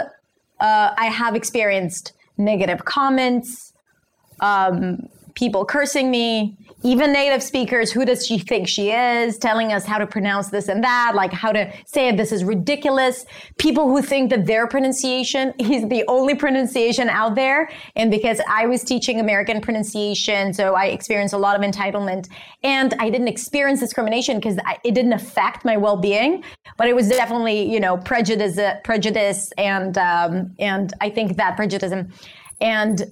uh, 0.61 0.95
I 0.97 1.07
have 1.07 1.35
experienced 1.35 2.13
negative 2.37 2.85
comments 2.85 3.73
um, 4.41 5.09
people 5.35 5.65
cursing 5.65 6.11
me 6.11 6.57
even 6.83 7.13
native 7.13 7.43
speakers, 7.43 7.93
who 7.93 8.05
does 8.05 8.27
she 8.27 8.39
think 8.39 8.67
she 8.67 8.91
is, 8.91 9.37
telling 9.37 9.73
us 9.73 9.85
how 9.85 9.99
to 9.99 10.07
pronounce 10.07 10.49
this 10.49 10.69
and 10.69 10.83
that, 10.83 11.13
like 11.15 11.33
how 11.33 11.53
to 11.53 11.71
say 11.85 12.15
this 12.15 12.33
is 12.33 12.43
ridiculous. 12.43 13.27
People 13.59 13.89
who 13.89 14.01
think 14.01 14.31
that 14.31 14.47
their 14.47 14.67
pronunciation 14.67 15.53
is 15.59 15.87
the 15.89 16.05
only 16.09 16.35
pronunciation 16.35 17.09
out 17.09 17.35
there. 17.35 17.71
And 17.97 18.11
because 18.11 18.41
I 18.49 18.67
was 18.67 18.83
teaching 18.83 19.21
American 19.21 19.61
pronunciation, 19.61 20.55
so 20.55 20.75
I 20.75 20.87
experienced 20.87 21.35
a 21.35 21.39
lot 21.39 21.57
of 21.57 21.63
entitlement 21.63 22.29
and 22.63 22.95
I 22.99 23.11
didn't 23.11 23.29
experience 23.29 23.81
discrimination 23.81 24.39
because 24.39 24.59
it 24.85 24.95
didn't 24.95 25.13
affect 25.13 25.65
my 25.65 25.77
well-being, 25.77 26.43
but 26.79 26.89
it 26.89 26.97
was 26.97 27.09
definitely, 27.09 27.71
you 27.71 27.81
know, 27.81 27.99
prejudice, 27.99 28.59
prejudice 28.85 29.53
and, 29.59 29.99
um, 29.99 30.55
and 30.59 30.93
I 31.01 31.11
think 31.11 31.37
that 31.37 31.57
prejudice 31.57 31.93
and 32.61 33.05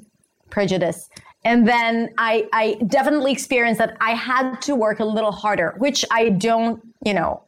prejudice 0.50 1.08
and 1.44 1.66
then 1.66 2.12
I, 2.18 2.48
I 2.52 2.74
definitely 2.86 3.32
experienced 3.32 3.78
that 3.78 3.96
I 4.00 4.12
had 4.12 4.60
to 4.62 4.74
work 4.74 5.00
a 5.00 5.04
little 5.04 5.32
harder, 5.32 5.74
which 5.78 6.04
I 6.10 6.30
don't, 6.30 6.82
you 7.04 7.14
know, 7.14 7.42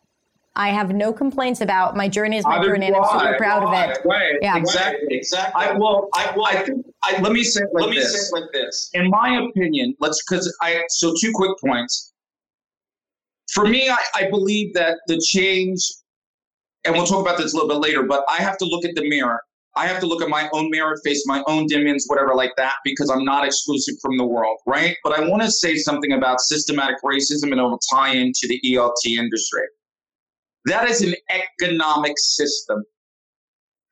I 0.56 0.70
have 0.70 0.92
no 0.92 1.12
complaints 1.12 1.60
about. 1.60 1.96
My 1.96 2.08
journey 2.08 2.36
is 2.36 2.44
my 2.44 2.56
Either 2.56 2.68
journey, 2.68 2.86
and 2.86 2.96
I'm 2.96 3.20
super 3.20 3.36
proud 3.36 3.64
why, 3.64 3.84
of 3.84 3.90
it. 3.90 3.98
Right, 4.04 4.36
yeah, 4.42 4.56
exactly, 4.56 5.16
exactly. 5.16 5.64
I, 5.64 5.72
well, 5.72 6.08
I, 6.14 6.32
well, 6.36 6.46
I 6.46 6.56
think. 6.62 6.86
I, 7.02 7.20
let 7.20 7.32
me 7.32 7.44
say 7.44 7.62
it 7.62 7.70
like 7.72 7.86
let 7.86 7.90
me 7.90 7.96
this. 7.96 8.30
Say 8.30 8.36
it 8.36 8.40
like 8.40 8.52
this. 8.52 8.90
In 8.94 9.08
my 9.10 9.40
opinion, 9.48 9.94
let's 10.00 10.22
because 10.22 10.54
I 10.60 10.82
so 10.88 11.14
two 11.20 11.30
quick 11.34 11.56
points. 11.64 12.12
For 13.52 13.66
me, 13.66 13.88
I, 13.88 13.98
I 14.14 14.30
believe 14.30 14.74
that 14.74 14.98
the 15.06 15.18
change 15.18 15.80
and 16.84 16.94
we'll 16.94 17.06
talk 17.06 17.20
about 17.20 17.38
this 17.38 17.52
a 17.52 17.56
little 17.56 17.68
bit 17.68 17.78
later, 17.78 18.02
but 18.02 18.24
I 18.28 18.36
have 18.36 18.56
to 18.58 18.64
look 18.64 18.84
at 18.84 18.94
the 18.94 19.08
mirror. 19.08 19.42
I 19.76 19.86
have 19.86 20.00
to 20.00 20.06
look 20.06 20.20
at 20.22 20.28
my 20.28 20.48
own 20.52 20.68
mirror, 20.70 20.96
face 21.04 21.24
my 21.26 21.42
own 21.46 21.66
demons, 21.66 22.04
whatever 22.08 22.34
like 22.34 22.52
that, 22.56 22.74
because 22.84 23.08
I'm 23.08 23.24
not 23.24 23.44
exclusive 23.44 23.94
from 24.02 24.16
the 24.16 24.26
world, 24.26 24.58
right? 24.66 24.96
But 25.04 25.18
I 25.18 25.28
want 25.28 25.42
to 25.42 25.50
say 25.50 25.76
something 25.76 26.12
about 26.12 26.40
systematic 26.40 26.96
racism 27.04 27.52
and 27.52 27.60
it 27.60 27.62
will 27.62 27.80
tie 27.92 28.12
into 28.14 28.48
the 28.48 28.60
ELT 28.64 29.16
industry. 29.16 29.62
That 30.66 30.88
is 30.88 31.02
an 31.02 31.14
economic 31.30 32.14
system. 32.18 32.82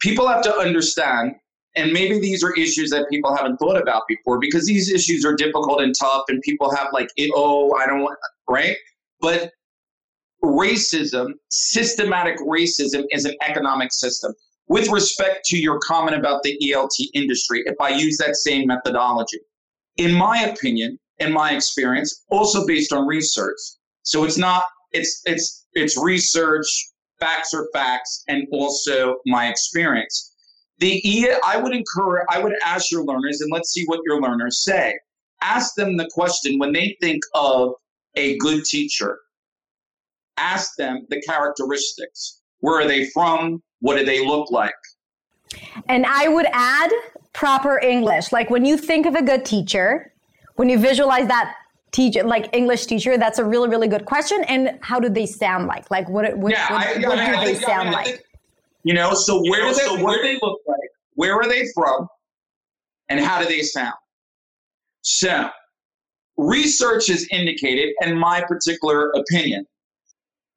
People 0.00 0.26
have 0.28 0.42
to 0.42 0.56
understand, 0.56 1.36
and 1.76 1.92
maybe 1.92 2.18
these 2.18 2.42
are 2.42 2.52
issues 2.54 2.90
that 2.90 3.08
people 3.08 3.34
haven't 3.34 3.58
thought 3.58 3.80
about 3.80 4.02
before 4.08 4.38
because 4.38 4.66
these 4.66 4.92
issues 4.92 5.24
are 5.24 5.34
difficult 5.34 5.80
and 5.80 5.94
tough, 5.98 6.24
and 6.28 6.42
people 6.42 6.74
have 6.74 6.88
like, 6.92 7.08
oh, 7.34 7.72
I 7.76 7.86
don't 7.86 8.00
want, 8.00 8.18
right? 8.48 8.76
But 9.20 9.52
racism, 10.42 11.32
systematic 11.50 12.38
racism, 12.38 13.04
is 13.10 13.24
an 13.24 13.34
economic 13.42 13.92
system. 13.92 14.34
With 14.68 14.88
respect 14.90 15.46
to 15.46 15.58
your 15.58 15.78
comment 15.80 16.16
about 16.16 16.42
the 16.42 16.58
ELT 16.62 16.92
industry, 17.14 17.62
if 17.66 17.74
I 17.80 17.90
use 17.90 18.18
that 18.18 18.36
same 18.36 18.66
methodology, 18.66 19.38
in 19.96 20.14
my 20.14 20.40
opinion, 20.42 20.98
in 21.18 21.32
my 21.32 21.52
experience, 21.52 22.24
also 22.30 22.66
based 22.66 22.92
on 22.92 23.06
research. 23.06 23.56
So 24.02 24.24
it's 24.24 24.38
not 24.38 24.64
it's 24.92 25.22
it's 25.24 25.66
it's 25.72 25.96
research, 26.02 26.66
facts 27.18 27.52
are 27.54 27.68
facts, 27.72 28.24
and 28.28 28.46
also 28.52 29.16
my 29.26 29.48
experience. 29.48 30.34
The 30.78 31.00
E 31.08 31.30
I 31.44 31.56
would 31.56 31.74
encourage 31.74 32.26
I 32.30 32.38
would 32.38 32.54
ask 32.64 32.90
your 32.90 33.04
learners, 33.04 33.40
and 33.40 33.50
let's 33.52 33.70
see 33.72 33.84
what 33.86 34.00
your 34.06 34.20
learners 34.20 34.62
say. 34.64 34.98
Ask 35.40 35.74
them 35.74 35.96
the 35.96 36.08
question 36.12 36.58
when 36.58 36.72
they 36.72 36.96
think 37.00 37.22
of 37.34 37.72
a 38.16 38.36
good 38.38 38.64
teacher 38.64 39.18
ask 40.38 40.76
them 40.76 41.06
the 41.10 41.20
characteristics. 41.22 42.40
Where 42.60 42.80
are 42.80 42.88
they 42.88 43.06
from? 43.10 43.62
What 43.80 43.96
do 43.96 44.04
they 44.04 44.24
look 44.24 44.50
like? 44.50 44.74
And 45.88 46.04
I 46.06 46.28
would 46.28 46.46
add 46.52 46.90
proper 47.32 47.78
English. 47.78 48.32
Like 48.32 48.50
when 48.50 48.64
you 48.64 48.76
think 48.76 49.06
of 49.06 49.14
a 49.14 49.22
good 49.22 49.44
teacher, 49.44 50.12
when 50.56 50.68
you 50.68 50.78
visualize 50.78 51.28
that 51.28 51.54
teacher, 51.92 52.22
like 52.24 52.54
English 52.54 52.86
teacher, 52.86 53.16
that's 53.16 53.38
a 53.38 53.44
really, 53.44 53.68
really 53.68 53.88
good 53.88 54.04
question. 54.04 54.44
And 54.44 54.78
how 54.82 54.98
do 55.00 55.08
they 55.08 55.26
sound 55.26 55.66
like? 55.66 55.90
Like 55.90 56.08
what, 56.08 56.36
what, 56.36 56.52
yeah, 56.52 56.72
what, 56.72 56.86
I, 56.86 57.08
what 57.08 57.18
I, 57.18 57.30
do 57.30 57.36
I, 57.36 57.44
they 57.44 57.54
sound 57.54 57.90
like? 57.92 58.24
You 58.82 58.94
know, 58.94 59.14
so 59.14 59.40
where 59.48 59.60
you 59.60 59.66
know, 59.66 59.70
do 59.70 59.74
they, 59.74 59.96
so 59.96 60.02
what 60.02 60.16
do 60.16 60.22
they 60.22 60.38
look 60.42 60.60
like? 60.66 60.78
Where 61.14 61.34
are 61.34 61.48
they 61.48 61.66
from? 61.74 62.08
And 63.08 63.20
how 63.20 63.40
do 63.40 63.48
they 63.48 63.62
sound? 63.62 63.94
So 65.02 65.48
research 66.36 67.06
has 67.06 67.26
indicated, 67.30 67.94
and 68.02 68.18
my 68.18 68.42
particular 68.42 69.10
opinion, 69.10 69.66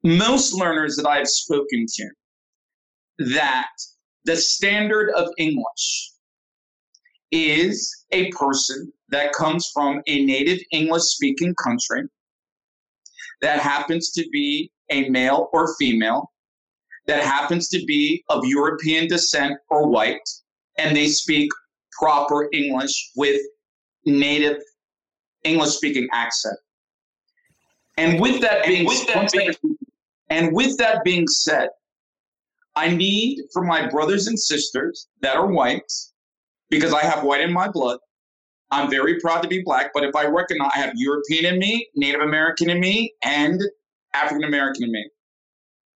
most 0.03 0.53
learners 0.53 0.95
that 0.97 1.07
I've 1.07 1.27
spoken 1.27 1.85
to 1.95 2.09
that 3.19 3.69
the 4.25 4.35
standard 4.35 5.11
of 5.11 5.29
English 5.37 6.11
is 7.31 8.05
a 8.11 8.29
person 8.31 8.91
that 9.09 9.33
comes 9.33 9.69
from 9.73 10.01
a 10.07 10.25
native 10.25 10.59
English 10.71 11.03
speaking 11.03 11.55
country 11.55 12.03
that 13.41 13.59
happens 13.59 14.11
to 14.11 14.27
be 14.31 14.71
a 14.89 15.09
male 15.09 15.49
or 15.53 15.75
female, 15.75 16.31
that 17.07 17.23
happens 17.23 17.69
to 17.69 17.83
be 17.85 18.23
of 18.29 18.45
European 18.45 19.07
descent 19.07 19.57
or 19.69 19.87
white, 19.87 20.29
and 20.77 20.95
they 20.95 21.07
speak 21.07 21.49
proper 21.99 22.49
English 22.53 23.11
with 23.15 23.41
native 24.05 24.57
English 25.43 25.71
speaking 25.71 26.07
accent. 26.11 26.57
And 27.97 28.19
with 28.19 28.41
that 28.41 28.65
being, 28.65 28.85
with 28.85 29.05
that 29.07 29.31
being 29.31 29.53
and 30.29 30.53
with 30.53 30.77
that 30.77 31.03
being 31.03 31.27
said, 31.27 31.69
I 32.75 32.95
need 32.95 33.41
for 33.53 33.63
my 33.63 33.87
brothers 33.87 34.27
and 34.27 34.39
sisters 34.39 35.07
that 35.21 35.35
are 35.35 35.47
white, 35.47 35.91
because 36.69 36.93
I 36.93 37.01
have 37.01 37.23
white 37.23 37.41
in 37.41 37.51
my 37.51 37.67
blood. 37.67 37.99
I'm 38.71 38.89
very 38.89 39.19
proud 39.19 39.41
to 39.41 39.49
be 39.49 39.61
black, 39.61 39.91
but 39.93 40.05
if 40.05 40.15
I 40.15 40.25
recognize 40.25 40.71
I 40.73 40.79
have 40.79 40.93
European 40.95 41.53
in 41.53 41.59
me, 41.59 41.89
Native 41.95 42.21
American 42.21 42.69
in 42.69 42.79
me, 42.79 43.13
and 43.23 43.61
African 44.13 44.45
American 44.45 44.85
in 44.85 44.91
me. 44.93 45.09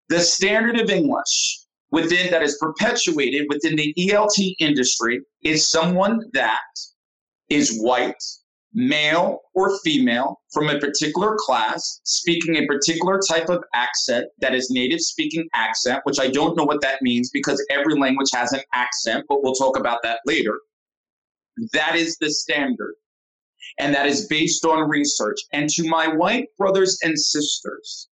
The 0.09 0.20
standard 0.20 0.81
of 0.81 0.89
English 0.89 1.66
within 1.91 2.31
that 2.31 2.43
is 2.43 2.57
perpetuated 2.59 3.47
within 3.51 3.77
the 3.77 3.95
ELT 3.99 4.55
industry 4.59 5.20
is 5.43 5.70
someone 5.70 6.23
that 6.33 6.61
is 7.51 7.79
white, 7.79 8.23
male 8.75 9.41
or 9.55 9.79
female 9.81 10.41
from 10.53 10.68
a 10.68 10.79
particular 10.79 11.37
class 11.39 12.01
speaking 12.05 12.57
a 12.57 12.66
particular 12.66 13.20
type 13.29 13.49
of 13.49 13.62
accent 13.75 14.27
that 14.39 14.55
is 14.55 14.70
native 14.70 15.01
speaking 15.01 15.47
accent, 15.55 16.01
which 16.05 16.18
I 16.18 16.29
don't 16.29 16.57
know 16.57 16.64
what 16.64 16.81
that 16.81 17.03
means 17.03 17.31
because 17.33 17.64
every 17.70 17.99
language 17.99 18.31
has 18.33 18.53
an 18.53 18.62
accent, 18.73 19.25
but 19.29 19.43
we'll 19.43 19.55
talk 19.55 19.79
about 19.79 20.03
that 20.03 20.20
later. 20.27 20.59
That 21.73 21.97
is 21.97 22.16
the 22.18 22.31
standard. 22.31 22.95
And 23.79 23.95
that 23.95 24.07
is 24.07 24.27
based 24.27 24.64
on 24.64 24.89
research. 24.89 25.39
And 25.53 25.68
to 25.70 25.89
my 25.89 26.09
white 26.09 26.47
brothers 26.59 26.99
and 27.03 27.18
sisters 27.18 28.09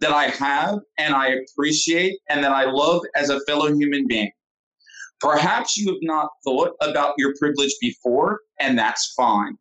that 0.00 0.12
I 0.12 0.28
have 0.28 0.80
and 0.98 1.14
I 1.14 1.28
appreciate 1.28 2.18
and 2.28 2.42
that 2.44 2.52
I 2.52 2.64
love 2.64 3.02
as 3.14 3.30
a 3.30 3.40
fellow 3.46 3.72
human 3.72 4.06
being, 4.06 4.30
perhaps 5.20 5.76
you 5.76 5.88
have 5.88 6.02
not 6.02 6.28
thought 6.44 6.72
about 6.82 7.14
your 7.18 7.34
privilege 7.38 7.74
before, 7.80 8.40
and 8.60 8.78
that's 8.78 9.14
fine 9.16 9.56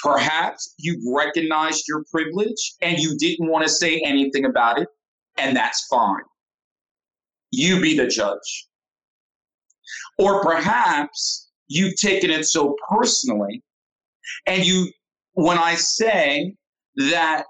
Perhaps 0.00 0.74
you've 0.78 1.02
recognized 1.14 1.84
your 1.88 2.04
privilege 2.10 2.74
and 2.82 2.98
you 2.98 3.16
didn't 3.18 3.48
want 3.48 3.64
to 3.64 3.72
say 3.72 4.00
anything 4.04 4.44
about 4.44 4.78
it, 4.78 4.88
and 5.38 5.56
that's 5.56 5.86
fine. 5.90 6.22
You 7.50 7.80
be 7.80 7.96
the 7.96 8.06
judge. 8.06 8.68
Or 10.18 10.42
perhaps 10.42 11.50
you've 11.68 11.96
taken 11.96 12.30
it 12.30 12.46
so 12.46 12.76
personally, 12.90 13.62
and 14.46 14.64
you, 14.64 14.90
when 15.32 15.58
I 15.58 15.74
say 15.74 16.54
that 16.96 17.44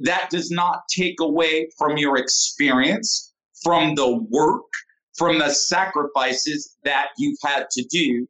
that 0.00 0.30
does 0.30 0.50
not 0.50 0.82
take 0.94 1.20
away 1.20 1.68
from 1.78 1.96
your 1.96 2.16
experience, 2.16 3.32
from 3.62 3.94
the 3.94 4.18
work, 4.30 4.64
from 5.16 5.38
the 5.38 5.50
sacrifices 5.50 6.76
that 6.84 7.08
you've 7.18 7.38
had 7.44 7.66
to 7.70 7.84
do 7.90 8.26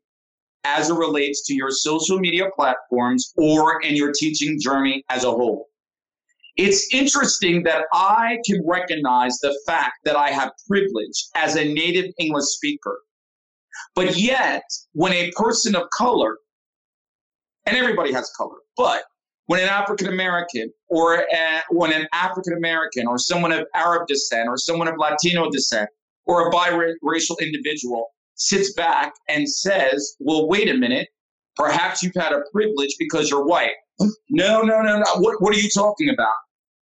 as 0.64 0.90
it 0.90 0.94
relates 0.94 1.44
to 1.46 1.54
your 1.54 1.70
social 1.70 2.18
media 2.18 2.48
platforms 2.54 3.32
or 3.36 3.80
in 3.82 3.96
your 3.96 4.12
teaching 4.12 4.58
journey 4.60 5.04
as 5.08 5.24
a 5.24 5.30
whole. 5.30 5.68
It's 6.56 6.92
interesting 6.92 7.62
that 7.62 7.84
I 7.92 8.38
can 8.46 8.62
recognize 8.66 9.38
the 9.38 9.58
fact 9.66 9.94
that 10.04 10.16
I 10.16 10.30
have 10.30 10.52
privilege 10.68 11.24
as 11.34 11.56
a 11.56 11.64
native 11.64 12.12
English 12.18 12.44
speaker. 12.44 13.00
But 13.94 14.18
yet, 14.18 14.62
when 14.92 15.12
a 15.14 15.30
person 15.32 15.74
of 15.74 15.88
color, 15.96 16.36
and 17.64 17.76
everybody 17.76 18.12
has 18.12 18.30
color, 18.36 18.56
but 18.76 19.04
when 19.46 19.60
an 19.60 19.68
African 19.68 20.08
American 20.08 20.70
or 20.88 21.14
a, 21.14 21.62
when 21.70 21.92
an 21.92 22.06
African 22.12 22.54
American 22.54 23.06
or 23.06 23.18
someone 23.18 23.52
of 23.52 23.66
Arab 23.74 24.06
descent 24.06 24.48
or 24.48 24.56
someone 24.56 24.88
of 24.88 24.94
Latino 24.98 25.50
descent 25.50 25.88
or 26.26 26.48
a 26.48 26.52
biracial 26.52 27.38
individual 27.40 28.08
sits 28.42 28.72
back 28.74 29.12
and 29.28 29.48
says, 29.48 30.16
well, 30.20 30.48
wait 30.48 30.68
a 30.68 30.74
minute, 30.74 31.08
perhaps 31.56 32.02
you've 32.02 32.14
had 32.14 32.32
a 32.32 32.42
privilege 32.52 32.94
because 32.98 33.30
you're 33.30 33.44
white. 33.44 33.72
No, 34.30 34.62
no, 34.62 34.82
no, 34.82 34.98
no. 34.98 35.04
What, 35.16 35.40
what 35.40 35.54
are 35.54 35.58
you 35.58 35.68
talking 35.68 36.08
about? 36.08 36.34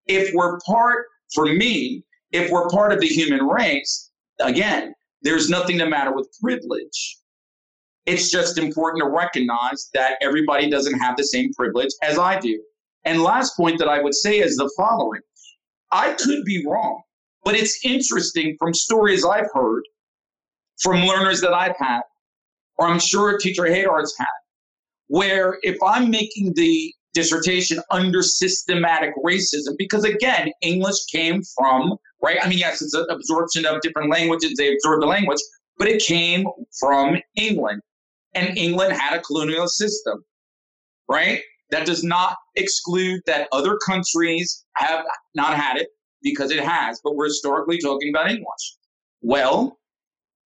If 0.06 0.34
we're 0.34 0.60
part, 0.66 1.06
for 1.34 1.46
me, 1.46 2.04
if 2.32 2.52
we're 2.52 2.70
part 2.70 2.94
of 2.94 3.00
the 3.00 3.08
human 3.08 3.46
race, 3.46 4.12
again, 4.40 4.94
there's 5.22 5.50
nothing 5.50 5.78
the 5.78 5.86
matter 5.86 6.14
with 6.14 6.30
privilege. 6.42 7.18
It's 8.06 8.32
just 8.32 8.58
important 8.58 9.04
to 9.04 9.10
recognize 9.10 9.90
that 9.94 10.18
everybody 10.22 10.70
doesn't 10.70 11.00
have 11.00 11.18
the 11.18 11.24
same 11.24 11.54
privilege 11.54 11.92
as 12.02 12.18
I 12.18 12.40
do. 12.40 12.62
And 13.06 13.22
last 13.24 13.56
point 13.56 13.80
that 13.80 13.88
I 13.88 14.02
would 14.02 14.16
say 14.16 14.40
is 14.40 14.56
the 14.56 14.72
following 14.78 15.22
I 15.92 16.14
could 16.14 16.44
be 16.44 16.66
wrong, 16.68 17.02
but 17.44 17.56
it's 17.56 17.84
interesting 17.84 18.56
from 18.60 18.74
stories 18.74 19.26
I've 19.26 19.50
heard 19.54 19.84
from 20.82 21.06
learners 21.06 21.42
that 21.42 21.54
I've 21.54 21.76
had, 21.78 22.02
or 22.78 22.88
I'm 22.88 23.00
sure 23.00 23.38
Teacher 23.38 23.66
Hadar's 23.66 24.16
had, 24.18 24.28
where 25.08 25.58
if 25.62 25.78
I'm 25.84 26.10
making 26.10 26.54
the 26.56 26.94
dissertation 27.14 27.82
under 27.92 28.22
systematic 28.22 29.12
racism, 29.26 29.76
because 29.78 30.04
again, 30.04 30.52
English 30.62 31.06
came 31.12 31.42
from, 31.58 31.98
right? 32.22 32.38
I 32.42 32.48
mean, 32.48 32.60
yes, 32.60 32.82
it's 32.82 32.94
an 32.94 33.08
absorption 33.10 33.66
of 33.66 33.82
different 33.82 34.10
languages, 34.12 34.54
they 34.58 34.72
absorbed 34.72 35.02
the 35.02 35.08
language, 35.08 35.40
but 35.78 35.88
it 35.88 36.04
came 36.04 36.46
from 36.80 37.18
England. 37.36 37.82
And 38.36 38.56
England 38.58 38.94
had 38.94 39.18
a 39.18 39.22
colonial 39.22 39.68
system, 39.68 40.24
right? 41.10 41.42
That 41.72 41.88
does 41.88 42.04
not 42.04 42.38
exclude 42.56 43.22
that 43.26 43.48
other 43.52 43.78
countries 43.86 44.66
have 44.76 45.04
not 45.34 45.56
had 45.56 45.78
it 45.78 45.88
because 46.22 46.52
it 46.52 46.64
has, 46.64 47.02
but 47.04 47.16
we're 47.16 47.26
historically 47.26 47.80
talking 47.80 48.10
about 48.10 48.30
English. 48.30 48.76
Well, 49.22 49.79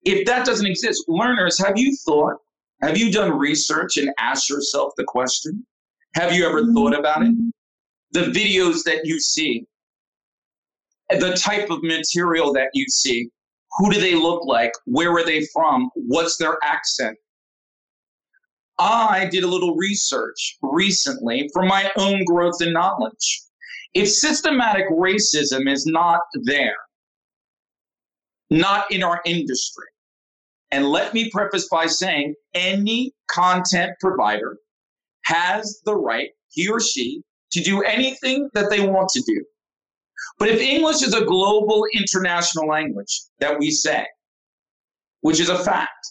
if 0.05 0.25
that 0.25 0.45
doesn't 0.45 0.65
exist, 0.65 1.05
learners, 1.07 1.57
have 1.59 1.77
you 1.77 1.95
thought, 2.05 2.35
have 2.81 2.97
you 2.97 3.11
done 3.11 3.37
research 3.37 3.97
and 3.97 4.09
asked 4.19 4.49
yourself 4.49 4.93
the 4.97 5.05
question? 5.05 5.65
Have 6.15 6.33
you 6.33 6.45
ever 6.45 6.65
thought 6.73 6.97
about 6.97 7.23
it? 7.23 7.31
Mm-hmm. 7.31 7.49
The 8.11 8.31
videos 8.31 8.83
that 8.83 9.05
you 9.05 9.19
see, 9.19 9.65
the 11.09 11.33
type 11.33 11.69
of 11.69 11.81
material 11.83 12.53
that 12.53 12.69
you 12.73 12.85
see. 12.87 13.29
Who 13.77 13.91
do 13.91 13.99
they 13.99 14.13
look 14.13 14.45
like? 14.45 14.71
Where 14.85 15.11
are 15.13 15.25
they 15.25 15.45
from? 15.51 15.89
What's 15.95 16.37
their 16.37 16.57
accent? 16.63 17.17
I 18.77 19.27
did 19.31 19.43
a 19.43 19.47
little 19.47 19.75
research 19.75 20.57
recently 20.61 21.49
for 21.53 21.63
my 21.63 21.91
own 21.97 22.23
growth 22.25 22.61
and 22.61 22.73
knowledge. 22.73 23.41
If 23.93 24.09
systematic 24.09 24.89
racism 24.89 25.71
is 25.71 25.85
not 25.85 26.19
there, 26.43 26.75
not 28.49 28.91
in 28.91 29.03
our 29.03 29.21
industry, 29.25 29.87
and 30.73 30.89
let 30.89 31.13
me 31.13 31.29
preface 31.29 31.67
by 31.69 31.85
saying 31.85 32.33
any 32.55 33.13
content 33.29 33.91
provider 34.01 34.57
has 35.25 35.79
the 35.85 35.95
right, 35.95 36.29
he 36.49 36.67
or 36.67 36.79
she, 36.79 37.21
to 37.51 37.61
do 37.61 37.83
anything 37.83 38.49
that 38.55 38.71
they 38.71 38.79
want 38.79 39.07
to 39.09 39.21
do. 39.21 39.45
But 40.39 40.49
if 40.49 40.59
English 40.59 41.03
is 41.03 41.13
a 41.13 41.25
global 41.25 41.85
international 41.93 42.67
language 42.67 43.21
that 43.39 43.59
we 43.59 43.69
say, 43.69 44.03
which 45.21 45.39
is 45.39 45.49
a 45.49 45.63
fact, 45.63 46.07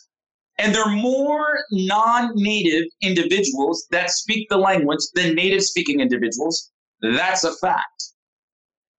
and 0.58 0.72
there 0.72 0.84
are 0.84 0.94
more 0.94 1.58
non 1.72 2.30
native 2.36 2.84
individuals 3.00 3.84
that 3.90 4.10
speak 4.10 4.48
the 4.48 4.58
language 4.58 5.00
than 5.14 5.34
native 5.34 5.64
speaking 5.64 5.98
individuals, 5.98 6.70
that's 7.00 7.42
a 7.42 7.52
fact. 7.56 8.04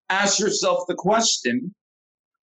Ask 0.09 0.39
yourself 0.39 0.83
the 0.89 0.95
question 0.95 1.73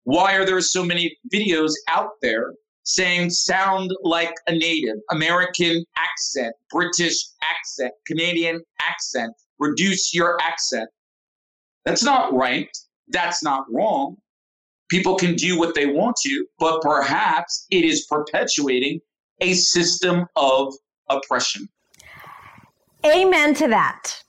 why 0.05 0.35
are 0.35 0.45
there 0.45 0.61
so 0.61 0.85
many 0.85 1.17
videos 1.33 1.73
out 1.89 2.11
there 2.21 2.53
saying 2.83 3.29
sound 3.29 3.91
like 4.03 4.33
a 4.47 4.51
native, 4.51 4.95
American 5.11 5.83
accent, 5.97 6.55
British 6.71 7.15
accent, 7.43 7.91
Canadian 8.07 8.61
accent, 8.81 9.33
reduce 9.59 10.13
your 10.13 10.37
accent? 10.41 10.89
That's 11.85 12.03
not 12.03 12.33
right. 12.33 12.69
That's 13.09 13.43
not 13.43 13.65
wrong. 13.71 14.17
People 14.89 15.15
can 15.15 15.35
do 15.35 15.57
what 15.57 15.75
they 15.75 15.85
want 15.85 16.15
to, 16.23 16.45
but 16.57 16.81
perhaps 16.81 17.67
it 17.69 17.85
is 17.85 18.05
perpetuating 18.07 18.99
a 19.41 19.53
system 19.53 20.25
of 20.35 20.73
oppression. 21.09 21.69
Amen 23.05 23.53
to 23.55 23.67
that. 23.67 24.21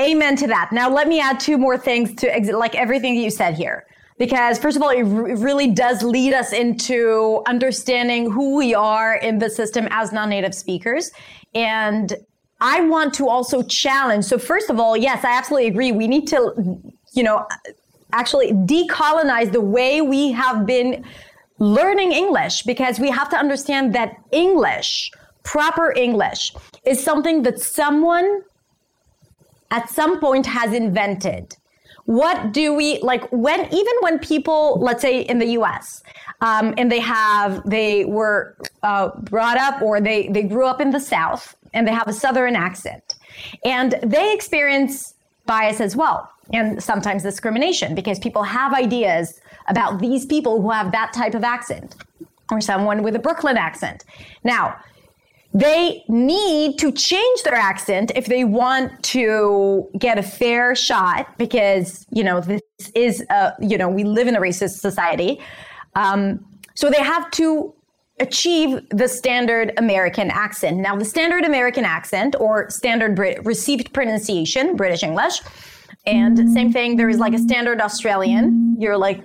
Amen 0.00 0.36
to 0.36 0.46
that. 0.46 0.70
Now, 0.72 0.88
let 0.90 1.06
me 1.06 1.20
add 1.20 1.38
two 1.38 1.58
more 1.58 1.76
things 1.76 2.14
to 2.16 2.56
like 2.56 2.74
everything 2.74 3.14
you 3.14 3.30
said 3.30 3.54
here. 3.54 3.86
Because, 4.18 4.58
first 4.58 4.76
of 4.76 4.82
all, 4.82 4.90
it 4.90 5.02
really 5.02 5.68
does 5.68 6.02
lead 6.02 6.32
us 6.32 6.52
into 6.52 7.42
understanding 7.46 8.30
who 8.30 8.56
we 8.56 8.74
are 8.74 9.16
in 9.16 9.38
the 9.38 9.50
system 9.50 9.88
as 9.90 10.12
non 10.12 10.30
native 10.30 10.54
speakers. 10.54 11.10
And 11.54 12.14
I 12.60 12.82
want 12.82 13.14
to 13.14 13.28
also 13.28 13.62
challenge. 13.62 14.24
So, 14.24 14.38
first 14.38 14.70
of 14.70 14.78
all, 14.78 14.96
yes, 14.96 15.24
I 15.24 15.36
absolutely 15.36 15.68
agree. 15.68 15.92
We 15.92 16.06
need 16.06 16.28
to, 16.28 16.52
you 17.12 17.22
know, 17.22 17.46
actually 18.12 18.52
decolonize 18.52 19.50
the 19.52 19.60
way 19.60 20.00
we 20.00 20.32
have 20.32 20.66
been 20.66 21.04
learning 21.58 22.12
English 22.12 22.62
because 22.62 23.00
we 23.00 23.10
have 23.10 23.28
to 23.30 23.36
understand 23.36 23.94
that 23.94 24.16
English, 24.30 25.10
proper 25.42 25.92
English, 25.92 26.52
is 26.84 27.02
something 27.02 27.42
that 27.42 27.58
someone 27.58 28.42
at 29.70 29.88
some 29.88 30.20
point 30.20 30.46
has 30.46 30.72
invented. 30.72 31.56
What 32.04 32.52
do 32.52 32.74
we 32.74 32.98
like 33.00 33.30
when 33.30 33.60
even 33.72 33.94
when 34.00 34.18
people, 34.18 34.78
let's 34.80 35.02
say 35.02 35.20
in 35.20 35.38
the 35.38 35.46
US, 35.58 36.02
um, 36.40 36.74
and 36.76 36.90
they 36.90 37.00
have, 37.00 37.62
they 37.68 38.04
were 38.04 38.56
uh, 38.82 39.10
brought 39.20 39.56
up 39.56 39.80
or 39.82 40.00
they, 40.00 40.28
they 40.28 40.42
grew 40.42 40.66
up 40.66 40.80
in 40.80 40.90
the 40.90 41.00
South 41.00 41.56
and 41.72 41.86
they 41.86 41.92
have 41.92 42.08
a 42.08 42.12
Southern 42.12 42.56
accent 42.56 43.14
and 43.64 43.98
they 44.02 44.34
experience 44.34 45.14
bias 45.46 45.80
as 45.80 45.96
well 45.96 46.28
and 46.52 46.82
sometimes 46.82 47.22
discrimination 47.22 47.94
because 47.94 48.18
people 48.18 48.42
have 48.42 48.74
ideas 48.74 49.40
about 49.68 50.00
these 50.00 50.26
people 50.26 50.60
who 50.60 50.70
have 50.70 50.92
that 50.92 51.12
type 51.12 51.34
of 51.34 51.44
accent 51.44 51.94
or 52.50 52.60
someone 52.60 53.02
with 53.02 53.14
a 53.16 53.18
Brooklyn 53.18 53.56
accent. 53.56 54.04
Now, 54.44 54.76
they 55.54 56.02
need 56.08 56.78
to 56.78 56.90
change 56.92 57.42
their 57.42 57.54
accent 57.54 58.10
if 58.14 58.26
they 58.26 58.44
want 58.44 59.02
to 59.02 59.88
get 59.98 60.18
a 60.18 60.22
fair 60.22 60.74
shot 60.74 61.36
because, 61.36 62.06
you 62.10 62.24
know, 62.24 62.40
this 62.40 62.62
is, 62.94 63.22
a, 63.28 63.52
you 63.60 63.76
know, 63.76 63.88
we 63.88 64.04
live 64.04 64.28
in 64.28 64.36
a 64.36 64.40
racist 64.40 64.80
society. 64.80 65.40
Um, 65.94 66.44
so 66.74 66.88
they 66.88 67.02
have 67.02 67.30
to 67.32 67.74
achieve 68.18 68.80
the 68.90 69.08
standard 69.08 69.72
American 69.76 70.30
accent. 70.30 70.78
Now, 70.78 70.96
the 70.96 71.04
standard 71.04 71.44
American 71.44 71.84
accent 71.84 72.34
or 72.38 72.70
standard 72.70 73.14
Brit- 73.14 73.44
received 73.44 73.92
pronunciation, 73.92 74.76
British 74.76 75.02
English, 75.02 75.40
and 76.06 76.52
same 76.52 76.72
thing, 76.72 76.96
there 76.96 77.08
is 77.08 77.18
like 77.18 77.32
a 77.32 77.38
standard 77.38 77.80
Australian. 77.80 78.76
You're 78.78 78.96
like 78.96 79.22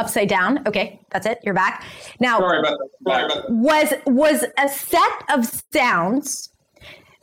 upside 0.00 0.28
down. 0.28 0.66
Okay, 0.66 1.00
that's 1.10 1.26
it. 1.26 1.38
You're 1.42 1.54
back. 1.54 1.84
Now, 2.18 2.38
Sorry 2.38 2.58
about 2.58 2.78
that. 2.78 2.88
Sorry 3.06 3.24
about 3.24 3.46
that. 3.46 3.50
was 3.50 3.94
was 4.06 4.44
a 4.58 4.68
set 4.68 5.24
of 5.30 5.46
sounds 5.72 6.50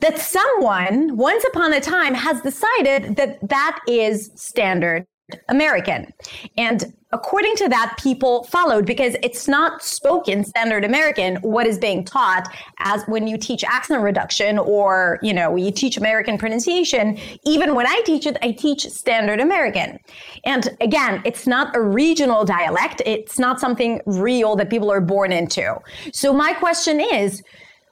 that 0.00 0.18
someone 0.18 1.16
once 1.16 1.44
upon 1.44 1.72
a 1.72 1.80
time 1.80 2.14
has 2.14 2.40
decided 2.40 3.16
that 3.16 3.38
that 3.48 3.80
is 3.88 4.30
standard 4.36 5.06
American. 5.48 6.12
And 6.56 6.94
according 7.12 7.56
to 7.56 7.68
that, 7.68 7.96
people 8.02 8.44
followed 8.44 8.84
because 8.84 9.16
it's 9.22 9.48
not 9.48 9.82
spoken 9.82 10.44
standard 10.44 10.84
American 10.84 11.36
what 11.36 11.66
is 11.66 11.78
being 11.78 12.04
taught 12.04 12.52
as 12.78 13.02
when 13.04 13.26
you 13.26 13.38
teach 13.38 13.64
accent 13.64 14.02
reduction 14.02 14.58
or, 14.58 15.18
you 15.22 15.32
know, 15.32 15.56
you 15.56 15.70
teach 15.70 15.96
American 15.96 16.36
pronunciation. 16.36 17.18
Even 17.44 17.74
when 17.74 17.86
I 17.86 18.02
teach 18.04 18.26
it, 18.26 18.36
I 18.42 18.52
teach 18.52 18.88
standard 18.88 19.40
American. 19.40 19.98
And 20.44 20.68
again, 20.80 21.22
it's 21.24 21.46
not 21.46 21.74
a 21.74 21.80
regional 21.80 22.44
dialect. 22.44 23.00
It's 23.06 23.38
not 23.38 23.58
something 23.58 24.00
real 24.04 24.56
that 24.56 24.68
people 24.68 24.90
are 24.90 25.00
born 25.00 25.32
into. 25.32 25.78
So 26.12 26.32
my 26.32 26.52
question 26.52 27.00
is, 27.00 27.42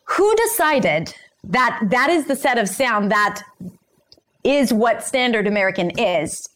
who 0.04 0.34
decided 0.36 1.14
that 1.44 1.80
that 1.90 2.10
is 2.10 2.26
the 2.26 2.36
set 2.36 2.58
of 2.58 2.68
sound 2.68 3.10
that 3.10 3.42
is 4.44 4.72
what 4.72 5.02
standard 5.02 5.46
American 5.46 5.90
is? 5.98 6.48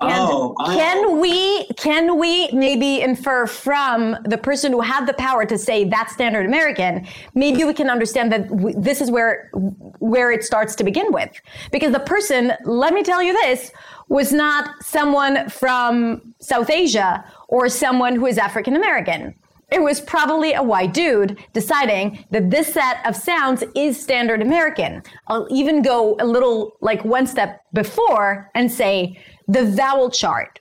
And 0.00 0.12
Oh, 0.12 0.54
oh. 0.58 0.76
can 0.76 1.20
we 1.20 1.66
can 1.74 2.18
we 2.18 2.50
maybe 2.52 3.00
infer 3.00 3.46
from 3.46 4.16
the 4.24 4.38
person 4.38 4.72
who 4.72 4.80
had 4.80 5.06
the 5.06 5.14
power 5.14 5.44
to 5.44 5.58
say 5.58 5.84
that 5.84 6.10
standard 6.10 6.46
American? 6.46 7.06
Maybe 7.34 7.64
we 7.64 7.74
can 7.74 7.90
understand 7.90 8.32
that 8.32 8.48
w- 8.48 8.74
this 8.78 9.00
is 9.00 9.10
where 9.10 9.50
where 9.98 10.30
it 10.30 10.42
starts 10.44 10.74
to 10.76 10.84
begin 10.84 11.12
with, 11.12 11.30
because 11.70 11.92
the 11.92 12.00
person, 12.00 12.52
let 12.64 12.94
me 12.94 13.02
tell 13.02 13.22
you 13.22 13.32
this, 13.32 13.70
was 14.08 14.32
not 14.32 14.70
someone 14.82 15.48
from 15.48 16.34
South 16.40 16.70
Asia 16.70 17.24
or 17.48 17.68
someone 17.68 18.16
who 18.16 18.26
is 18.26 18.38
African 18.38 18.76
American. 18.76 19.34
It 19.72 19.82
was 19.82 20.00
probably 20.00 20.52
a 20.52 20.62
white 20.62 20.92
dude 20.92 21.38
deciding 21.52 22.24
that 22.30 22.50
this 22.50 22.72
set 22.72 23.04
of 23.06 23.16
sounds 23.16 23.64
is 23.74 24.00
standard 24.00 24.40
American. 24.42 25.02
I'll 25.26 25.48
even 25.50 25.82
go 25.82 26.16
a 26.20 26.26
little 26.26 26.76
like 26.80 27.04
one 27.04 27.26
step 27.26 27.62
before 27.72 28.50
and 28.54 28.70
say 28.70 29.18
the 29.48 29.64
vowel 29.64 30.10
chart, 30.10 30.60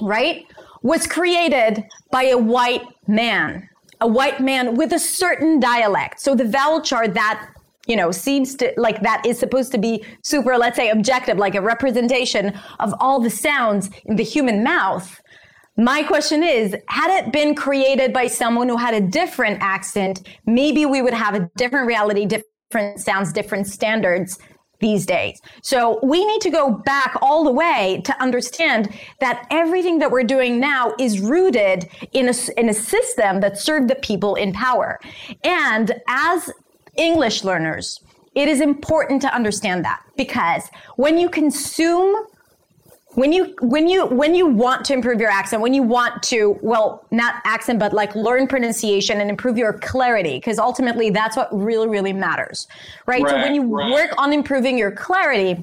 right, 0.00 0.44
was 0.82 1.06
created 1.06 1.84
by 2.10 2.24
a 2.24 2.38
white 2.38 2.82
man, 3.06 3.68
a 4.00 4.06
white 4.06 4.40
man 4.40 4.76
with 4.76 4.92
a 4.92 4.98
certain 4.98 5.60
dialect. 5.60 6.20
So 6.20 6.34
the 6.34 6.48
vowel 6.48 6.80
chart 6.80 7.14
that 7.14 7.48
you 7.86 7.96
know 7.96 8.12
seems 8.12 8.54
to 8.56 8.72
like 8.76 9.00
that 9.02 9.26
is 9.26 9.38
supposed 9.38 9.72
to 9.72 9.78
be 9.78 10.04
super 10.22 10.56
let's 10.56 10.76
say 10.76 10.90
objective 10.90 11.36
like 11.36 11.56
a 11.56 11.60
representation 11.60 12.56
of 12.78 12.94
all 13.00 13.18
the 13.18 13.28
sounds 13.28 13.90
in 14.04 14.14
the 14.14 14.22
human 14.22 14.62
mouth 14.62 15.20
my 15.76 16.02
question 16.02 16.42
is, 16.42 16.76
had 16.88 17.18
it 17.18 17.32
been 17.32 17.54
created 17.54 18.12
by 18.12 18.26
someone 18.26 18.68
who 18.68 18.76
had 18.76 18.92
a 18.92 19.00
different 19.00 19.58
accent, 19.62 20.28
maybe 20.44 20.84
we 20.84 21.00
would 21.00 21.14
have 21.14 21.34
a 21.34 21.50
different 21.56 21.86
reality, 21.86 22.26
different 22.26 23.00
sounds, 23.00 23.32
different 23.32 23.66
standards 23.66 24.38
these 24.82 25.06
days. 25.06 25.40
So 25.62 25.98
we 26.02 26.26
need 26.26 26.42
to 26.42 26.50
go 26.50 26.70
back 26.70 27.16
all 27.22 27.44
the 27.44 27.52
way 27.52 28.02
to 28.04 28.22
understand 28.22 28.92
that 29.20 29.46
everything 29.50 29.98
that 30.00 30.10
we're 30.10 30.24
doing 30.24 30.60
now 30.60 30.94
is 30.98 31.20
rooted 31.20 31.88
in 32.12 32.28
a, 32.28 32.34
in 32.58 32.68
a 32.68 32.74
system 32.74 33.40
that 33.40 33.56
served 33.56 33.88
the 33.88 33.94
people 33.94 34.34
in 34.34 34.52
power. 34.52 35.00
And 35.44 35.92
as 36.08 36.50
English 36.96 37.44
learners, 37.44 38.00
it 38.34 38.48
is 38.48 38.60
important 38.60 39.22
to 39.22 39.34
understand 39.34 39.84
that 39.84 40.02
because 40.16 40.68
when 40.96 41.16
you 41.16 41.30
consume 41.30 42.26
when 43.14 43.32
you 43.32 43.54
when 43.60 43.88
you 43.88 44.06
when 44.06 44.34
you 44.34 44.46
want 44.46 44.84
to 44.86 44.92
improve 44.92 45.20
your 45.20 45.30
accent 45.30 45.60
when 45.60 45.74
you 45.74 45.82
want 45.82 46.22
to 46.22 46.58
well 46.62 47.04
not 47.10 47.36
accent 47.44 47.78
but 47.78 47.92
like 47.92 48.14
learn 48.14 48.46
pronunciation 48.46 49.20
and 49.20 49.28
improve 49.28 49.58
your 49.58 49.74
clarity 49.74 50.36
because 50.38 50.58
ultimately 50.58 51.10
that's 51.10 51.36
what 51.36 51.48
really 51.52 51.88
really 51.88 52.12
matters 52.12 52.66
right, 53.06 53.26
so 53.28 53.34
when 53.34 53.54
you 53.54 53.62
right. 53.62 53.92
work 53.92 54.10
on 54.18 54.32
improving 54.32 54.78
your 54.78 54.90
clarity 54.90 55.58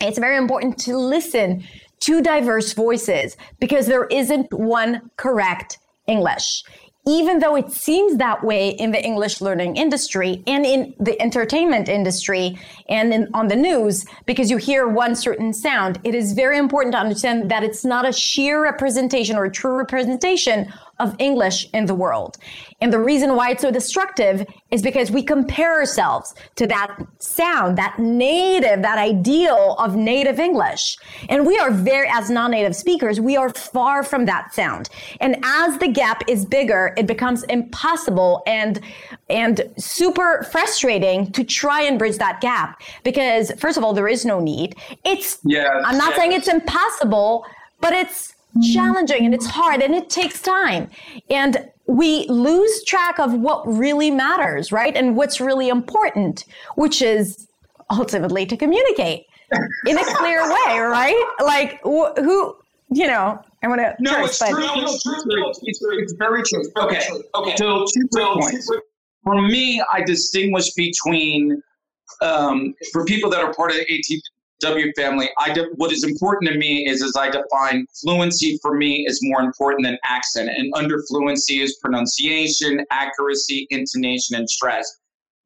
it's 0.00 0.18
very 0.18 0.36
important 0.36 0.76
to 0.78 0.96
listen 0.96 1.64
to 2.00 2.20
diverse 2.20 2.72
voices 2.74 3.36
because 3.60 3.86
there 3.86 4.04
isn't 4.06 4.52
one 4.52 5.10
correct 5.16 5.78
english 6.06 6.64
even 7.06 7.38
though 7.38 7.54
it 7.54 7.70
seems 7.70 8.16
that 8.16 8.42
way 8.42 8.70
in 8.70 8.90
the 8.90 9.04
English 9.04 9.40
learning 9.40 9.76
industry 9.76 10.42
and 10.46 10.64
in 10.64 10.94
the 10.98 11.20
entertainment 11.20 11.88
industry 11.88 12.58
and 12.88 13.12
in, 13.12 13.28
on 13.34 13.48
the 13.48 13.56
news, 13.56 14.06
because 14.24 14.50
you 14.50 14.56
hear 14.56 14.88
one 14.88 15.14
certain 15.14 15.52
sound, 15.52 16.00
it 16.04 16.14
is 16.14 16.32
very 16.32 16.56
important 16.56 16.94
to 16.94 16.98
understand 16.98 17.50
that 17.50 17.62
it's 17.62 17.84
not 17.84 18.08
a 18.08 18.12
sheer 18.12 18.62
representation 18.62 19.36
or 19.36 19.44
a 19.44 19.50
true 19.50 19.76
representation 19.76 20.72
of 21.04 21.14
English 21.18 21.68
in 21.72 21.86
the 21.86 21.94
world. 21.94 22.36
And 22.80 22.92
the 22.92 22.98
reason 22.98 23.36
why 23.36 23.50
it's 23.50 23.62
so 23.62 23.70
destructive 23.70 24.46
is 24.70 24.82
because 24.82 25.10
we 25.10 25.22
compare 25.22 25.72
ourselves 25.74 26.34
to 26.56 26.66
that 26.66 26.96
sound, 27.18 27.78
that 27.78 27.98
native, 27.98 28.82
that 28.82 28.98
ideal 28.98 29.76
of 29.78 29.94
native 29.94 30.40
English. 30.40 30.96
And 31.28 31.46
we 31.46 31.58
are 31.58 31.70
very, 31.70 32.08
as 32.08 32.30
non-native 32.30 32.74
speakers, 32.74 33.20
we 33.20 33.36
are 33.36 33.50
far 33.50 34.02
from 34.02 34.24
that 34.26 34.52
sound. 34.54 34.88
And 35.20 35.36
as 35.44 35.78
the 35.78 35.88
gap 35.88 36.22
is 36.28 36.44
bigger, 36.44 36.94
it 36.96 37.06
becomes 37.06 37.44
impossible 37.44 38.42
and, 38.46 38.80
and 39.28 39.62
super 39.78 40.46
frustrating 40.50 41.30
to 41.32 41.44
try 41.44 41.82
and 41.82 41.98
bridge 41.98 42.18
that 42.18 42.40
gap 42.40 42.80
because 43.02 43.52
first 43.58 43.76
of 43.76 43.84
all, 43.84 43.92
there 43.92 44.08
is 44.08 44.24
no 44.24 44.40
need. 44.40 44.76
It's, 45.04 45.38
yeah, 45.44 45.82
I'm 45.84 45.98
not 45.98 46.14
saying 46.16 46.32
it's 46.32 46.48
impossible, 46.48 47.44
but 47.80 47.92
it's, 47.92 48.33
challenging 48.62 49.24
and 49.24 49.34
it's 49.34 49.46
hard 49.46 49.82
and 49.82 49.94
it 49.94 50.08
takes 50.10 50.40
time. 50.40 50.90
And 51.30 51.70
we 51.86 52.26
lose 52.28 52.84
track 52.84 53.18
of 53.18 53.34
what 53.34 53.66
really 53.66 54.10
matters, 54.10 54.72
right? 54.72 54.96
And 54.96 55.16
what's 55.16 55.40
really 55.40 55.68
important, 55.68 56.44
which 56.76 57.02
is 57.02 57.46
ultimately 57.90 58.46
to 58.46 58.56
communicate 58.56 59.26
in 59.86 59.98
a 59.98 60.04
clear 60.04 60.42
way, 60.42 60.78
right? 60.78 61.34
Like 61.42 61.80
wh- 61.82 62.16
who, 62.16 62.56
you 62.90 63.06
know, 63.06 63.38
I 63.62 63.68
want 63.68 63.80
to. 63.80 63.94
No, 64.00 64.24
it's 64.24 64.38
true. 64.38 64.56
It's 64.58 65.02
true. 65.02 65.50
It's, 65.50 65.80
it's 65.82 66.12
very 66.14 66.42
true. 66.42 66.64
Okay. 66.76 67.00
Okay. 67.34 67.56
So 67.56 67.84
two 67.92 68.08
points. 68.12 68.70
For 69.24 69.40
me, 69.40 69.82
I 69.92 70.02
distinguish 70.02 70.72
between 70.74 71.62
um, 72.20 72.74
for 72.92 73.04
people 73.04 73.30
that 73.30 73.40
are 73.42 73.52
part 73.54 73.70
of 73.70 73.76
the 73.78 73.82
AT, 73.82 74.20
W 74.64 74.92
family, 74.96 75.28
I 75.38 75.52
de- 75.52 75.68
what 75.76 75.92
is 75.92 76.04
important 76.04 76.50
to 76.50 76.58
me 76.58 76.88
is 76.88 77.02
as 77.02 77.12
I 77.18 77.28
define 77.28 77.86
fluency 78.00 78.58
for 78.62 78.74
me 78.74 79.04
is 79.06 79.20
more 79.22 79.42
important 79.42 79.84
than 79.84 79.98
accent. 80.04 80.48
And 80.48 80.72
under 80.74 81.02
fluency 81.08 81.60
is 81.60 81.76
pronunciation, 81.82 82.84
accuracy, 82.90 83.66
intonation, 83.70 84.36
and 84.36 84.48
stress. 84.48 84.86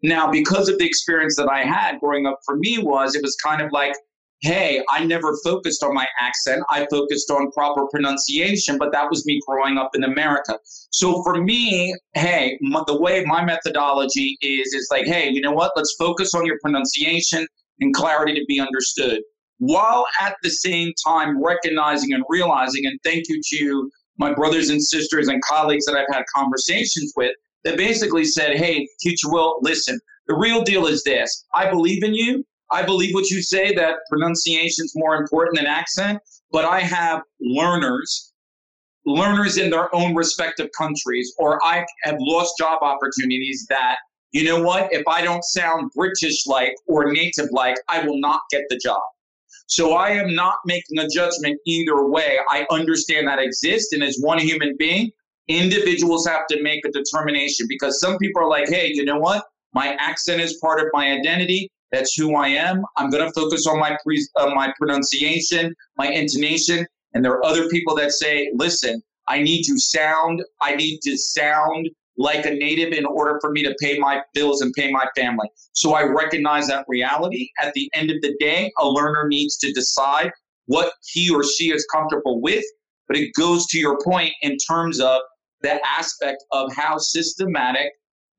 Now, 0.02 0.30
because 0.30 0.68
of 0.68 0.78
the 0.78 0.86
experience 0.86 1.34
that 1.36 1.48
I 1.48 1.64
had 1.64 1.98
growing 1.98 2.26
up 2.26 2.38
for 2.46 2.56
me 2.56 2.78
was 2.78 3.16
it 3.16 3.22
was 3.22 3.34
kind 3.44 3.60
of 3.60 3.72
like, 3.72 3.94
hey, 4.40 4.84
I 4.88 5.04
never 5.04 5.36
focused 5.42 5.82
on 5.82 5.92
my 5.94 6.06
accent. 6.16 6.62
I 6.70 6.86
focused 6.88 7.28
on 7.28 7.50
proper 7.50 7.86
pronunciation, 7.88 8.78
but 8.78 8.92
that 8.92 9.10
was 9.10 9.26
me 9.26 9.40
growing 9.48 9.78
up 9.78 9.90
in 9.96 10.04
America. 10.04 10.56
So 10.90 11.24
for 11.24 11.42
me, 11.42 11.92
hey, 12.14 12.56
m- 12.64 12.84
the 12.86 12.96
way 12.96 13.24
my 13.24 13.44
methodology 13.44 14.38
is 14.40 14.74
is 14.74 14.86
like, 14.92 15.06
hey, 15.06 15.28
you 15.28 15.40
know 15.40 15.50
what? 15.50 15.72
Let's 15.74 15.96
focus 15.98 16.34
on 16.34 16.46
your 16.46 16.58
pronunciation 16.60 17.48
and 17.80 17.94
clarity 17.94 18.34
to 18.34 18.44
be 18.46 18.60
understood, 18.60 19.20
while 19.58 20.06
at 20.20 20.36
the 20.42 20.50
same 20.50 20.92
time 21.06 21.42
recognizing 21.42 22.12
and 22.12 22.24
realizing, 22.28 22.86
and 22.86 22.98
thank 23.04 23.24
you 23.28 23.40
to 23.58 23.90
my 24.18 24.32
brothers 24.34 24.68
and 24.70 24.82
sisters 24.82 25.28
and 25.28 25.42
colleagues 25.42 25.84
that 25.86 25.96
I've 25.96 26.12
had 26.14 26.24
conversations 26.34 27.12
with 27.16 27.32
that 27.64 27.76
basically 27.76 28.24
said, 28.24 28.56
hey, 28.56 28.88
teacher 29.00 29.30
Will, 29.30 29.58
listen, 29.62 29.98
the 30.26 30.34
real 30.34 30.62
deal 30.62 30.86
is 30.86 31.02
this. 31.04 31.44
I 31.54 31.70
believe 31.70 32.02
in 32.02 32.14
you. 32.14 32.44
I 32.70 32.82
believe 32.82 33.14
what 33.14 33.30
you 33.30 33.40
say 33.42 33.74
that 33.74 33.96
pronunciation 34.10 34.84
is 34.84 34.92
more 34.94 35.16
important 35.16 35.56
than 35.56 35.66
accent, 35.66 36.18
but 36.52 36.64
I 36.64 36.80
have 36.80 37.22
learners, 37.40 38.32
learners 39.06 39.56
in 39.56 39.70
their 39.70 39.94
own 39.94 40.14
respective 40.14 40.68
countries, 40.76 41.32
or 41.38 41.64
I 41.64 41.86
have 42.02 42.16
lost 42.18 42.54
job 42.58 42.82
opportunities 42.82 43.66
that 43.70 43.96
you 44.32 44.44
know 44.44 44.62
what? 44.62 44.92
If 44.92 45.06
I 45.08 45.22
don't 45.22 45.44
sound 45.44 45.90
British 45.94 46.46
like 46.46 46.74
or 46.86 47.12
native 47.12 47.48
like, 47.50 47.76
I 47.88 48.06
will 48.06 48.20
not 48.20 48.42
get 48.50 48.62
the 48.68 48.76
job. 48.76 49.00
So 49.66 49.94
I 49.94 50.10
am 50.10 50.34
not 50.34 50.56
making 50.64 50.98
a 50.98 51.08
judgment 51.08 51.60
either 51.66 52.06
way. 52.06 52.38
I 52.48 52.66
understand 52.70 53.28
that 53.28 53.38
exists. 53.38 53.92
And 53.92 54.02
as 54.02 54.18
one 54.20 54.38
human 54.38 54.76
being, 54.78 55.10
individuals 55.46 56.26
have 56.26 56.46
to 56.50 56.62
make 56.62 56.84
a 56.86 56.90
determination 56.90 57.66
because 57.68 58.00
some 58.00 58.18
people 58.18 58.42
are 58.42 58.48
like, 58.48 58.68
hey, 58.68 58.90
you 58.92 59.04
know 59.04 59.18
what? 59.18 59.44
My 59.74 59.96
accent 59.98 60.40
is 60.40 60.56
part 60.58 60.80
of 60.80 60.86
my 60.92 61.10
identity. 61.12 61.70
That's 61.92 62.14
who 62.14 62.34
I 62.34 62.48
am. 62.48 62.84
I'm 62.96 63.10
going 63.10 63.24
to 63.24 63.32
focus 63.32 63.66
on 63.66 63.78
my 63.78 63.96
pre- 64.02 64.26
uh, 64.36 64.50
my 64.54 64.72
pronunciation, 64.78 65.74
my 65.96 66.08
intonation. 66.08 66.86
And 67.14 67.24
there 67.24 67.32
are 67.32 67.44
other 67.44 67.68
people 67.68 67.94
that 67.96 68.12
say, 68.12 68.50
listen, 68.54 69.02
I 69.26 69.42
need 69.42 69.62
to 69.64 69.78
sound, 69.78 70.42
I 70.60 70.76
need 70.76 71.00
to 71.02 71.16
sound 71.16 71.88
like 72.18 72.44
a 72.44 72.50
native 72.50 72.92
in 72.92 73.06
order 73.06 73.38
for 73.40 73.50
me 73.50 73.62
to 73.62 73.74
pay 73.80 73.98
my 73.98 74.20
bills 74.34 74.60
and 74.60 74.72
pay 74.74 74.90
my 74.90 75.06
family. 75.16 75.48
So 75.72 75.94
I 75.94 76.02
recognize 76.02 76.66
that 76.66 76.84
reality. 76.88 77.48
At 77.60 77.72
the 77.74 77.88
end 77.94 78.10
of 78.10 78.20
the 78.20 78.36
day, 78.40 78.72
a 78.78 78.86
learner 78.86 79.28
needs 79.28 79.56
to 79.58 79.72
decide 79.72 80.32
what 80.66 80.92
he 81.12 81.30
or 81.30 81.44
she 81.44 81.70
is 81.70 81.86
comfortable 81.92 82.40
with. 82.42 82.64
But 83.06 83.16
it 83.16 83.30
goes 83.38 83.66
to 83.68 83.78
your 83.78 83.98
point 84.04 84.32
in 84.42 84.58
terms 84.58 85.00
of 85.00 85.20
the 85.62 85.80
aspect 85.86 86.44
of 86.52 86.72
how 86.74 86.98
systematic 86.98 87.92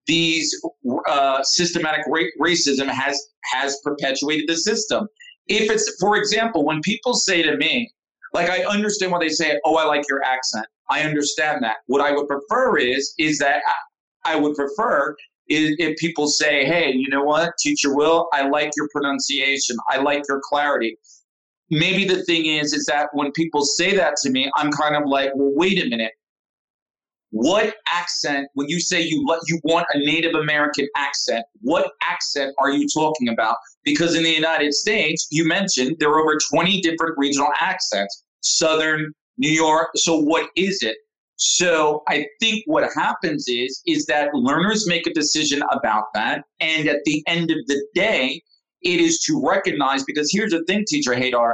these 0.06 0.54
uh, 1.08 1.42
systematic 1.44 2.06
ra- 2.08 2.36
racism 2.40 2.88
has 2.88 3.20
has 3.54 3.80
perpetuated 3.84 4.48
the 4.48 4.58
system. 4.58 5.08
If 5.48 5.72
it's, 5.72 5.96
for 6.00 6.18
example, 6.18 6.66
when 6.66 6.82
people 6.82 7.14
say 7.16 7.42
to 7.42 7.58
me, 7.58 7.92
like 8.34 8.50
I 8.50 8.64
understand 8.64 9.12
why 9.12 9.20
they 9.20 9.30
say, 9.30 9.60
"Oh, 9.66 9.76
I 9.76 9.86
like 9.86 10.08
your 10.10 10.24
accent." 10.24 10.66
I 10.90 11.02
understand 11.04 11.64
that. 11.64 11.78
What 11.88 12.02
I 12.02 12.12
would 12.12 12.28
prefer 12.28 12.78
is 12.78 13.14
is 13.18 13.38
that 13.40 13.62
I, 14.26 14.36
would 14.36 14.56
prefer 14.56 15.16
is 15.48 15.76
if 15.80 15.98
people 15.98 16.28
say, 16.28 16.66
"Hey, 16.66 16.92
you 16.92 17.10
know 17.10 17.24
what, 17.24 17.54
Teacher 17.60 17.96
Will, 17.96 18.28
I 18.34 18.48
like 18.48 18.72
your 18.76 18.88
pronunciation. 18.92 19.78
I 19.90 19.98
like 19.98 20.24
your 20.28 20.42
clarity." 20.44 20.98
Maybe 21.72 22.06
the 22.06 22.24
thing 22.24 22.48
is 22.48 22.74
is 22.74 22.86
that 22.86 23.10
when 23.14 23.32
people 23.34 23.64
say 23.64 23.96
that 23.96 24.16
to 24.24 24.32
me, 24.32 24.52
I'm 24.56 24.72
kind 24.72 24.96
of 24.96 25.08
like, 25.08 25.32
"Well, 25.36 25.52
wait 25.56 25.84
a 25.84 25.88
minute. 25.88 26.14
What 27.32 27.76
accent? 27.88 28.48
When 28.56 28.70
you 28.70 28.80
say 28.80 29.02
you 29.02 29.26
you 29.48 29.60
want 29.64 29.86
a 29.94 30.00
Native 30.00 30.34
American 30.34 30.88
accent, 30.98 31.46
what 31.62 31.92
accent 32.02 32.56
are 32.58 32.72
you 32.72 32.88
talking 32.88 33.30
about? 33.30 33.58
Because 33.84 34.16
in 34.16 34.24
the 34.24 34.32
United 34.32 34.74
States, 34.74 35.28
you 35.30 35.46
mentioned 35.46 35.98
there 36.00 36.10
are 36.10 36.20
over 36.20 36.38
20 36.52 36.82
different 36.82 37.16
regional 37.18 37.50
accents: 37.60 38.24
Southern, 38.42 39.14
New 39.38 39.52
York. 39.52 39.90
So 39.96 40.18
what 40.18 40.50
is 40.56 40.82
it? 40.82 40.98
So 41.36 42.04
I 42.08 42.26
think 42.40 42.64
what 42.66 42.92
happens 42.94 43.46
is 43.48 43.82
is 43.86 44.06
that 44.08 44.34
learners 44.34 44.88
make 44.88 45.08
a 45.08 45.14
decision 45.14 45.62
about 45.72 46.06
that, 46.14 46.44
and 46.60 46.90
at 46.90 47.04
the 47.06 47.24
end 47.28 47.52
of 47.52 47.58
the 47.68 47.82
day, 47.94 48.42
it 48.82 49.00
is 49.00 49.20
to 49.22 49.42
recognize 49.46 50.04
because 50.04 50.30
here's 50.32 50.52
the 50.52 50.64
thing, 50.66 50.84
teacher 50.88 51.14
Hadar, 51.14 51.54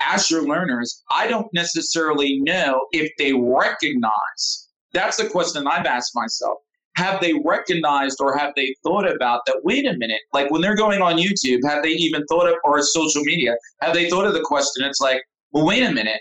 as 0.00 0.30
your 0.30 0.46
learners, 0.46 1.02
I 1.10 1.26
don't 1.26 1.52
necessarily 1.52 2.40
know 2.40 2.86
if 2.92 3.10
they 3.18 3.32
recognize. 3.32 4.65
That's 4.92 5.16
the 5.16 5.28
question 5.28 5.66
I've 5.66 5.86
asked 5.86 6.12
myself. 6.14 6.58
Have 6.96 7.20
they 7.20 7.34
recognized 7.44 8.18
or 8.20 8.36
have 8.36 8.52
they 8.56 8.74
thought 8.82 9.06
about 9.10 9.42
that? 9.46 9.60
Wait 9.64 9.86
a 9.86 9.96
minute, 9.98 10.20
like 10.32 10.50
when 10.50 10.62
they're 10.62 10.76
going 10.76 11.02
on 11.02 11.16
YouTube, 11.16 11.60
have 11.68 11.82
they 11.82 11.90
even 11.90 12.24
thought 12.26 12.48
of, 12.48 12.54
or 12.64 12.80
social 12.82 13.22
media, 13.22 13.54
have 13.82 13.92
they 13.92 14.08
thought 14.08 14.26
of 14.26 14.32
the 14.32 14.40
question? 14.40 14.84
It's 14.84 15.00
like, 15.00 15.22
well, 15.52 15.66
wait 15.66 15.82
a 15.82 15.92
minute, 15.92 16.20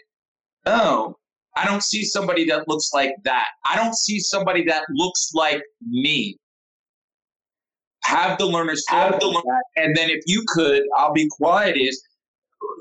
oh, 0.66 1.16
I 1.56 1.66
don't 1.66 1.84
see 1.84 2.04
somebody 2.04 2.44
that 2.46 2.68
looks 2.68 2.92
like 2.94 3.16
that. 3.24 3.48
I 3.66 3.78
don't 3.78 3.96
see 3.96 4.20
somebody 4.20 4.66
that 4.66 4.84
looks 4.90 5.32
like 5.34 5.62
me. 5.88 6.38
Have 8.04 8.38
the 8.38 8.46
learners 8.46 8.84
have 8.90 9.20
the 9.20 9.28
learners, 9.28 9.64
and 9.78 9.96
then 9.96 10.10
if 10.10 10.24
you 10.28 10.44
could, 10.50 10.84
I'll 10.96 11.14
be 11.14 11.28
quiet. 11.30 11.78
Is 11.78 12.04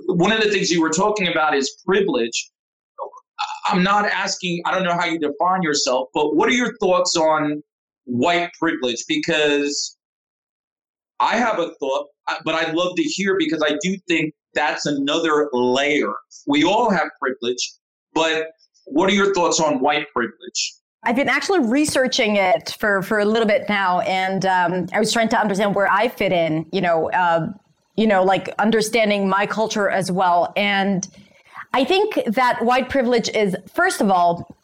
one 0.06 0.32
of 0.32 0.42
the 0.42 0.50
things 0.50 0.70
you 0.70 0.82
were 0.82 0.90
talking 0.90 1.28
about 1.28 1.54
is 1.54 1.80
privilege. 1.86 2.50
I'm 3.66 3.82
not 3.82 4.06
asking. 4.06 4.62
I 4.64 4.72
don't 4.72 4.84
know 4.84 4.94
how 4.94 5.06
you 5.06 5.18
define 5.18 5.62
yourself, 5.62 6.08
but 6.14 6.36
what 6.36 6.48
are 6.48 6.52
your 6.52 6.76
thoughts 6.78 7.16
on 7.16 7.62
white 8.04 8.50
privilege? 8.60 9.04
Because 9.08 9.96
I 11.20 11.36
have 11.36 11.58
a 11.58 11.70
thought, 11.80 12.06
but 12.44 12.54
I'd 12.54 12.74
love 12.74 12.94
to 12.96 13.02
hear 13.02 13.36
because 13.38 13.62
I 13.62 13.76
do 13.82 13.96
think 14.08 14.34
that's 14.54 14.86
another 14.86 15.48
layer. 15.52 16.12
We 16.46 16.64
all 16.64 16.90
have 16.90 17.08
privilege, 17.20 17.72
but 18.12 18.48
what 18.84 19.10
are 19.10 19.14
your 19.14 19.32
thoughts 19.34 19.60
on 19.60 19.80
white 19.80 20.06
privilege? 20.12 20.74
I've 21.04 21.16
been 21.16 21.28
actually 21.28 21.60
researching 21.60 22.36
it 22.36 22.76
for, 22.78 23.02
for 23.02 23.18
a 23.18 23.24
little 23.24 23.46
bit 23.46 23.68
now, 23.68 24.00
and 24.00 24.46
um, 24.46 24.86
I 24.92 24.98
was 24.98 25.12
trying 25.12 25.28
to 25.30 25.38
understand 25.38 25.74
where 25.74 25.90
I 25.90 26.08
fit 26.08 26.32
in. 26.32 26.66
You 26.72 26.80
know, 26.80 27.10
uh, 27.10 27.48
you 27.96 28.06
know, 28.06 28.22
like 28.22 28.48
understanding 28.58 29.28
my 29.28 29.46
culture 29.46 29.88
as 29.88 30.10
well. 30.10 30.52
And 30.56 31.06
I 31.74 31.84
think 31.84 32.20
that 32.26 32.64
white 32.64 32.88
privilege 32.88 33.28
is, 33.30 33.56
first 33.66 34.00
of 34.00 34.08
all, 34.08 34.56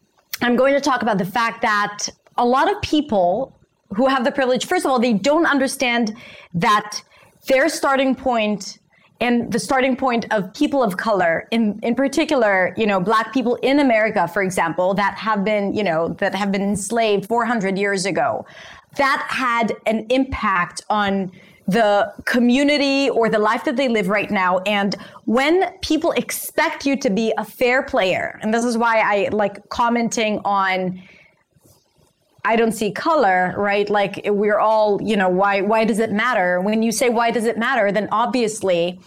I'm 0.43 0.55
going 0.55 0.75
to 0.75 0.81
talk 0.81 1.03
about 1.03 1.19
the 1.19 1.25
fact 1.25 1.61
that 1.63 2.09
a 2.39 2.47
lot 2.47 2.71
of 2.71 2.81
people 2.83 3.53
who 3.97 4.07
have 4.07 4.25
the 4.25 4.31
privilege, 4.31 4.65
first 4.67 4.85
of 4.85 4.93
all, 4.93 5.01
they 5.01 5.15
don't 5.15 5.45
understand 5.45 6.17
that 6.55 7.03
their 7.49 7.69
starting 7.69 8.15
point 8.15 8.79
and 9.21 9.53
the 9.53 9.59
starting 9.59 9.97
point 9.97 10.25
of 10.31 10.55
people 10.55 10.85
of 10.85 10.99
color 10.99 11.49
in 11.51 11.81
in 11.83 11.95
particular 11.95 12.73
you 12.77 12.87
know 12.87 13.01
black 13.01 13.35
people 13.35 13.57
in 13.57 13.81
america 13.81 14.27
for 14.29 14.43
example 14.43 14.95
that 14.95 15.15
have 15.15 15.45
been 15.45 15.75
you 15.75 15.83
know 15.83 16.09
that 16.21 16.35
have 16.35 16.51
been 16.53 16.63
enslaved 16.63 17.27
400 17.27 17.77
years 17.79 18.07
ago 18.07 18.47
that 18.97 19.27
had 19.29 19.75
an 19.87 20.07
impact 20.11 20.83
on 20.89 21.33
the 21.71 22.13
community 22.25 23.11
or 23.11 23.29
the 23.29 23.39
life 23.39 23.65
that 23.65 23.77
they 23.77 23.89
live 23.89 24.09
right 24.09 24.31
now. 24.31 24.59
And 24.61 24.97
when 25.25 25.73
people 25.79 26.11
expect 26.13 26.85
you 26.85 26.97
to 26.97 27.11
be 27.11 27.33
a 27.39 27.45
fair 27.45 27.83
player, 27.83 28.39
and 28.43 28.53
this 28.53 28.65
is 28.65 28.77
why 28.77 29.01
I 29.01 29.29
like 29.31 29.69
commenting 29.69 30.41
on 30.45 31.03
I 32.43 32.57
don't 32.57 32.73
see 32.73 32.91
color, 32.91 33.55
right? 33.59 33.89
Like 33.91 34.23
we're 34.25 34.59
all, 34.59 35.01
you 35.03 35.17
know, 35.17 35.29
why 35.29 35.61
why 35.61 35.85
does 35.85 35.99
it 35.99 36.11
matter? 36.11 36.61
When 36.61 36.83
you 36.83 36.91
say 36.91 37.09
why 37.09 37.31
does 37.31 37.45
it 37.45 37.59
matter, 37.59 37.93
then 37.93 38.09
obviously 38.11 38.99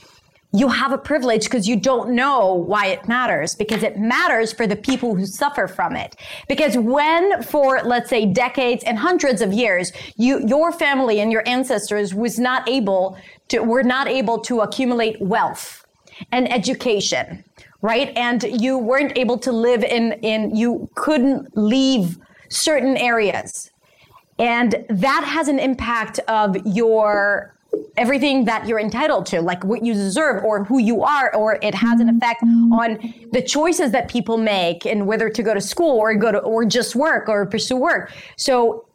you 0.54 0.68
have 0.68 0.92
a 0.92 0.98
privilege 0.98 1.46
because 1.46 1.68
you 1.68 1.76
don't 1.76 2.12
know 2.12 2.54
why 2.54 2.88
it 2.88 3.08
matters 3.08 3.56
because 3.56 3.84
it 3.84 3.98
matters 3.98 4.54
for 4.54 4.68
the 4.68 4.76
people 4.76 5.16
who 5.16 5.26
suffer 5.26 5.68
from 5.68 5.96
it. 5.96 6.16
Because 6.48 6.78
when 6.78 7.42
for 7.42 7.82
let's 7.84 8.10
say 8.10 8.26
decades 8.26 8.84
and 8.84 8.98
hundreds 8.98 9.42
of 9.42 9.52
years 9.52 9.92
you 10.16 10.46
your 10.48 10.72
family 10.72 11.20
and 11.20 11.32
your 11.32 11.44
ancestors 11.48 12.14
was 12.14 12.40
not 12.40 12.68
able 12.70 13.18
to 13.50 13.60
were 13.60 13.84
not 13.84 14.08
able 14.08 14.40
to 14.40 14.62
accumulate 14.62 15.20
wealth 15.20 15.86
and 16.32 16.52
education 16.52 17.44
right? 17.84 18.14
And 18.16 18.44
you 18.44 18.78
weren't 18.80 19.16
able 19.16 19.38
to 19.40 19.52
live 19.52 19.84
in 19.84 20.14
in 20.24 20.56
you 20.56 20.90
couldn't 20.96 21.56
leave 21.56 22.18
certain 22.50 22.98
areas. 22.98 23.70
And 24.40 24.84
that 24.90 25.24
has 25.26 25.48
an 25.48 25.60
impact 25.60 26.20
of 26.28 26.58
your 26.66 27.53
everything 27.98 28.46
that 28.46 28.68
you're 28.68 28.80
entitled 28.80 29.26
to, 29.28 29.42
like 29.42 29.64
what 29.64 29.84
you 29.84 29.94
deserve 29.94 30.44
or 30.44 30.64
who 30.64 30.80
you 30.80 31.04
are, 31.04 31.34
or 31.36 31.60
it 31.62 31.76
has 31.76 32.00
an 32.00 32.10
effect 32.10 32.44
on 32.44 33.14
the 33.32 33.42
choices 33.42 33.92
that 33.92 34.10
people 34.10 34.38
make 34.38 34.86
and 34.86 35.08
whether 35.08 35.30
to 35.30 35.44
go 35.44 35.54
to 35.54 35.62
school 35.62 35.98
or 35.98 36.14
go 36.16 36.32
to 36.32 36.40
or 36.40 36.66
just 36.66 36.96
work 36.96 37.30
or 37.30 37.46
pursue 37.46 37.76
work. 37.76 38.12
So 38.36 38.86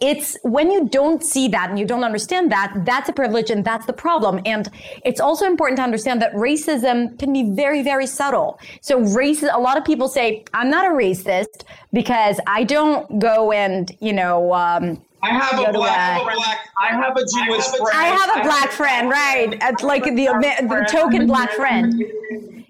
it's 0.00 0.38
when 0.42 0.70
you 0.70 0.88
don't 0.88 1.22
see 1.22 1.46
that 1.48 1.68
and 1.68 1.78
you 1.78 1.84
don't 1.84 2.04
understand 2.04 2.50
that, 2.50 2.72
that's 2.86 3.10
a 3.10 3.12
privilege 3.12 3.50
and 3.50 3.64
that's 3.64 3.84
the 3.84 3.92
problem. 3.92 4.40
And 4.46 4.70
it's 5.04 5.20
also 5.20 5.44
important 5.44 5.76
to 5.76 5.82
understand 5.82 6.22
that 6.22 6.32
racism 6.32 7.18
can 7.18 7.32
be 7.34 7.50
very, 7.50 7.82
very 7.82 8.06
subtle. 8.06 8.58
So 8.80 9.00
race, 9.00 9.42
a 9.42 9.58
lot 9.58 9.76
of 9.76 9.84
people 9.84 10.08
say, 10.08 10.44
I'm 10.54 10.70
not 10.70 10.86
a 10.86 10.90
racist 10.90 11.64
because 11.92 12.40
I 12.46 12.64
don't 12.64 13.18
go 13.18 13.52
and, 13.52 13.94
you 14.00 14.14
know, 14.14 14.54
um, 14.54 15.02
I 15.22 15.30
have 15.30 15.58
a 15.58 15.72
black, 15.72 16.22
black, 16.22 16.58
I 16.80 16.88
have 16.88 17.16
a 17.16 17.24
Jewish 17.24 17.66
friend. 17.66 17.88
I 17.92 18.04
have 18.06 18.38
a 18.38 18.42
black 18.42 18.70
friend, 18.70 19.10
right? 19.10 19.82
like 19.82 20.04
the, 20.04 20.14
the 20.14 20.88
token 20.90 21.26
black 21.26 21.50
friend. 21.52 22.02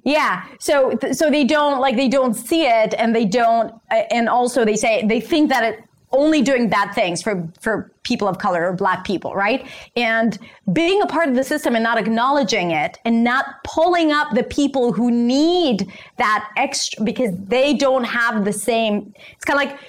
Yeah. 0.05 0.47
So 0.59 0.99
so 1.13 1.31
they 1.31 1.45
don't 1.45 1.81
like 1.81 1.97
they 1.97 2.09
don't 2.09 2.35
see 2.35 2.67
it, 2.67 2.95
and 2.99 3.15
they 3.15 3.27
don't, 3.27 3.73
uh, 3.91 4.03
and 4.11 4.29
also 4.29 4.65
they 4.65 4.77
say 4.77 5.05
they 5.07 5.21
think 5.21 5.51
that 5.51 5.63
it 5.63 5.85
only 6.13 6.43
doing 6.43 6.69
bad 6.69 6.93
things 6.93 7.23
for 7.23 7.49
for 7.61 7.93
people 8.03 8.27
of 8.27 8.39
color 8.39 8.69
or 8.69 8.73
black 8.73 9.05
people 9.05 9.35
right 9.35 9.69
and 9.95 10.39
being 10.73 11.01
a 11.03 11.07
part 11.07 11.29
of 11.29 11.37
the 11.37 11.45
system 11.45 11.77
and 11.77 11.85
not 11.85 11.99
acknowledging 11.99 12.73
it 12.73 12.99
and 13.05 13.23
not 13.23 13.63
pulling 13.63 14.11
up 14.11 14.35
the 14.35 14.43
people 14.43 14.93
who 14.93 15.11
need 15.11 15.87
that 16.17 16.51
extra 16.57 17.05
because 17.05 17.31
they 17.45 17.75
don't 17.75 18.05
have 18.05 18.45
the 18.45 18.53
same 18.53 19.15
it's 19.33 19.45
kind 19.45 19.61
of 19.63 19.71
like 19.71 19.81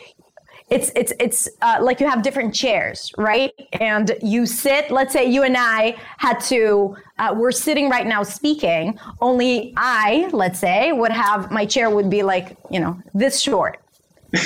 it's 0.71 0.89
it's 0.95 1.11
it's 1.19 1.49
uh, 1.61 1.79
like 1.81 1.99
you 1.99 2.07
have 2.07 2.23
different 2.23 2.55
chairs, 2.55 3.11
right? 3.17 3.51
And 3.73 4.15
you 4.21 4.45
sit. 4.45 4.89
Let's 4.89 5.11
say 5.11 5.25
you 5.29 5.43
and 5.43 5.57
I 5.57 5.97
had 6.17 6.39
to. 6.45 6.95
Uh, 7.19 7.35
we're 7.37 7.51
sitting 7.51 7.89
right 7.89 8.07
now 8.07 8.23
speaking. 8.23 8.97
Only 9.19 9.73
I, 9.75 10.29
let's 10.31 10.59
say, 10.59 10.93
would 10.93 11.11
have 11.11 11.51
my 11.51 11.65
chair 11.65 11.89
would 11.89 12.09
be 12.09 12.23
like 12.23 12.57
you 12.69 12.79
know 12.79 12.97
this 13.13 13.41
short, 13.41 13.83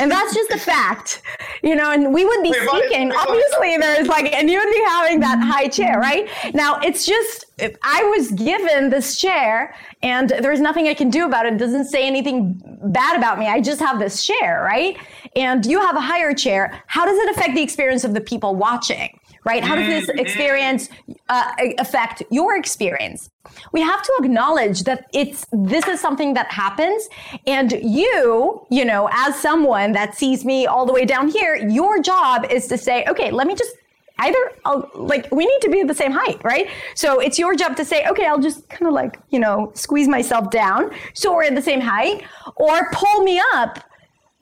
and 0.02 0.12
that's 0.12 0.34
just 0.34 0.52
a 0.52 0.58
fact, 0.58 1.22
you 1.64 1.76
know. 1.76 1.92
And 1.92 2.14
we 2.14 2.26
would 2.26 2.44
be 2.44 2.52
Wait, 2.52 2.68
speaking. 2.68 3.12
Obviously, 3.12 3.78
there's 3.78 4.08
like, 4.08 4.34
and 4.34 4.50
you 4.50 4.60
would 4.60 4.72
be 4.72 4.84
having 4.88 5.20
that 5.22 5.40
high 5.40 5.68
chair, 5.68 6.00
right? 6.00 6.30
Now 6.54 6.80
it's 6.82 7.06
just 7.06 7.46
I 7.84 8.04
was 8.16 8.32
given 8.32 8.90
this 8.90 9.20
chair, 9.20 9.76
and 10.04 10.30
there's 10.30 10.62
nothing 10.62 10.88
I 10.88 10.94
can 10.94 11.10
do 11.10 11.26
about 11.26 11.46
it. 11.46 11.54
It 11.54 11.58
doesn't 11.58 11.86
say 11.86 12.06
anything 12.06 12.62
bad 12.86 13.18
about 13.18 13.40
me. 13.40 13.48
I 13.48 13.62
just 13.62 13.80
have 13.80 14.00
this 14.00 14.26
chair, 14.26 14.64
right? 14.64 14.98
and 15.36 15.66
you 15.66 15.80
have 15.80 15.96
a 15.96 16.02
higher 16.02 16.34
chair, 16.34 16.82
how 16.88 17.06
does 17.06 17.18
it 17.18 17.30
affect 17.30 17.56
the 17.56 17.62
experience 17.62 18.04
of 18.04 18.14
the 18.14 18.22
people 18.22 18.56
watching? 18.56 19.20
Right? 19.46 19.64
How 19.64 19.76
does 19.76 19.88
this 19.88 20.10
mm-hmm. 20.10 20.20
experience 20.20 20.90
uh, 21.30 21.52
affect 21.78 22.24
your 22.32 22.58
experience? 22.58 23.30
We 23.72 23.82
have 23.82 24.02
to 24.02 24.14
acknowledge 24.20 24.84
that 24.84 25.06
it's 25.14 25.46
this 25.52 25.88
is 25.88 26.02
something 26.02 26.34
that 26.34 26.48
happens, 26.52 27.08
and 27.46 27.72
you, 27.74 28.66
you 28.72 28.84
know, 28.84 29.08
as 29.14 29.40
someone 29.40 29.92
that 29.92 30.16
sees 30.16 30.44
me 30.44 30.66
all 30.66 30.86
the 30.86 30.94
way 30.94 31.06
down 31.06 31.28
here, 31.28 31.56
your 31.56 32.02
job 32.02 32.46
is 32.50 32.68
to 32.68 32.78
say, 32.78 33.06
okay, 33.06 33.30
let 33.32 33.46
me 33.46 33.54
just 33.54 33.72
either 34.20 34.52
I'll, 34.64 34.90
like 34.96 35.28
we 35.32 35.46
need 35.46 35.62
to 35.62 35.70
be 35.70 35.82
at 35.82 35.88
the 35.88 35.96
same 35.96 36.12
height, 36.12 36.44
right? 36.44 36.68
So 36.96 37.20
it's 37.20 37.38
your 37.38 37.56
job 37.56 37.76
to 37.78 37.86
say, 37.86 38.06
okay, 38.08 38.26
I'll 38.26 38.40
just 38.40 38.68
kind 38.70 38.88
of 38.88 38.94
like 38.94 39.20
you 39.30 39.40
know 39.40 39.72
squeeze 39.76 40.08
myself 40.08 40.50
down 40.50 40.92
so 41.14 41.34
we're 41.34 41.44
at 41.44 41.56
the 41.56 41.62
same 41.62 41.82
height, 41.82 42.24
or 42.56 42.90
pull 42.92 43.24
me 43.24 43.42
up 43.54 43.84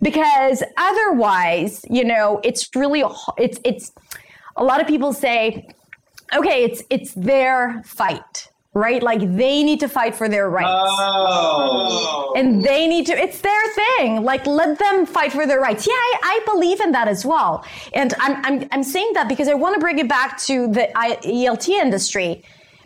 because 0.02 0.62
otherwise, 0.78 1.84
you 1.90 2.04
know, 2.04 2.40
it's 2.44 2.70
really 2.76 3.04
it's 3.38 3.60
it's 3.64 3.92
a 4.56 4.64
lot 4.64 4.82
of 4.82 4.88
people 4.88 5.14
say, 5.14 5.68
okay, 6.36 6.64
it's 6.64 6.84
it's 6.90 7.14
their 7.14 7.82
fight 7.84 8.50
right? 8.74 9.04
Like 9.04 9.20
they 9.20 9.64
need 9.64 9.80
to 9.82 9.88
fight 9.88 10.16
for 10.16 10.28
their 10.28 10.50
rights. 10.50 10.68
Oh. 10.68 12.34
And 12.36 12.64
they 12.64 12.88
need 12.88 13.06
to, 13.08 13.14
it's 13.14 13.42
their 13.42 13.68
thing. 13.74 14.24
Like 14.24 14.46
let 14.48 14.80
them 14.80 15.06
fight 15.06 15.32
for 15.32 15.46
their 15.46 15.60
rights. 15.60 15.86
Yeah, 15.86 15.94
I, 15.94 16.20
I 16.24 16.52
believe 16.52 16.82
in 16.82 16.92
that 16.92 17.08
as 17.08 17.26
well. 17.26 17.66
And 17.94 18.14
I'm, 18.20 18.44
I'm, 18.44 18.68
I'm 18.72 18.84
saying 18.84 19.12
that 19.14 19.30
because 19.30 19.48
I 19.48 19.54
want 19.54 19.76
to 19.76 19.80
bring 19.80 20.00
it 20.00 20.10
back 20.10 20.42
to 20.44 20.68
the 20.68 20.90
ELT 20.96 21.70
industry 21.70 22.44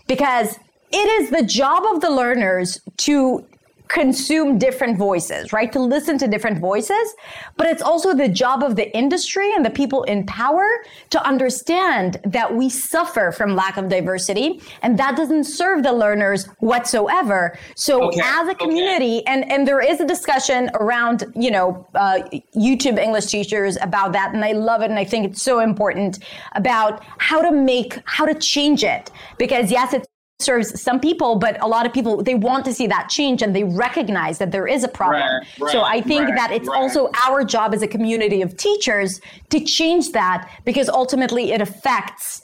because 0.07 0.59
it 0.91 1.21
is 1.21 1.29
the 1.29 1.43
job 1.43 1.83
of 1.85 2.01
the 2.01 2.09
learners 2.09 2.81
to 2.97 3.45
consume 3.87 4.57
different 4.57 4.97
voices, 4.97 5.53
right? 5.53 5.71
To 5.71 5.79
listen 5.79 6.17
to 6.19 6.27
different 6.27 6.59
voices. 6.59 7.15
But 7.55 7.67
it's 7.67 7.81
also 7.81 8.13
the 8.13 8.27
job 8.27 8.63
of 8.63 8.75
the 8.75 8.95
industry 8.95 9.53
and 9.55 9.65
the 9.65 9.69
people 9.69 10.03
in 10.03 10.25
power 10.25 10.67
to 11.09 11.25
understand 11.25 12.19
that 12.25 12.53
we 12.53 12.69
suffer 12.69 13.31
from 13.31 13.55
lack 13.55 13.77
of 13.77 13.89
diversity 13.89 14.61
and 14.81 14.97
that 14.99 15.15
doesn't 15.15 15.45
serve 15.45 15.83
the 15.83 15.93
learners 15.93 16.47
whatsoever. 16.59 17.57
So 17.75 18.07
okay. 18.07 18.21
as 18.23 18.47
a 18.47 18.55
community, 18.55 19.19
okay. 19.19 19.23
and, 19.27 19.51
and 19.51 19.67
there 19.67 19.81
is 19.81 19.99
a 19.99 20.05
discussion 20.05 20.69
around, 20.75 21.25
you 21.35 21.51
know, 21.51 21.87
uh, 21.95 22.19
YouTube 22.55 22.99
English 22.99 23.27
teachers 23.27 23.77
about 23.81 24.11
that. 24.13 24.33
And 24.33 24.43
I 24.43 24.51
love 24.51 24.81
it. 24.81 24.89
And 24.89 24.99
I 24.99 25.05
think 25.05 25.25
it's 25.25 25.41
so 25.41 25.59
important 25.59 26.19
about 26.53 27.03
how 27.17 27.41
to 27.41 27.51
make, 27.51 27.99
how 28.05 28.25
to 28.25 28.33
change 28.33 28.83
it. 28.83 29.11
Because 29.37 29.71
yes, 29.71 29.93
it's 29.93 30.07
serves 30.39 30.79
some 30.79 30.99
people, 30.99 31.35
but 31.35 31.61
a 31.63 31.67
lot 31.67 31.85
of 31.85 31.93
people 31.93 32.21
they 32.21 32.35
want 32.35 32.63
to 32.65 32.73
see 32.73 32.87
that 32.87 33.09
change 33.09 33.41
and 33.41 33.55
they 33.55 33.63
recognize 33.63 34.37
that 34.37 34.51
there 34.51 34.67
is 34.67 34.83
a 34.83 34.87
problem. 34.87 35.21
Right, 35.21 35.47
right, 35.59 35.71
so 35.71 35.81
I 35.81 36.01
think 36.01 36.25
right, 36.25 36.35
that 36.35 36.51
it's 36.51 36.67
also 36.67 37.09
our 37.25 37.43
job 37.43 37.73
as 37.73 37.81
a 37.81 37.87
community 37.87 38.41
of 38.41 38.55
teachers 38.55 39.19
to 39.49 39.59
change 39.59 40.11
that 40.11 40.49
because 40.63 40.89
ultimately 40.89 41.51
it 41.51 41.61
affects 41.61 42.43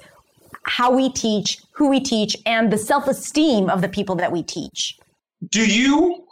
how 0.64 0.96
we 0.96 1.12
teach, 1.12 1.60
who 1.72 1.90
we 1.90 2.00
teach, 2.00 2.38
and 2.46 2.72
the 2.72 2.78
self-esteem 2.78 3.70
of 3.70 3.82
the 3.82 3.90
people 3.90 4.16
that 4.16 4.32
we 4.32 4.42
teach. 4.42 4.98
Do 5.50 5.66
you 5.66 6.26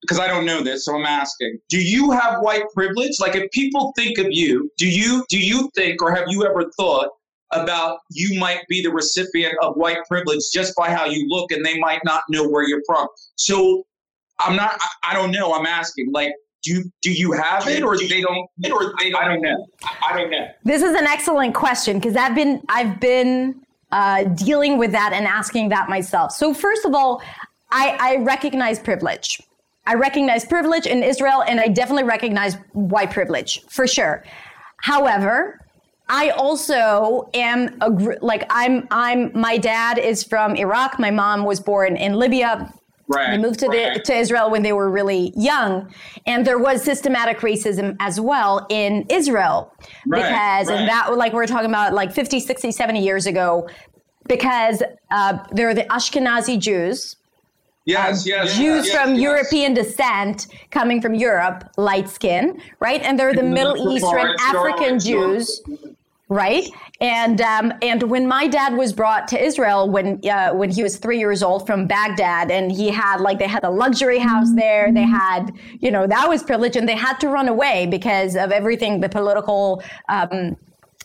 because 0.00 0.18
I 0.18 0.26
don't 0.26 0.44
know 0.44 0.62
this, 0.62 0.86
so 0.86 0.96
I'm 0.96 1.06
asking. 1.06 1.58
Do 1.68 1.80
you 1.80 2.10
have 2.10 2.40
white 2.40 2.64
privilege? 2.74 3.20
Like 3.20 3.36
if 3.36 3.48
people 3.52 3.92
think 3.96 4.18
of 4.18 4.26
you, 4.30 4.70
do 4.78 4.88
you 4.88 5.24
do 5.28 5.38
you 5.38 5.70
think 5.74 6.00
or 6.02 6.10
have 6.14 6.24
you 6.28 6.44
ever 6.46 6.70
thought 6.76 7.10
about 7.52 7.98
you 8.10 8.38
might 8.38 8.66
be 8.68 8.82
the 8.82 8.90
recipient 8.90 9.54
of 9.62 9.74
white 9.76 9.98
privilege 10.08 10.40
just 10.52 10.74
by 10.76 10.90
how 10.90 11.04
you 11.04 11.26
look 11.28 11.52
and 11.52 11.64
they 11.64 11.78
might 11.78 12.00
not 12.04 12.22
know 12.28 12.48
where 12.48 12.66
you're 12.66 12.82
from. 12.86 13.06
So 13.36 13.84
i'm 14.40 14.56
not 14.56 14.76
i, 14.80 15.10
I 15.10 15.14
don't 15.14 15.30
know. 15.30 15.52
I'm 15.52 15.66
asking 15.66 16.10
like 16.12 16.32
do 16.62 16.84
do 17.02 17.12
you 17.12 17.32
have 17.32 17.66
it? 17.66 17.82
Or 17.82 17.98
they 17.98 18.20
don't 18.20 18.48
or 18.72 18.94
they 18.98 19.10
don't, 19.10 19.22
I 19.22 19.28
don't 19.28 19.42
know. 19.42 19.66
I 20.08 20.16
don't 20.16 20.30
know. 20.30 20.48
This 20.64 20.82
is 20.82 20.94
an 20.94 21.06
excellent 21.06 21.54
question 21.54 21.98
because 21.98 22.16
I've 22.16 22.34
been 22.34 22.62
I've 22.68 23.00
been 23.00 23.60
uh, 23.90 24.24
dealing 24.24 24.78
with 24.78 24.92
that 24.92 25.12
and 25.12 25.26
asking 25.26 25.68
that 25.68 25.88
myself. 25.88 26.32
So 26.32 26.54
first 26.54 26.84
of 26.84 26.94
all 26.94 27.22
I, 27.70 27.96
I 28.00 28.16
recognize 28.18 28.78
privilege. 28.78 29.40
I 29.86 29.94
recognize 29.94 30.44
privilege 30.44 30.86
in 30.86 31.02
Israel 31.02 31.42
and 31.42 31.58
I 31.58 31.68
definitely 31.68 32.04
recognize 32.04 32.54
white 32.72 33.10
privilege 33.10 33.62
for 33.68 33.86
sure. 33.86 34.24
However 34.78 35.61
I 36.12 36.28
also 36.28 37.30
am 37.32 37.74
a 37.80 37.88
like 38.20 38.44
I'm 38.50 38.86
I'm 38.90 39.32
my 39.34 39.56
dad 39.56 39.96
is 39.96 40.22
from 40.22 40.54
Iraq. 40.56 40.98
My 40.98 41.10
mom 41.10 41.44
was 41.44 41.58
born 41.58 41.96
in 41.96 42.12
Libya. 42.12 42.70
Right, 43.08 43.30
they 43.30 43.38
moved 43.38 43.60
to 43.60 43.68
right. 43.68 43.94
the 43.94 44.00
to 44.00 44.14
Israel 44.14 44.50
when 44.50 44.62
they 44.62 44.74
were 44.74 44.90
really 44.90 45.32
young, 45.34 45.90
and 46.26 46.46
there 46.46 46.58
was 46.58 46.82
systematic 46.82 47.38
racism 47.38 47.96
as 47.98 48.20
well 48.20 48.66
in 48.68 49.06
Israel 49.08 49.72
right, 50.06 50.22
because 50.22 50.68
and 50.68 50.86
that 50.86 51.16
like 51.16 51.32
we 51.32 51.36
we're 51.36 51.46
talking 51.46 51.70
about 51.70 51.94
like 51.94 52.12
50, 52.12 52.40
60, 52.40 52.70
70 52.70 53.02
years 53.02 53.24
ago, 53.26 53.66
because 54.28 54.82
uh, 55.10 55.38
they're 55.52 55.74
the 55.74 55.84
Ashkenazi 55.84 56.58
Jews. 56.58 57.16
Yes, 57.84 58.26
yes. 58.26 58.56
Jews 58.56 58.86
yes, 58.86 58.94
from 58.94 59.14
yes. 59.14 59.22
European 59.22 59.74
descent 59.74 60.46
coming 60.70 61.00
from 61.00 61.14
Europe, 61.14 61.68
light 61.76 62.08
skin, 62.08 62.60
right? 62.80 63.02
And 63.02 63.18
they're 63.18 63.34
the 63.34 63.42
Middle 63.42 63.92
Eastern 63.92 64.36
African 64.40 65.00
Jews, 65.00 65.60
right? 66.32 66.68
And 67.00 67.40
um, 67.40 67.72
and 67.82 68.02
when 68.04 68.26
my 68.26 68.46
dad 68.48 68.74
was 68.74 68.92
brought 68.92 69.28
to 69.28 69.42
Israel 69.42 69.88
when 69.90 70.26
uh, 70.28 70.52
when 70.52 70.70
he 70.70 70.82
was 70.82 70.96
three 70.96 71.18
years 71.18 71.42
old 71.42 71.66
from 71.66 71.86
Baghdad, 71.86 72.50
and 72.50 72.70
he 72.70 72.90
had 72.90 73.20
like 73.20 73.38
they 73.38 73.48
had 73.48 73.64
a 73.64 73.70
luxury 73.70 74.18
house 74.18 74.52
there, 74.54 74.92
they 74.92 75.02
had 75.02 75.52
you 75.80 75.90
know 75.90 76.06
that 76.06 76.28
was 76.28 76.42
privilege, 76.42 76.76
and 76.76 76.88
they 76.88 76.96
had 76.96 77.18
to 77.20 77.28
run 77.28 77.48
away 77.48 77.86
because 77.86 78.36
of 78.36 78.50
everything 78.50 79.00
the 79.00 79.08
political. 79.08 79.82
Um, 80.08 80.56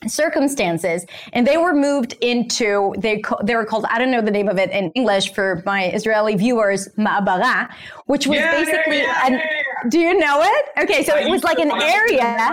circumstances 0.08 1.06
and 1.34 1.48
they 1.48 1.58
were 1.58 1.74
moved 1.74 2.14
into 2.22 2.94
they 2.98 3.22
they 3.44 3.56
were 3.56 3.66
called 3.66 3.86
I 3.90 3.98
don't 3.98 4.12
know 4.12 4.22
the 4.22 4.32
name 4.32 4.48
of 4.48 4.58
it 4.58 4.70
in 4.72 4.92
English 4.92 5.34
for 5.34 5.64
my 5.66 5.92
Israeli 5.92 6.36
viewers 6.36 6.88
ma'abara 6.98 7.70
which 8.06 8.28
was 8.28 8.38
Yeah, 8.38 8.52
basically 8.52 9.00
yeah, 9.00 9.26
an, 9.26 9.34
yeah, 9.34 9.40
yeah. 9.40 9.90
do 9.90 10.00
you 10.00 10.18
know 10.18 10.42
it 10.44 10.66
okay 10.84 11.04
so 11.04 11.16
it 11.18 11.30
was 11.30 11.44
like 11.44 11.60
an 11.60 11.72
area 11.72 12.52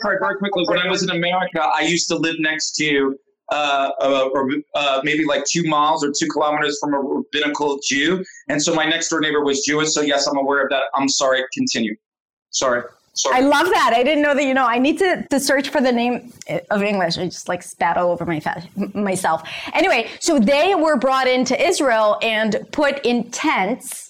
sorry, 0.00 0.18
very 0.20 0.36
quickly. 0.36 0.64
When 0.68 0.78
I 0.78 0.88
was 0.88 1.02
in 1.02 1.10
America, 1.10 1.60
I 1.74 1.82
used 1.82 2.08
to 2.08 2.16
live 2.16 2.36
next 2.38 2.72
to 2.76 3.18
uh, 3.50 3.90
uh, 4.00 4.28
uh, 4.74 5.00
maybe 5.04 5.24
like 5.24 5.44
two 5.44 5.62
miles 5.64 6.04
or 6.04 6.12
two 6.16 6.28
kilometers 6.28 6.78
from 6.80 6.94
a 6.94 6.98
rabbinical 6.98 7.78
Jew, 7.82 8.24
and 8.48 8.62
so 8.62 8.74
my 8.74 8.84
next 8.84 9.08
door 9.08 9.20
neighbor 9.20 9.42
was 9.42 9.64
Jewish. 9.64 9.90
So 9.90 10.02
yes, 10.02 10.26
I'm 10.26 10.36
aware 10.36 10.62
of 10.62 10.70
that. 10.70 10.84
I'm 10.94 11.08
sorry. 11.08 11.42
Continue. 11.54 11.96
Sorry. 12.50 12.82
Sorry. 13.14 13.36
I 13.36 13.40
love 13.40 13.66
that. 13.66 13.92
I 13.94 14.04
didn't 14.04 14.22
know 14.22 14.34
that. 14.34 14.44
You 14.44 14.54
know, 14.54 14.66
I 14.66 14.78
need 14.78 14.98
to, 14.98 15.26
to 15.28 15.40
search 15.40 15.70
for 15.70 15.80
the 15.80 15.92
name 15.92 16.32
of 16.70 16.82
English. 16.82 17.18
I 17.18 17.24
just 17.24 17.48
like 17.48 17.62
spat 17.62 17.96
all 17.96 18.12
over 18.12 18.24
my 18.24 18.38
fa- 18.38 18.68
myself. 18.94 19.42
Anyway, 19.72 20.08
so 20.20 20.38
they 20.38 20.74
were 20.74 20.96
brought 20.96 21.26
into 21.26 21.60
Israel 21.60 22.18
and 22.22 22.64
put 22.70 23.04
in 23.04 23.30
tents 23.30 24.08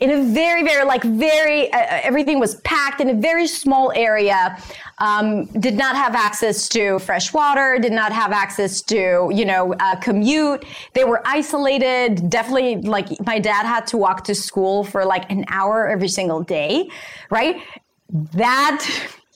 in 0.00 0.10
a 0.10 0.22
very, 0.32 0.62
very 0.62 0.84
like 0.84 1.02
very. 1.02 1.72
Uh, 1.72 2.00
everything 2.02 2.38
was 2.38 2.56
packed 2.56 3.00
in 3.00 3.10
a 3.10 3.14
very 3.14 3.46
small 3.46 3.92
area. 3.94 4.56
Um, 4.98 5.46
did 5.46 5.74
not 5.74 5.96
have 5.96 6.14
access 6.14 6.68
to 6.70 6.98
fresh 7.00 7.32
water. 7.32 7.78
Did 7.80 7.92
not 7.92 8.12
have 8.12 8.32
access 8.32 8.80
to 8.82 9.30
you 9.32 9.44
know 9.44 9.74
uh, 9.80 9.96
commute. 9.96 10.64
They 10.92 11.04
were 11.04 11.22
isolated. 11.24 12.30
Definitely, 12.30 12.76
like 12.82 13.08
my 13.26 13.38
dad 13.38 13.66
had 13.66 13.86
to 13.88 13.96
walk 13.96 14.24
to 14.24 14.34
school 14.34 14.84
for 14.84 15.04
like 15.04 15.30
an 15.30 15.44
hour 15.48 15.88
every 15.88 16.08
single 16.08 16.42
day, 16.42 16.88
right? 17.30 17.60
That 18.12 18.84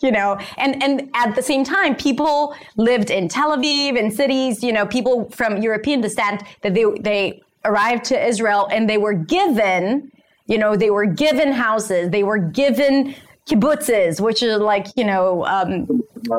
you 0.01 0.13
know 0.13 0.39
and 0.57 0.81
and 0.83 1.11
at 1.15 1.35
the 1.35 1.43
same 1.43 1.65
time 1.65 1.95
people 1.97 2.55
lived 2.77 3.11
in 3.11 3.29
tel 3.29 3.57
aviv 3.57 3.99
and 3.99 4.13
cities 4.13 4.63
you 4.63 4.73
know 4.73 4.87
people 4.87 5.29
from 5.31 5.59
european 5.61 6.01
descent 6.01 6.43
that 6.63 6.75
they 6.75 6.85
they 7.01 7.43
arrived 7.65 8.05
to 8.05 8.27
israel 8.27 8.69
and 8.71 8.89
they 8.89 8.99
were 8.99 9.15
given 9.15 10.11
you 10.47 10.57
know 10.59 10.77
they 10.77 10.91
were 10.91 11.07
given 11.07 11.53
houses 11.53 12.11
they 12.11 12.23
were 12.23 12.39
given 12.39 13.15
kibbutzes 13.47 14.21
which 14.21 14.43
are 14.43 14.59
like 14.59 14.87
you 14.97 15.05
know 15.05 15.45
um, 15.47 15.87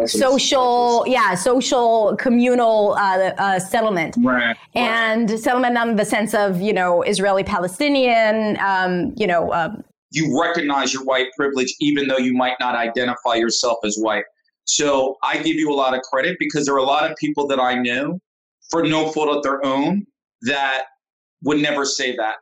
social 0.06 1.04
yeah 1.08 1.34
social 1.34 2.16
communal 2.18 2.94
uh, 2.94 3.34
uh, 3.38 3.60
settlement 3.60 4.16
Right. 4.20 4.56
and 4.76 5.30
settlement 5.40 5.76
in 5.78 5.96
the 5.96 6.06
sense 6.06 6.34
of 6.36 6.62
you 6.62 6.72
know 6.72 7.02
israeli 7.02 7.44
palestinian 7.44 8.58
um, 8.60 9.14
you 9.18 9.26
know 9.28 9.52
um, 9.54 9.84
you 10.12 10.40
recognize 10.40 10.94
your 10.94 11.04
white 11.04 11.28
privilege 11.36 11.74
even 11.80 12.08
though 12.08 12.18
you 12.18 12.34
might 12.34 12.56
not 12.60 12.76
identify 12.76 13.36
yourself 13.36 13.78
as 13.84 13.98
white. 13.98 14.24
So 14.66 15.18
I 15.24 15.38
give 15.38 15.56
you 15.56 15.72
a 15.72 15.74
lot 15.74 15.96
of 15.96 16.02
credit 16.02 16.38
because 16.40 16.66
there 16.66 16.76
are 16.76 16.80
a 16.80 16.84
lot 16.84 17.10
of 17.10 17.18
people 17.18 17.48
that 17.48 17.60
I 17.60 17.76
know 17.76 18.20
for 18.70 18.84
no 18.84 19.12
fault 19.12 19.36
of 19.36 19.44
their 19.44 19.66
own 19.66 20.06
that 20.44 20.84
would 21.44 21.60
never 21.60 21.86
say 21.86 22.16
that. 22.16 22.36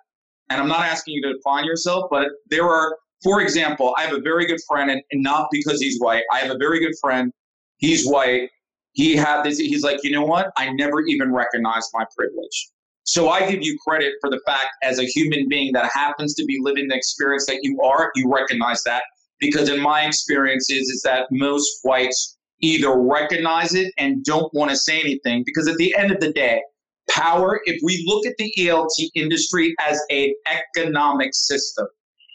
And 0.49 0.61
I'm 0.61 0.68
not 0.68 0.82
asking 0.82 1.15
you 1.15 1.22
to 1.24 1.34
define 1.34 1.65
yourself, 1.65 2.05
but 2.09 2.28
there 2.49 2.68
are, 2.68 2.97
for 3.24 3.41
example, 3.41 3.93
I 3.97 4.01
have 4.03 4.13
a 4.13 4.22
very 4.22 4.45
good 4.45 4.59
friend, 4.68 4.89
and, 4.89 5.01
and 5.11 5.22
not 5.22 5.47
because 5.51 5.82
he's 5.82 5.99
white. 5.99 6.24
I 6.32 6.39
have 6.39 6.51
a 6.51 6.57
very 6.57 6.80
good 6.80 6.93
friend. 7.01 7.32
He's 7.78 8.07
white. 8.07 8.49
He 8.93 9.15
had 9.15 9.43
this. 9.43 9.57
He's 9.57 9.84
like, 9.84 9.99
you 10.03 10.11
know 10.11 10.24
what? 10.24 10.51
I 10.57 10.72
never 10.72 11.01
even 11.01 11.34
recognized 11.34 11.89
my 11.93 12.05
privilege. 12.15 12.70
So 13.08 13.30
I 13.30 13.49
give 13.49 13.64
you 13.64 13.78
credit 13.88 14.16
for 14.20 14.30
the 14.30 14.41
fact, 14.45 14.68
as 14.84 14.99
a 14.99 15.05
human 15.05 15.47
being 15.47 15.72
that 15.72 15.89
happens 15.93 16.36
to 16.36 16.45
be 16.45 16.58
living 16.62 16.89
the 16.89 16.95
experience 16.95 17.45
that 17.45 17.60
you 17.64 17.82
are, 17.82 18.12
you 18.16 18.30
recognize 18.30 18.84
that. 18.84 19.03
Because 19.39 19.70
in 19.70 19.80
my 19.80 20.05
experience 20.05 20.70
is, 20.70 20.89
is 20.89 21.01
that 21.03 21.28
most 21.32 21.80
whites 21.84 22.38
either 22.62 22.99
recognize 22.99 23.76
it 23.76 23.93
and 23.97 24.26
don't 24.26 24.53
want 24.53 24.72
to 24.72 24.76
say 24.76 24.99
anything. 24.99 25.43
Because 25.45 25.70
at 25.70 25.78
the 25.78 25.95
end 25.97 26.12
of 26.12 26.20
the 26.20 26.34
day, 26.34 26.62
power, 27.10 27.62
if 27.64 27.80
we 27.82 28.03
look 28.05 28.26
at 28.26 28.34
the 28.38 28.53
ELT 28.60 28.91
industry 29.16 29.74
as 29.80 30.01
an 30.10 30.34
economic 30.76 31.30
system, 31.34 31.88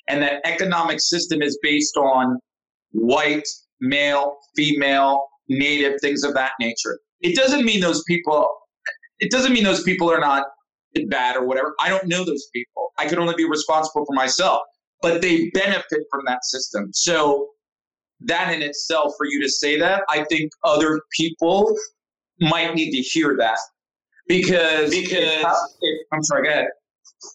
and 0.09 0.23
that 0.23 0.41
economic 0.47 1.01
system 1.01 1.43
is 1.43 1.59
based 1.63 1.99
on 1.99 2.39
white, 2.93 3.47
male, 3.83 4.39
female, 4.57 5.27
native, 5.51 6.01
things 6.01 6.25
of 6.25 6.33
that 6.33 6.53
nature. 6.59 6.99
It 7.21 7.37
doesn't 7.37 7.67
mean 7.67 7.81
those 7.83 8.03
people 8.05 8.49
it 9.21 9.31
doesn't 9.31 9.53
mean 9.53 9.63
those 9.63 9.85
people 9.85 10.11
are 10.11 10.19
not 10.19 10.47
bad 11.09 11.37
or 11.37 11.47
whatever. 11.47 11.75
I 11.81 11.89
don't 11.89 12.07
know 12.07 12.25
those 12.25 12.49
people. 12.53 12.93
I 12.99 13.07
can 13.07 13.19
only 13.19 13.35
be 13.35 13.49
responsible 13.49 14.05
for 14.07 14.15
myself. 14.15 14.61
But 15.01 15.21
they 15.21 15.51
benefit 15.51 16.01
from 16.11 16.23
that 16.27 16.45
system. 16.45 16.91
So 16.93 17.49
that 18.21 18.55
in 18.55 18.63
itself, 18.63 19.15
for 19.17 19.27
you 19.27 19.43
to 19.43 19.49
say 19.49 19.79
that, 19.81 20.03
I 20.09 20.25
think 20.25 20.53
other 20.65 21.01
people 21.17 21.77
might 22.41 22.75
need 22.75 22.93
to 22.93 22.99
hear 22.99 23.37
that 23.39 23.59
because 24.29 24.91
because 24.91 25.45
I'm 26.13 26.23
sorry. 26.23 26.45
Go 26.45 26.51
ahead. 26.51 26.67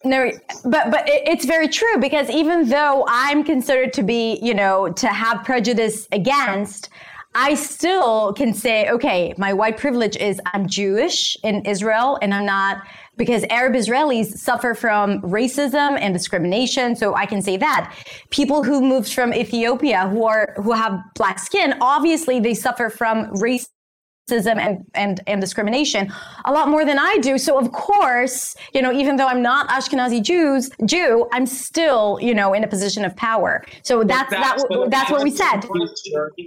No, 0.04 0.32
but 0.66 0.92
but 0.92 1.08
it, 1.10 1.28
it's 1.28 1.46
very 1.46 1.68
true 1.68 1.98
because 2.00 2.30
even 2.30 2.70
though 2.70 3.06
I'm 3.08 3.44
considered 3.44 3.94
to 3.94 4.04
be, 4.04 4.40
you 4.42 4.54
know, 4.54 4.90
to 4.94 5.08
have 5.08 5.44
prejudice 5.44 6.08
against, 6.12 6.90
I 7.36 7.54
still 7.54 8.34
can 8.34 8.54
say, 8.54 8.90
okay, 8.90 9.34
my 9.38 9.54
white 9.54 9.78
privilege 9.78 10.18
is 10.18 10.42
I'm 10.54 10.68
Jewish 10.68 11.38
in 11.44 11.66
Israel 11.66 12.18
and 12.22 12.34
I'm 12.34 12.46
not 12.46 12.82
because 13.18 13.44
Arab 13.50 13.74
Israelis 13.74 14.38
suffer 14.38 14.74
from 14.74 15.22
racism 15.22 15.98
and 16.00 16.14
discrimination. 16.14 16.96
So 16.96 17.16
I 17.16 17.26
can 17.26 17.42
say 17.42 17.58
that 17.58 17.94
people 18.30 18.64
who 18.64 18.82
moved 18.82 19.12
from 19.14 19.34
Ethiopia 19.34 20.08
who 20.08 20.26
are 20.26 20.54
who 20.58 20.72
have 20.72 21.00
black 21.16 21.40
skin, 21.40 21.74
obviously 21.82 22.40
they 22.40 22.54
suffer 22.54 22.90
from 22.90 23.26
racism 23.36 24.58
and, 24.58 24.86
and 24.94 25.22
and 25.26 25.40
discrimination 25.40 26.12
a 26.46 26.52
lot 26.52 26.68
more 26.68 26.84
than 26.86 27.00
I 27.00 27.18
do. 27.22 27.38
So 27.38 27.58
of 27.58 27.72
course, 27.72 28.56
you 28.74 28.82
know, 28.82 28.92
even 28.92 29.16
though 29.16 29.28
I'm 29.28 29.42
not 29.42 29.70
Ashkenazi 29.70 30.22
Jews 30.22 30.70
Jew, 30.86 31.28
I'm 31.32 31.46
still 31.46 32.20
you 32.22 32.34
know 32.36 32.54
in 32.54 32.64
a 32.64 32.68
position 32.68 33.06
of 33.06 33.16
power. 33.16 33.64
So 33.84 34.04
that's 34.04 34.30
that's, 34.32 34.64
that, 34.64 34.70
the- 34.70 34.88
that's 34.90 35.10
what 35.12 35.24
we 35.24 35.32
said. 35.32 35.62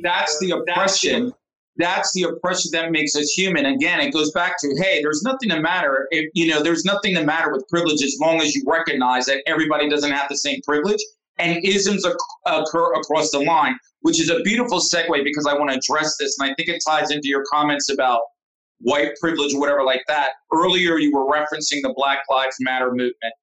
That's 0.02 0.38
the 0.40 0.50
oppression. 0.52 1.32
That's 1.80 2.12
the 2.12 2.24
oppression 2.24 2.70
that 2.72 2.90
makes 2.90 3.16
us 3.16 3.32
human. 3.32 3.66
Again, 3.66 4.00
it 4.00 4.12
goes 4.12 4.30
back 4.32 4.56
to 4.60 4.74
hey, 4.76 5.00
there's 5.02 5.22
nothing 5.22 5.48
to 5.50 5.60
matter. 5.60 6.06
If, 6.10 6.30
you 6.34 6.46
know, 6.48 6.62
there's 6.62 6.84
nothing 6.84 7.14
to 7.14 7.24
matter 7.24 7.52
with 7.52 7.66
privilege 7.68 8.02
as 8.02 8.16
long 8.20 8.40
as 8.40 8.54
you 8.54 8.62
recognize 8.66 9.26
that 9.26 9.42
everybody 9.46 9.88
doesn't 9.88 10.10
have 10.12 10.28
the 10.28 10.36
same 10.36 10.60
privilege 10.62 11.00
and 11.38 11.64
isms 11.64 12.04
oc- 12.04 12.16
occur 12.46 12.92
across 12.94 13.30
the 13.30 13.40
line, 13.40 13.76
which 14.00 14.20
is 14.20 14.30
a 14.30 14.40
beautiful 14.40 14.78
segue 14.78 15.24
because 15.24 15.46
I 15.46 15.54
want 15.54 15.70
to 15.70 15.78
address 15.78 16.16
this, 16.18 16.38
and 16.38 16.50
I 16.50 16.54
think 16.54 16.68
it 16.68 16.80
ties 16.86 17.10
into 17.10 17.28
your 17.28 17.44
comments 17.50 17.90
about 17.90 18.20
white 18.80 19.12
privilege 19.20 19.54
or 19.54 19.60
whatever 19.60 19.82
like 19.82 20.02
that. 20.08 20.30
Earlier, 20.52 20.98
you 20.98 21.12
were 21.12 21.24
referencing 21.24 21.82
the 21.82 21.92
Black 21.96 22.18
Lives 22.30 22.56
Matter 22.60 22.90
movement. 22.90 23.34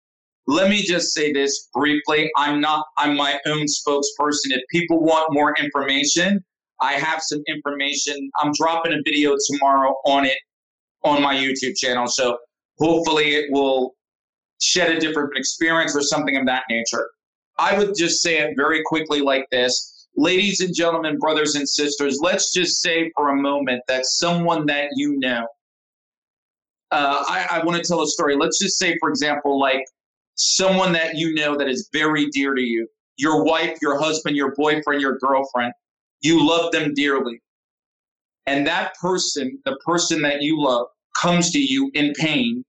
Let 0.47 0.69
me 0.69 0.81
just 0.81 1.13
say 1.13 1.33
this 1.33 1.69
briefly. 1.73 2.31
I'm 2.37 2.61
not, 2.61 2.85
I'm 2.97 3.17
my 3.17 3.39
own 3.45 3.65
spokesperson. 3.65 4.51
If 4.51 4.61
people 4.71 5.01
want 5.01 5.33
more 5.33 5.53
information, 5.59 6.43
I 6.81 6.93
have 6.93 7.21
some 7.21 7.41
information. 7.47 8.29
I'm 8.41 8.51
dropping 8.53 8.93
a 8.93 9.01
video 9.03 9.35
tomorrow 9.49 9.95
on 10.05 10.25
it 10.25 10.37
on 11.03 11.21
my 11.21 11.35
YouTube 11.35 11.77
channel. 11.77 12.07
So 12.07 12.37
hopefully 12.79 13.35
it 13.35 13.51
will 13.51 13.95
shed 14.61 14.95
a 14.95 14.99
different 14.99 15.37
experience 15.37 15.95
or 15.95 16.01
something 16.01 16.37
of 16.37 16.45
that 16.45 16.63
nature. 16.69 17.09
I 17.59 17.77
would 17.77 17.95
just 17.95 18.21
say 18.21 18.39
it 18.39 18.53
very 18.55 18.81
quickly 18.85 19.21
like 19.21 19.47
this. 19.51 20.07
Ladies 20.15 20.61
and 20.61 20.73
gentlemen, 20.75 21.19
brothers 21.19 21.55
and 21.55 21.67
sisters, 21.67 22.19
let's 22.21 22.53
just 22.53 22.81
say 22.81 23.11
for 23.15 23.29
a 23.29 23.35
moment 23.35 23.83
that 23.87 24.05
someone 24.05 24.65
that 24.67 24.89
you 24.95 25.19
know, 25.19 25.47
uh, 26.91 27.23
I, 27.27 27.47
I 27.51 27.65
want 27.65 27.81
to 27.81 27.87
tell 27.87 28.01
a 28.01 28.07
story. 28.07 28.35
Let's 28.35 28.59
just 28.59 28.79
say, 28.79 28.97
for 28.99 29.09
example, 29.09 29.59
like 29.59 29.83
someone 30.35 30.91
that 30.93 31.15
you 31.15 31.33
know 31.33 31.55
that 31.57 31.67
is 31.67 31.89
very 31.91 32.29
dear 32.29 32.55
to 32.55 32.61
you 32.61 32.87
your 33.17 33.43
wife, 33.43 33.77
your 33.81 33.99
husband, 33.99 34.35
your 34.35 34.53
boyfriend, 34.55 35.01
your 35.01 35.17
girlfriend. 35.17 35.73
You 36.21 36.45
love 36.47 36.71
them 36.71 36.93
dearly. 36.93 37.41
And 38.45 38.65
that 38.67 38.95
person, 39.01 39.59
the 39.65 39.77
person 39.85 40.21
that 40.21 40.41
you 40.41 40.61
love, 40.61 40.87
comes 41.21 41.51
to 41.51 41.59
you 41.59 41.91
in 41.93 42.13
pain 42.13 42.63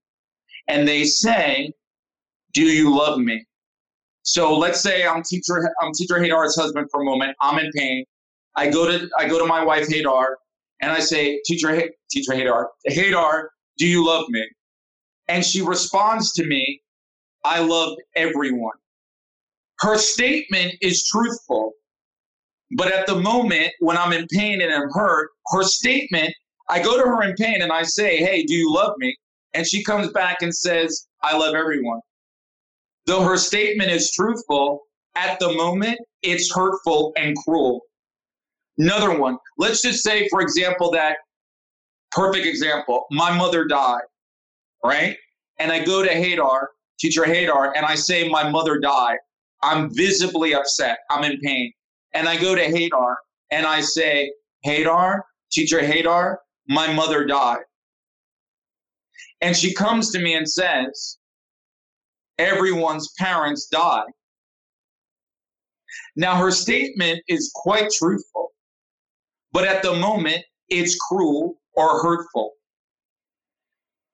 and 0.68 0.88
they 0.88 1.04
say, 1.04 1.72
Do 2.54 2.62
you 2.62 2.96
love 2.96 3.18
me? 3.18 3.44
So 4.22 4.56
let's 4.56 4.80
say 4.80 5.06
I'm 5.06 5.22
teacher 5.22 5.72
I'm 5.80 5.92
teacher 5.92 6.16
Hadar's 6.16 6.56
husband 6.56 6.88
for 6.90 7.02
a 7.02 7.04
moment. 7.04 7.36
I'm 7.40 7.58
in 7.58 7.70
pain. 7.74 8.04
I 8.56 8.70
go 8.70 8.86
to 8.86 9.08
I 9.18 9.28
go 9.28 9.38
to 9.38 9.46
my 9.46 9.64
wife 9.64 9.88
Hadar 9.88 10.34
and 10.80 10.90
I 10.92 11.00
say, 11.00 11.40
Teacher 11.44 11.82
Teacher 12.10 12.32
Hadar, 12.32 12.66
Hadar, 12.90 13.44
do 13.78 13.86
you 13.86 14.06
love 14.06 14.28
me? 14.28 14.46
and 15.28 15.44
she 15.44 15.60
responds 15.62 16.32
to 16.32 16.46
me, 16.46 16.82
I 17.44 17.60
love 17.60 17.96
everyone. 18.16 18.76
Her 19.80 19.96
statement 19.96 20.74
is 20.80 21.06
truthful. 21.06 21.74
But 22.72 22.92
at 22.92 23.06
the 23.06 23.16
moment 23.16 23.70
when 23.80 23.96
I'm 23.96 24.12
in 24.12 24.26
pain 24.30 24.60
and 24.60 24.72
I'm 24.72 24.90
hurt, 24.90 25.30
her 25.52 25.62
statement, 25.62 26.34
I 26.68 26.82
go 26.82 26.96
to 26.96 27.08
her 27.08 27.22
in 27.22 27.34
pain 27.34 27.62
and 27.62 27.72
I 27.72 27.82
say, 27.82 28.18
Hey, 28.18 28.42
do 28.44 28.54
you 28.54 28.72
love 28.72 28.92
me? 28.98 29.16
And 29.54 29.66
she 29.66 29.82
comes 29.82 30.10
back 30.12 30.42
and 30.42 30.54
says, 30.54 31.06
I 31.22 31.36
love 31.36 31.54
everyone. 31.54 32.00
Though 33.06 33.22
her 33.22 33.38
statement 33.38 33.90
is 33.90 34.12
truthful, 34.12 34.82
at 35.16 35.40
the 35.40 35.52
moment, 35.54 35.98
it's 36.22 36.54
hurtful 36.54 37.12
and 37.16 37.36
cruel. 37.36 37.80
Another 38.76 39.18
one, 39.18 39.38
let's 39.56 39.82
just 39.82 40.04
say, 40.04 40.28
for 40.28 40.40
example, 40.40 40.90
that 40.92 41.16
perfect 42.12 42.46
example, 42.46 43.06
my 43.10 43.36
mother 43.36 43.66
died, 43.66 44.02
right? 44.84 45.16
And 45.58 45.72
I 45.72 45.84
go 45.84 46.04
to 46.04 46.10
Hadar, 46.10 46.66
teacher 47.00 47.24
Hadar, 47.24 47.72
and 47.74 47.84
I 47.84 47.94
say, 47.94 48.28
My 48.28 48.48
mother 48.48 48.78
died. 48.78 49.18
I'm 49.62 49.92
visibly 49.92 50.54
upset. 50.54 50.98
I'm 51.10 51.24
in 51.24 51.40
pain. 51.40 51.72
And 52.14 52.28
I 52.28 52.36
go 52.36 52.54
to 52.54 52.64
Hadar 52.66 53.14
and 53.50 53.66
I 53.66 53.80
say, 53.80 54.32
Hadar, 54.66 55.20
teacher 55.50 55.80
Hadar, 55.80 56.36
my 56.68 56.92
mother 56.92 57.24
died. 57.24 57.62
And 59.40 59.56
she 59.56 59.72
comes 59.74 60.10
to 60.12 60.18
me 60.18 60.34
and 60.34 60.48
says, 60.48 61.18
Everyone's 62.38 63.12
parents 63.18 63.66
die. 63.66 64.04
Now, 66.16 66.36
her 66.36 66.50
statement 66.50 67.20
is 67.28 67.50
quite 67.54 67.90
truthful, 67.90 68.50
but 69.52 69.64
at 69.64 69.82
the 69.82 69.94
moment, 69.94 70.44
it's 70.68 70.96
cruel 70.96 71.60
or 71.74 72.02
hurtful. 72.02 72.52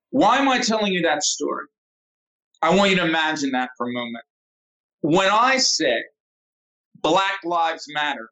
Why 0.09 0.37
am 0.37 0.47
I 0.47 0.59
telling 0.59 0.93
you 0.93 1.01
that 1.01 1.23
story? 1.23 1.65
I 2.61 2.73
want 2.75 2.91
you 2.91 2.97
to 2.97 3.05
imagine 3.05 3.51
that 3.51 3.69
for 3.77 3.89
a 3.89 3.91
moment. 3.91 4.23
When 5.01 5.29
I 5.29 5.57
say 5.57 6.03
Black 7.05 7.39
Lives 7.43 7.85
Matter 7.89 8.31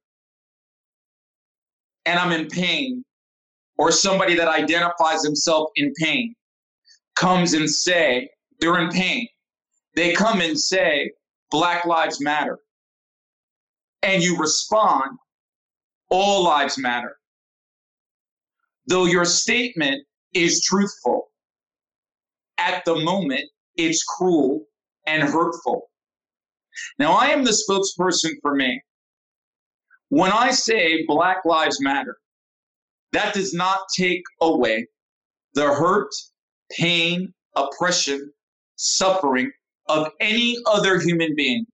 and 2.06 2.18
I'm 2.18 2.32
in 2.32 2.48
pain, 2.48 3.06
or 3.78 3.92
somebody 3.92 4.34
that 4.34 4.48
identifies 4.48 5.24
himself 5.24 5.70
in 5.76 5.94
pain 6.02 6.34
comes 7.16 7.54
and 7.54 7.70
say 7.70 8.28
they're 8.60 8.80
in 8.80 8.90
pain, 8.90 9.28
they 9.96 10.14
come 10.14 10.42
and 10.42 10.60
say 10.60 11.12
Black 11.52 11.86
Lives 11.86 12.20
Matter, 12.20 12.58
and 14.02 14.24
you 14.24 14.38
respond, 14.38 15.20
all 16.10 16.44
lives 16.44 16.78
matter. 16.80 17.16
Though 18.88 19.06
your 19.06 19.26
statement 19.26 20.04
is 20.34 20.64
truthful, 20.64 21.28
at 22.58 22.84
the 22.86 22.96
moment, 22.96 23.44
it's 23.76 24.04
cruel 24.04 24.66
and 25.06 25.22
hurtful. 25.22 25.92
Now, 27.00 27.14
I 27.14 27.28
am 27.28 27.44
the 27.44 27.52
spokesperson 27.52 28.32
for 28.42 28.56
me. 28.56 28.82
When 30.10 30.32
I 30.32 30.52
say 30.52 31.06
Black 31.08 31.44
Lives 31.46 31.82
Matter, 31.82 32.18
that 33.14 33.34
does 33.34 33.54
not 33.54 33.80
take 33.98 34.24
away 34.42 34.88
the 35.54 35.74
hurt, 35.74 36.10
pain, 36.72 37.34
oppression, 37.56 38.32
suffering 38.76 39.52
of 39.88 40.10
any 40.20 40.58
other 40.66 41.00
human 41.00 41.36
being 41.36 41.66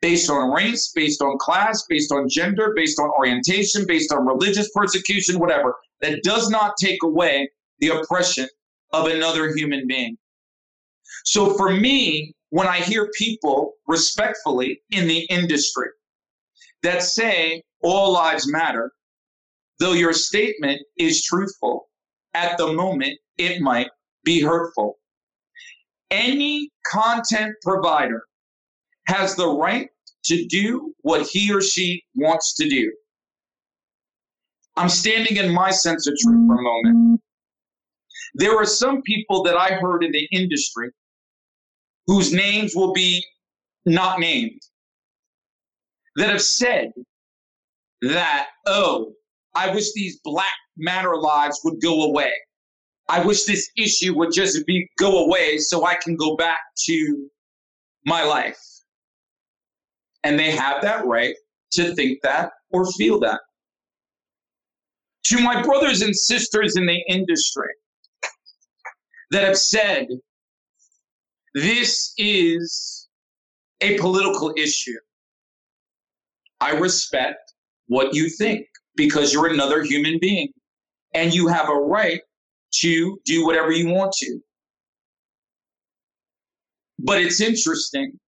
based 0.00 0.30
on 0.30 0.50
race, 0.50 0.92
based 0.94 1.20
on 1.20 1.36
class, 1.38 1.84
based 1.88 2.10
on 2.12 2.28
gender, 2.28 2.72
based 2.74 2.98
on 2.98 3.10
orientation, 3.18 3.86
based 3.86 4.12
on 4.12 4.26
religious 4.26 4.70
persecution, 4.74 5.38
whatever. 5.38 5.74
That 6.00 6.22
does 6.22 6.48
not 6.48 6.74
take 6.80 7.02
away 7.02 7.50
the 7.80 7.88
oppression 7.88 8.48
of 8.92 9.06
another 9.06 9.54
human 9.54 9.86
being. 9.86 10.16
So 11.24 11.54
for 11.54 11.70
me, 11.70 12.34
when 12.50 12.66
I 12.66 12.78
hear 12.78 13.10
people 13.16 13.74
respectfully 13.86 14.82
in 14.90 15.06
the 15.06 15.24
industry 15.30 15.88
that 16.82 17.02
say 17.02 17.62
all 17.82 18.12
lives 18.12 18.50
matter, 18.50 18.92
though 19.78 19.92
your 19.92 20.12
statement 20.12 20.80
is 20.98 21.24
truthful, 21.24 21.88
at 22.34 22.58
the 22.58 22.72
moment 22.72 23.18
it 23.38 23.60
might 23.60 23.88
be 24.24 24.40
hurtful. 24.40 24.98
Any 26.10 26.70
content 26.86 27.54
provider 27.62 28.24
has 29.06 29.36
the 29.36 29.48
right 29.48 29.88
to 30.24 30.46
do 30.46 30.94
what 31.00 31.26
he 31.26 31.52
or 31.52 31.62
she 31.62 32.02
wants 32.14 32.54
to 32.56 32.68
do. 32.68 32.92
I'm 34.76 34.88
standing 34.88 35.36
in 35.36 35.52
my 35.52 35.70
sense 35.70 36.06
of 36.06 36.14
truth 36.16 36.46
for 36.46 36.58
a 36.58 36.62
moment. 36.62 37.20
There 38.34 38.56
are 38.56 38.66
some 38.66 39.02
people 39.02 39.42
that 39.44 39.56
I 39.56 39.74
heard 39.74 40.04
in 40.04 40.12
the 40.12 40.28
industry 40.32 40.90
whose 42.10 42.32
names 42.32 42.74
will 42.74 42.92
be 42.92 43.24
not 43.86 44.18
named 44.18 44.60
that 46.16 46.28
have 46.28 46.42
said 46.42 46.90
that, 48.02 48.48
oh, 48.66 49.12
I 49.54 49.72
wish 49.72 49.92
these 49.92 50.18
Black 50.24 50.52
Matter 50.76 51.16
lives 51.16 51.60
would 51.62 51.80
go 51.80 52.02
away. 52.02 52.32
I 53.08 53.24
wish 53.24 53.44
this 53.44 53.70
issue 53.76 54.18
would 54.18 54.32
just 54.32 54.66
be 54.66 54.90
go 54.98 55.24
away 55.24 55.58
so 55.58 55.86
I 55.86 55.94
can 56.02 56.16
go 56.16 56.34
back 56.34 56.58
to 56.86 57.28
my 58.04 58.24
life. 58.24 58.58
And 60.24 60.36
they 60.36 60.50
have 60.50 60.82
that 60.82 61.06
right 61.06 61.36
to 61.74 61.94
think 61.94 62.22
that 62.24 62.50
or 62.72 62.90
feel 62.90 63.20
that. 63.20 63.38
To 65.26 65.40
my 65.40 65.62
brothers 65.62 66.02
and 66.02 66.16
sisters 66.16 66.74
in 66.76 66.86
the 66.86 67.04
industry 67.08 67.72
that 69.30 69.44
have 69.44 69.56
said 69.56 70.08
this 71.54 72.12
is 72.16 73.08
a 73.80 73.98
political 73.98 74.52
issue, 74.56 74.98
I 76.60 76.72
respect 76.72 77.54
what 77.86 78.14
you 78.14 78.28
think 78.28 78.66
because 78.96 79.32
you're 79.32 79.48
another 79.48 79.82
human 79.82 80.18
being 80.20 80.52
and 81.14 81.34
you 81.34 81.48
have 81.48 81.68
a 81.68 81.74
right 81.74 82.20
to 82.72 83.18
do 83.24 83.44
whatever 83.44 83.72
you 83.72 83.88
want 83.88 84.12
to. 84.20 84.40
But 86.98 87.20
it's 87.20 87.40
interesting 87.40 88.18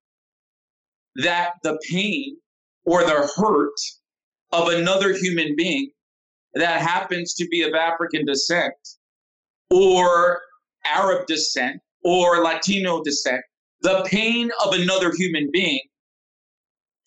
that 1.17 1.53
the 1.63 1.79
pain 1.91 2.39
or 2.85 3.05
the 3.05 3.31
hurt 3.37 3.79
of 4.53 4.69
another 4.69 5.15
human 5.15 5.55
being 5.57 5.91
that 6.55 6.81
happens 6.81 7.35
to 7.35 7.47
be 7.49 7.63
of 7.63 7.75
African 7.75 8.25
descent 8.25 8.75
or 9.71 10.41
Arab 10.85 11.27
descent 11.27 11.81
or 12.05 12.43
Latino 12.43 13.03
descent, 13.03 13.43
the 13.83 14.05
pain 14.07 14.51
of 14.65 14.75
another 14.75 15.13
human 15.15 15.51
being 15.53 15.81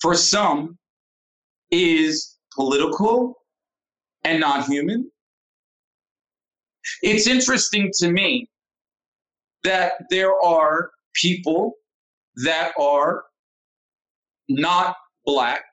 for 0.02 0.16
some 0.16 0.78
is 1.72 2.38
political 2.54 3.36
and 4.24 4.40
not 4.40 4.66
human. 4.66 5.10
It's 7.02 7.28
interesting 7.28 7.92
to 8.00 8.12
me 8.12 8.48
that 9.64 9.94
there 10.10 10.34
are 10.44 10.92
people 11.14 11.74
that 12.44 12.74
are 12.80 13.24
not 14.50 14.96
black. 15.26 15.64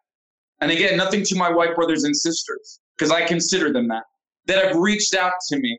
And 0.61 0.71
again, 0.71 0.97
nothing 0.97 1.25
to 1.25 1.35
my 1.35 1.51
white 1.51 1.75
brothers 1.75 2.05
and 2.05 2.17
sisters, 2.17 2.81
because 2.97 3.11
I 3.11 3.27
consider 3.27 3.73
them 3.73 3.89
that, 3.89 4.05
that 4.47 4.65
have 4.65 4.77
reached 4.77 5.15
out 5.15 5.33
to 5.49 5.59
me. 5.59 5.79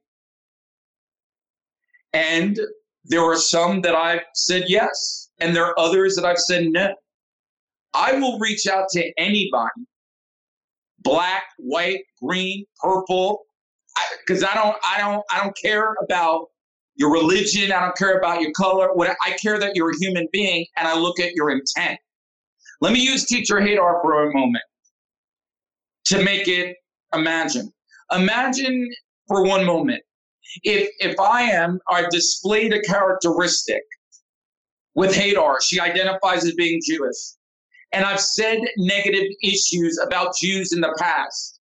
And 2.11 2.59
there 3.05 3.21
are 3.21 3.35
some 3.35 3.81
that 3.81 3.95
I've 3.95 4.23
said 4.33 4.65
yes, 4.67 5.29
and 5.39 5.55
there 5.55 5.65
are 5.65 5.79
others 5.79 6.15
that 6.15 6.25
I've 6.25 6.37
said 6.39 6.67
no. 6.67 6.93
I 7.93 8.13
will 8.13 8.39
reach 8.39 8.65
out 8.67 8.89
to 8.89 9.11
anybody, 9.17 9.85
black, 10.99 11.43
white, 11.57 12.03
green, 12.21 12.65
purple, 12.81 13.41
because 14.25 14.43
I, 14.43 14.51
I 14.51 14.55
don't, 14.55 14.77
I 14.83 14.97
don't, 14.99 15.23
I 15.31 15.43
don't 15.43 15.55
care 15.61 15.95
about 16.03 16.47
your 16.95 17.11
religion. 17.11 17.71
I 17.71 17.81
don't 17.81 17.95
care 17.97 18.17
about 18.17 18.41
your 18.41 18.51
color. 18.53 18.89
What 18.93 19.15
I 19.21 19.31
care 19.31 19.59
that 19.59 19.75
you're 19.75 19.91
a 19.91 19.97
human 19.99 20.27
being, 20.31 20.65
and 20.77 20.87
I 20.87 20.97
look 20.97 21.19
at 21.19 21.33
your 21.33 21.49
intent. 21.51 21.99
Let 22.81 22.93
me 22.93 22.99
use 22.99 23.25
teacher 23.25 23.55
Hadar 23.55 24.01
for 24.01 24.29
a 24.29 24.33
moment 24.33 24.63
to 26.05 26.23
make 26.23 26.47
it 26.47 26.75
imagine. 27.13 27.71
Imagine 28.11 28.89
for 29.27 29.45
one 29.45 29.65
moment 29.65 30.03
if 30.63 30.89
if 30.99 31.19
I 31.19 31.43
am 31.43 31.79
I've 31.87 32.09
displayed 32.09 32.73
a 32.73 32.81
characteristic 32.81 33.83
with 34.95 35.13
Hadar, 35.13 35.61
she 35.61 35.79
identifies 35.79 36.45
as 36.45 36.53
being 36.53 36.79
Jewish, 36.85 37.17
and 37.91 38.05
I've 38.05 38.19
said 38.19 38.59
negative 38.77 39.31
issues 39.43 39.99
about 39.99 40.35
Jews 40.41 40.73
in 40.73 40.81
the 40.81 40.95
past 40.99 41.59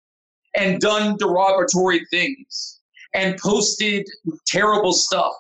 and 0.57 0.81
done 0.81 1.17
derogatory 1.19 2.05
things 2.11 2.81
and 3.15 3.39
posted 3.39 4.07
terrible 4.47 4.93
stuff 4.93 5.33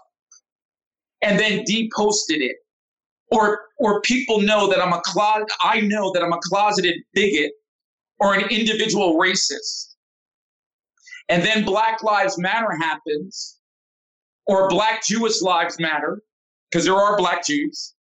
and 1.22 1.38
then 1.38 1.64
deposted 1.64 2.40
it. 2.40 2.56
Or 3.30 3.60
or 3.78 4.00
people 4.00 4.40
know 4.40 4.68
that 4.68 4.80
I'm 4.80 4.92
a 4.92 5.00
closet 5.04 5.48
I 5.60 5.80
know 5.80 6.12
that 6.12 6.22
I'm 6.22 6.32
a 6.32 6.40
closeted 6.42 6.96
bigot 7.14 7.52
or 8.18 8.34
an 8.34 8.48
individual 8.50 9.18
racist. 9.18 9.89
And 11.30 11.44
then 11.44 11.64
Black 11.64 12.02
Lives 12.02 12.36
Matter 12.38 12.76
happens, 12.76 13.60
or 14.46 14.68
Black 14.68 15.04
Jewish 15.04 15.40
Lives 15.40 15.78
Matter, 15.78 16.20
because 16.68 16.84
there 16.84 16.96
are 16.96 17.16
Black 17.16 17.46
Jews. 17.46 17.94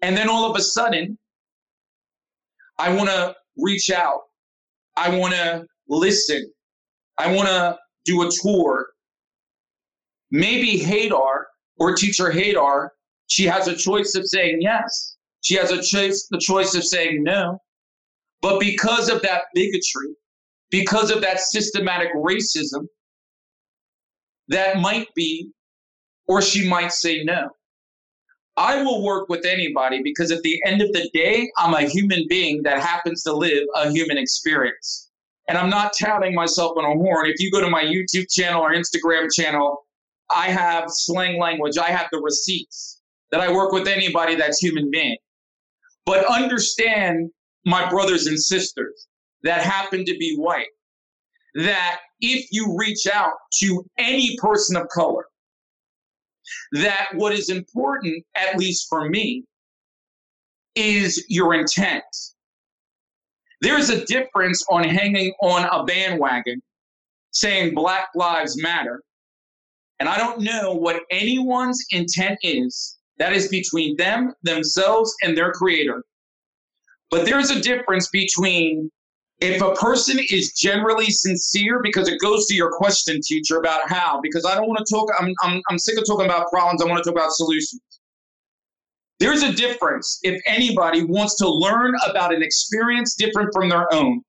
And 0.00 0.16
then 0.16 0.30
all 0.30 0.50
of 0.50 0.56
a 0.56 0.62
sudden, 0.62 1.18
I 2.78 2.94
want 2.94 3.10
to 3.10 3.36
reach 3.58 3.90
out. 3.90 4.22
I 4.96 5.16
want 5.16 5.34
to 5.34 5.66
listen. 5.88 6.50
I 7.18 7.34
want 7.34 7.48
to 7.48 7.76
do 8.06 8.26
a 8.26 8.30
tour. 8.30 8.86
Maybe 10.30 10.80
Hadar 10.80 11.44
or 11.78 11.94
teacher 11.94 12.30
Hadar, 12.30 12.88
she 13.26 13.44
has 13.44 13.68
a 13.68 13.76
choice 13.76 14.14
of 14.14 14.26
saying 14.26 14.62
yes. 14.62 15.16
She 15.42 15.54
has 15.56 15.70
a 15.70 15.82
choice, 15.82 16.26
the 16.30 16.38
choice 16.38 16.74
of 16.74 16.82
saying 16.82 17.22
no. 17.22 17.60
But 18.40 18.58
because 18.58 19.10
of 19.10 19.20
that 19.20 19.42
bigotry, 19.54 20.14
because 20.70 21.10
of 21.10 21.20
that 21.22 21.40
systematic 21.40 22.14
racism, 22.14 22.86
that 24.48 24.78
might 24.78 25.08
be, 25.14 25.50
or 26.26 26.42
she 26.42 26.68
might 26.68 26.92
say 26.92 27.22
no. 27.24 27.50
I 28.56 28.82
will 28.82 29.04
work 29.04 29.28
with 29.28 29.44
anybody 29.44 30.02
because 30.02 30.32
at 30.32 30.42
the 30.42 30.60
end 30.66 30.82
of 30.82 30.92
the 30.92 31.08
day, 31.14 31.50
I'm 31.56 31.74
a 31.74 31.82
human 31.82 32.26
being 32.28 32.62
that 32.64 32.80
happens 32.80 33.22
to 33.22 33.32
live 33.32 33.64
a 33.76 33.90
human 33.90 34.18
experience. 34.18 35.10
And 35.48 35.56
I'm 35.56 35.70
not 35.70 35.92
touting 35.98 36.34
myself 36.34 36.76
on 36.76 36.84
a 36.84 36.92
horn. 36.92 37.26
If 37.26 37.40
you 37.40 37.50
go 37.50 37.60
to 37.60 37.70
my 37.70 37.84
YouTube 37.84 38.26
channel 38.30 38.60
or 38.60 38.74
Instagram 38.74 39.28
channel, 39.32 39.86
I 40.28 40.48
have 40.48 40.84
slang 40.88 41.38
language, 41.38 41.78
I 41.78 41.90
have 41.90 42.08
the 42.10 42.18
receipts 42.18 43.00
that 43.30 43.40
I 43.40 43.50
work 43.50 43.72
with 43.72 43.86
anybody 43.86 44.34
that's 44.34 44.58
human 44.58 44.90
being. 44.90 45.16
But 46.04 46.26
understand, 46.26 47.30
my 47.64 47.88
brothers 47.88 48.26
and 48.26 48.38
sisters 48.38 49.06
that 49.42 49.62
happen 49.62 50.04
to 50.04 50.16
be 50.18 50.36
white, 50.36 50.68
that 51.54 52.00
if 52.20 52.46
you 52.50 52.76
reach 52.76 53.06
out 53.12 53.34
to 53.60 53.84
any 53.98 54.36
person 54.38 54.76
of 54.76 54.88
color, 54.88 55.24
that 56.72 57.08
what 57.14 57.32
is 57.32 57.50
important, 57.50 58.24
at 58.34 58.58
least 58.58 58.86
for 58.88 59.08
me, 59.08 59.44
is 60.74 61.24
your 61.28 61.54
intent. 61.54 62.04
There's 63.60 63.90
a 63.90 64.04
difference 64.04 64.64
on 64.70 64.84
hanging 64.84 65.32
on 65.42 65.64
a 65.64 65.84
bandwagon 65.84 66.62
saying 67.32 67.74
Black 67.74 68.08
Lives 68.14 68.60
Matter. 68.60 69.02
And 70.00 70.08
I 70.08 70.16
don't 70.16 70.40
know 70.40 70.72
what 70.74 71.02
anyone's 71.10 71.84
intent 71.90 72.38
is. 72.42 72.96
That 73.18 73.32
is 73.32 73.48
between 73.48 73.96
them, 73.96 74.32
themselves, 74.44 75.12
and 75.22 75.36
their 75.36 75.50
creator. 75.50 76.04
But 77.10 77.24
there's 77.24 77.50
a 77.50 77.60
difference 77.60 78.08
between 78.08 78.90
if 79.40 79.62
a 79.62 79.72
person 79.74 80.18
is 80.30 80.52
generally 80.52 81.06
sincere, 81.06 81.80
because 81.82 82.08
it 82.08 82.18
goes 82.20 82.46
to 82.46 82.54
your 82.54 82.70
question, 82.72 83.20
teacher, 83.22 83.58
about 83.58 83.88
how, 83.88 84.20
because 84.20 84.44
I 84.44 84.54
don't 84.54 84.66
want 84.66 84.84
to 84.84 84.92
talk, 84.92 85.08
I'm, 85.18 85.32
I'm, 85.42 85.62
I'm 85.70 85.78
sick 85.78 85.96
of 85.96 86.04
talking 86.06 86.26
about 86.26 86.50
problems, 86.50 86.82
I 86.82 86.86
want 86.86 87.02
to 87.02 87.10
talk 87.10 87.16
about 87.18 87.30
solutions. 87.32 87.80
There's 89.20 89.42
a 89.42 89.52
difference 89.52 90.18
if 90.22 90.40
anybody 90.46 91.04
wants 91.04 91.36
to 91.36 91.48
learn 91.48 91.94
about 92.08 92.34
an 92.34 92.42
experience 92.42 93.14
different 93.14 93.50
from 93.52 93.68
their 93.68 93.92
own. 93.92 94.22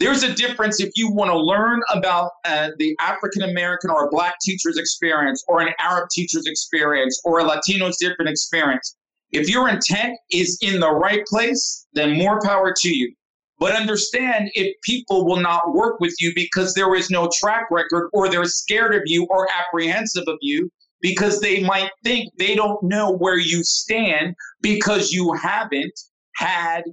There's 0.00 0.22
a 0.22 0.32
difference 0.32 0.80
if 0.80 0.90
you 0.94 1.10
want 1.10 1.30
to 1.30 1.38
learn 1.38 1.80
about 1.92 2.30
uh, 2.44 2.70
the 2.78 2.96
African 3.00 3.42
American 3.42 3.90
or 3.90 4.06
a 4.06 4.10
Black 4.10 4.36
teacher's 4.42 4.78
experience, 4.78 5.44
or 5.48 5.60
an 5.60 5.72
Arab 5.80 6.08
teacher's 6.10 6.46
experience, 6.46 7.20
or 7.24 7.40
a 7.40 7.44
Latino's 7.44 7.96
different 7.98 8.30
experience. 8.30 8.96
If 9.32 9.48
your 9.48 9.68
intent 9.68 10.16
is 10.30 10.56
in 10.60 10.78
the 10.78 10.90
right 10.90 11.26
place, 11.26 11.86
then 11.94 12.16
more 12.16 12.40
power 12.42 12.72
to 12.76 12.88
you. 12.88 13.12
But 13.58 13.74
understand 13.74 14.50
if 14.54 14.74
people 14.82 15.26
will 15.26 15.40
not 15.40 15.74
work 15.74 15.98
with 16.00 16.14
you 16.20 16.32
because 16.34 16.74
there 16.74 16.94
is 16.94 17.10
no 17.10 17.28
track 17.40 17.68
record 17.70 18.08
or 18.12 18.28
they're 18.28 18.44
scared 18.44 18.94
of 18.94 19.02
you 19.06 19.26
or 19.30 19.48
apprehensive 19.50 20.24
of 20.28 20.38
you 20.40 20.70
because 21.00 21.40
they 21.40 21.62
might 21.62 21.90
think 22.04 22.32
they 22.38 22.54
don't 22.54 22.82
know 22.82 23.12
where 23.12 23.38
you 23.38 23.64
stand 23.64 24.34
because 24.60 25.12
you 25.12 25.32
haven't 25.32 25.98
had 26.36 26.84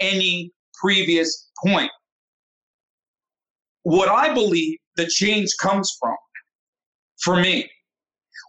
any 0.00 0.50
previous 0.80 1.50
point. 1.62 1.90
What 3.82 4.08
I 4.08 4.32
believe 4.32 4.78
the 4.96 5.06
change 5.06 5.50
comes 5.60 5.94
from, 6.00 6.16
for 7.22 7.36
me, 7.36 7.70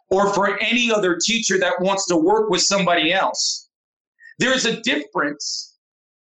or 0.10 0.34
for 0.34 0.58
any 0.62 0.92
other 0.92 1.18
teacher 1.22 1.58
that 1.58 1.82
wants 1.82 2.08
to 2.08 2.16
work 2.16 2.50
with 2.50 2.62
somebody 2.62 3.12
else, 3.12 3.70
there's 4.40 4.66
a 4.66 4.82
difference 4.82 5.75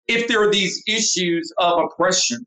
if 0.09 0.26
there 0.26 0.43
are 0.43 0.51
these 0.51 0.82
issues 0.86 1.52
of 1.59 1.78
oppression 1.78 2.44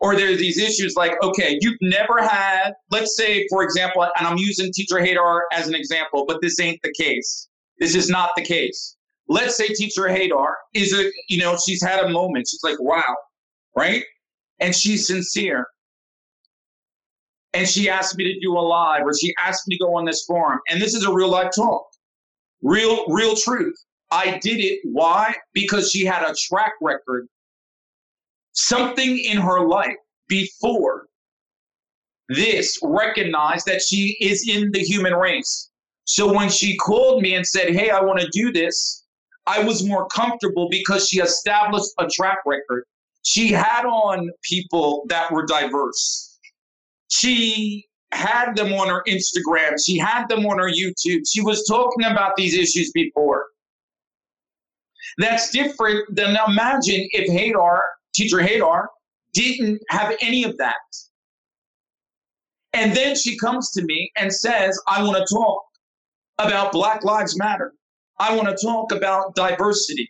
or 0.00 0.14
there 0.14 0.32
are 0.32 0.36
these 0.36 0.58
issues 0.58 0.94
like, 0.96 1.12
okay, 1.22 1.58
you've 1.60 1.78
never 1.80 2.22
had, 2.22 2.72
let's 2.90 3.16
say, 3.16 3.46
for 3.48 3.62
example, 3.62 4.02
and 4.02 4.26
I'm 4.26 4.36
using 4.36 4.72
teacher 4.72 4.96
Hadar 4.96 5.40
as 5.52 5.66
an 5.66 5.74
example, 5.74 6.24
but 6.26 6.40
this 6.42 6.60
ain't 6.60 6.80
the 6.82 6.92
case. 6.92 7.48
This 7.78 7.94
is 7.94 8.08
not 8.08 8.30
the 8.36 8.42
case. 8.42 8.96
Let's 9.28 9.56
say 9.56 9.68
teacher 9.68 10.02
Hadar 10.02 10.54
is 10.74 10.92
a, 10.92 11.10
you 11.28 11.38
know, 11.38 11.56
she's 11.56 11.82
had 11.82 12.04
a 12.04 12.08
moment. 12.08 12.48
She's 12.48 12.62
like, 12.62 12.80
wow, 12.80 13.16
right? 13.76 14.04
And 14.60 14.74
she's 14.74 15.06
sincere. 15.06 15.66
And 17.54 17.66
she 17.66 17.88
asked 17.88 18.16
me 18.16 18.24
to 18.32 18.40
do 18.40 18.56
a 18.56 18.60
live 18.60 19.02
or 19.04 19.12
she 19.18 19.34
asked 19.38 19.66
me 19.66 19.76
to 19.76 19.84
go 19.84 19.96
on 19.96 20.04
this 20.04 20.24
forum. 20.24 20.60
And 20.68 20.80
this 20.80 20.94
is 20.94 21.04
a 21.04 21.12
real 21.12 21.30
life 21.30 21.50
talk, 21.54 21.86
real, 22.62 23.06
real 23.08 23.34
truth. 23.36 23.76
I 24.10 24.38
did 24.38 24.60
it. 24.60 24.80
Why? 24.84 25.34
Because 25.52 25.90
she 25.90 26.04
had 26.04 26.22
a 26.22 26.34
track 26.48 26.72
record, 26.80 27.28
something 28.52 29.18
in 29.18 29.38
her 29.38 29.66
life 29.66 29.96
before 30.28 31.06
this 32.28 32.78
recognized 32.82 33.66
that 33.66 33.80
she 33.80 34.16
is 34.20 34.46
in 34.48 34.70
the 34.72 34.80
human 34.80 35.14
race. 35.14 35.70
So 36.04 36.32
when 36.32 36.48
she 36.48 36.76
called 36.76 37.22
me 37.22 37.34
and 37.34 37.46
said, 37.46 37.74
Hey, 37.74 37.90
I 37.90 38.00
want 38.00 38.20
to 38.20 38.28
do 38.32 38.52
this, 38.52 39.04
I 39.46 39.62
was 39.62 39.86
more 39.86 40.06
comfortable 40.08 40.68
because 40.70 41.08
she 41.08 41.20
established 41.20 41.90
a 41.98 42.06
track 42.06 42.38
record. 42.46 42.84
She 43.22 43.50
had 43.50 43.84
on 43.84 44.30
people 44.42 45.04
that 45.08 45.32
were 45.32 45.44
diverse. 45.44 46.38
She 47.08 47.86
had 48.12 48.54
them 48.54 48.72
on 48.72 48.88
her 48.88 49.02
Instagram. 49.06 49.76
She 49.84 49.98
had 49.98 50.28
them 50.28 50.46
on 50.46 50.58
her 50.58 50.70
YouTube. 50.70 51.22
She 51.30 51.42
was 51.42 51.66
talking 51.66 52.04
about 52.04 52.36
these 52.36 52.54
issues 52.54 52.90
before. 52.92 53.46
That's 55.16 55.50
different 55.50 56.14
than 56.14 56.36
imagine 56.46 57.08
if 57.12 57.28
Hadar, 57.30 57.80
teacher 58.14 58.38
Hadar, 58.38 58.86
didn't 59.32 59.80
have 59.88 60.14
any 60.20 60.44
of 60.44 60.56
that. 60.58 60.76
And 62.72 62.94
then 62.94 63.16
she 63.16 63.38
comes 63.38 63.70
to 63.72 63.82
me 63.82 64.10
and 64.16 64.32
says, 64.32 64.78
I 64.86 65.02
want 65.02 65.16
to 65.16 65.34
talk 65.34 65.62
about 66.38 66.72
Black 66.72 67.04
Lives 67.04 67.36
Matter. 67.38 67.72
I 68.20 68.36
want 68.36 68.48
to 68.48 68.66
talk 68.66 68.92
about 68.92 69.34
diversity. 69.34 70.08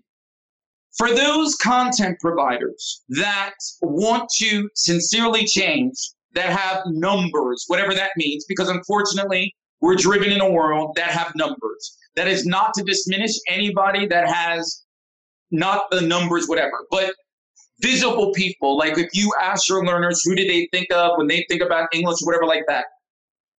For 0.97 1.15
those 1.15 1.55
content 1.55 2.19
providers 2.20 3.03
that 3.11 3.55
want 3.81 4.29
to 4.39 4.69
sincerely 4.75 5.45
change, 5.45 5.95
that 6.35 6.51
have 6.51 6.83
numbers, 6.87 7.65
whatever 7.69 7.95
that 7.95 8.11
means, 8.16 8.45
because 8.49 8.69
unfortunately, 8.69 9.55
we're 9.81 9.95
driven 9.95 10.31
in 10.31 10.41
a 10.41 10.51
world 10.51 10.95
that 10.97 11.11
have 11.11 11.35
numbers. 11.35 11.97
That 12.16 12.29
is 12.29 12.47
not 12.47 12.75
to 12.75 12.83
diminish 12.83 13.33
anybody 13.49 14.07
that 14.07 14.29
has 14.29 14.85
not 15.51 15.91
the 15.91 16.01
numbers, 16.01 16.47
whatever, 16.47 16.87
but 16.91 17.15
visible 17.81 18.33
people. 18.33 18.77
Like 18.77 18.99
if 18.99 19.09
you 19.12 19.33
ask 19.41 19.69
your 19.69 19.85
learners, 19.85 20.23
who 20.25 20.35
do 20.35 20.47
they 20.47 20.69
think 20.73 20.93
of 20.93 21.16
when 21.16 21.27
they 21.27 21.45
think 21.49 21.62
about 21.62 21.89
English, 21.93 22.19
whatever, 22.23 22.47
like 22.47 22.65
that. 22.69 22.87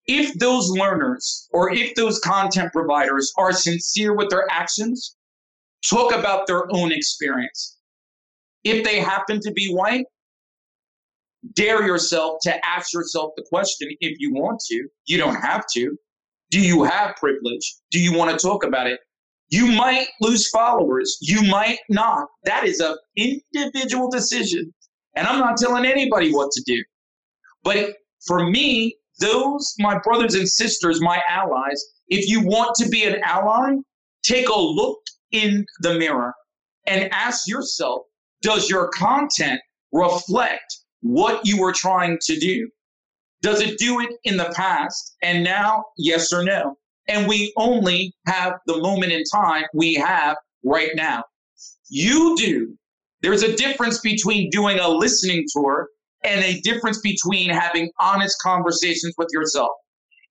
If 0.07 0.33
those 0.39 0.69
learners 0.69 1.47
or 1.51 1.71
if 1.71 1.93
those 1.95 2.19
content 2.19 2.71
providers 2.73 3.31
are 3.37 3.51
sincere 3.51 4.15
with 4.15 4.29
their 4.29 4.45
actions, 4.49 5.15
talk 5.87 6.13
about 6.13 6.47
their 6.47 6.65
own 6.73 6.91
experience. 6.91 7.77
If 8.63 8.83
they 8.83 8.99
happen 8.99 9.39
to 9.41 9.51
be 9.51 9.71
white, 9.71 10.05
dare 11.53 11.85
yourself 11.85 12.39
to 12.43 12.67
ask 12.67 12.93
yourself 12.93 13.33
the 13.37 13.45
question 13.49 13.89
if 14.01 14.19
you 14.19 14.33
want 14.33 14.59
to. 14.67 14.87
You 15.05 15.17
don't 15.17 15.35
have 15.35 15.65
to. 15.73 15.95
Do 16.51 16.59
you 16.59 16.83
have 16.83 17.15
privilege? 17.15 17.75
Do 17.91 17.99
you 17.99 18.17
want 18.17 18.37
to 18.37 18.45
talk 18.45 18.65
about 18.65 18.87
it? 18.87 18.99
You 19.49 19.67
might 19.67 20.07
lose 20.21 20.49
followers. 20.49 21.17
You 21.21 21.41
might 21.43 21.79
not. 21.89 22.27
That 22.43 22.65
is 22.65 22.79
an 22.79 22.95
individual 23.15 24.09
decision. 24.09 24.73
And 25.15 25.27
I'm 25.27 25.39
not 25.39 25.57
telling 25.57 25.85
anybody 25.85 26.31
what 26.31 26.51
to 26.51 26.63
do. 26.65 26.83
But 27.63 27.95
for 28.25 28.49
me, 28.49 28.95
those, 29.19 29.75
my 29.79 29.99
brothers 29.99 30.35
and 30.35 30.47
sisters, 30.47 31.01
my 31.01 31.21
allies, 31.27 31.83
if 32.07 32.29
you 32.29 32.41
want 32.45 32.75
to 32.77 32.89
be 32.89 33.03
an 33.03 33.21
ally, 33.23 33.75
take 34.23 34.49
a 34.49 34.59
look 34.59 34.99
in 35.31 35.65
the 35.81 35.95
mirror 35.95 36.33
and 36.87 37.11
ask 37.11 37.47
yourself 37.47 38.03
does 38.41 38.69
your 38.69 38.89
content 38.89 39.59
reflect 39.91 40.77
what 41.01 41.45
you 41.45 41.59
were 41.59 41.73
trying 41.73 42.17
to 42.21 42.39
do? 42.39 42.69
Does 43.41 43.61
it 43.61 43.77
do 43.77 43.99
it 43.99 44.09
in 44.23 44.37
the 44.37 44.51
past? 44.55 45.15
And 45.21 45.43
now, 45.43 45.83
yes 45.97 46.31
or 46.31 46.43
no? 46.43 46.77
And 47.09 47.27
we 47.27 47.51
only 47.57 48.13
have 48.27 48.53
the 48.67 48.77
moment 48.77 49.11
in 49.11 49.23
time 49.23 49.65
we 49.73 49.95
have 49.95 50.37
right 50.63 50.91
now. 50.95 51.23
You 51.89 52.37
do. 52.37 52.77
There's 53.21 53.43
a 53.43 53.55
difference 53.55 53.99
between 53.99 54.49
doing 54.49 54.79
a 54.79 54.87
listening 54.87 55.45
tour 55.51 55.89
and 56.23 56.43
a 56.45 56.61
difference 56.61 57.01
between 57.01 57.49
having 57.49 57.91
honest 57.99 58.37
conversations 58.41 59.15
with 59.17 59.27
yourself. 59.33 59.71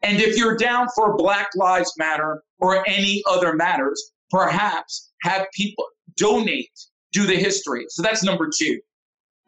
And 0.03 0.21
if 0.21 0.37
you're 0.37 0.57
down 0.57 0.87
for 0.95 1.17
Black 1.17 1.49
Lives 1.57 1.93
Matter 1.99 2.43
or 2.61 2.89
any 2.89 3.23
other 3.29 3.55
matters, 3.55 4.13
perhaps 4.31 5.11
have 5.23 5.47
people 5.53 5.85
donate, 6.17 6.71
do 7.13 7.27
the 7.27 7.37
history. 7.37 7.87
So 7.89 8.03
that's 8.03 8.23
number 8.23 8.49
two. 8.57 8.79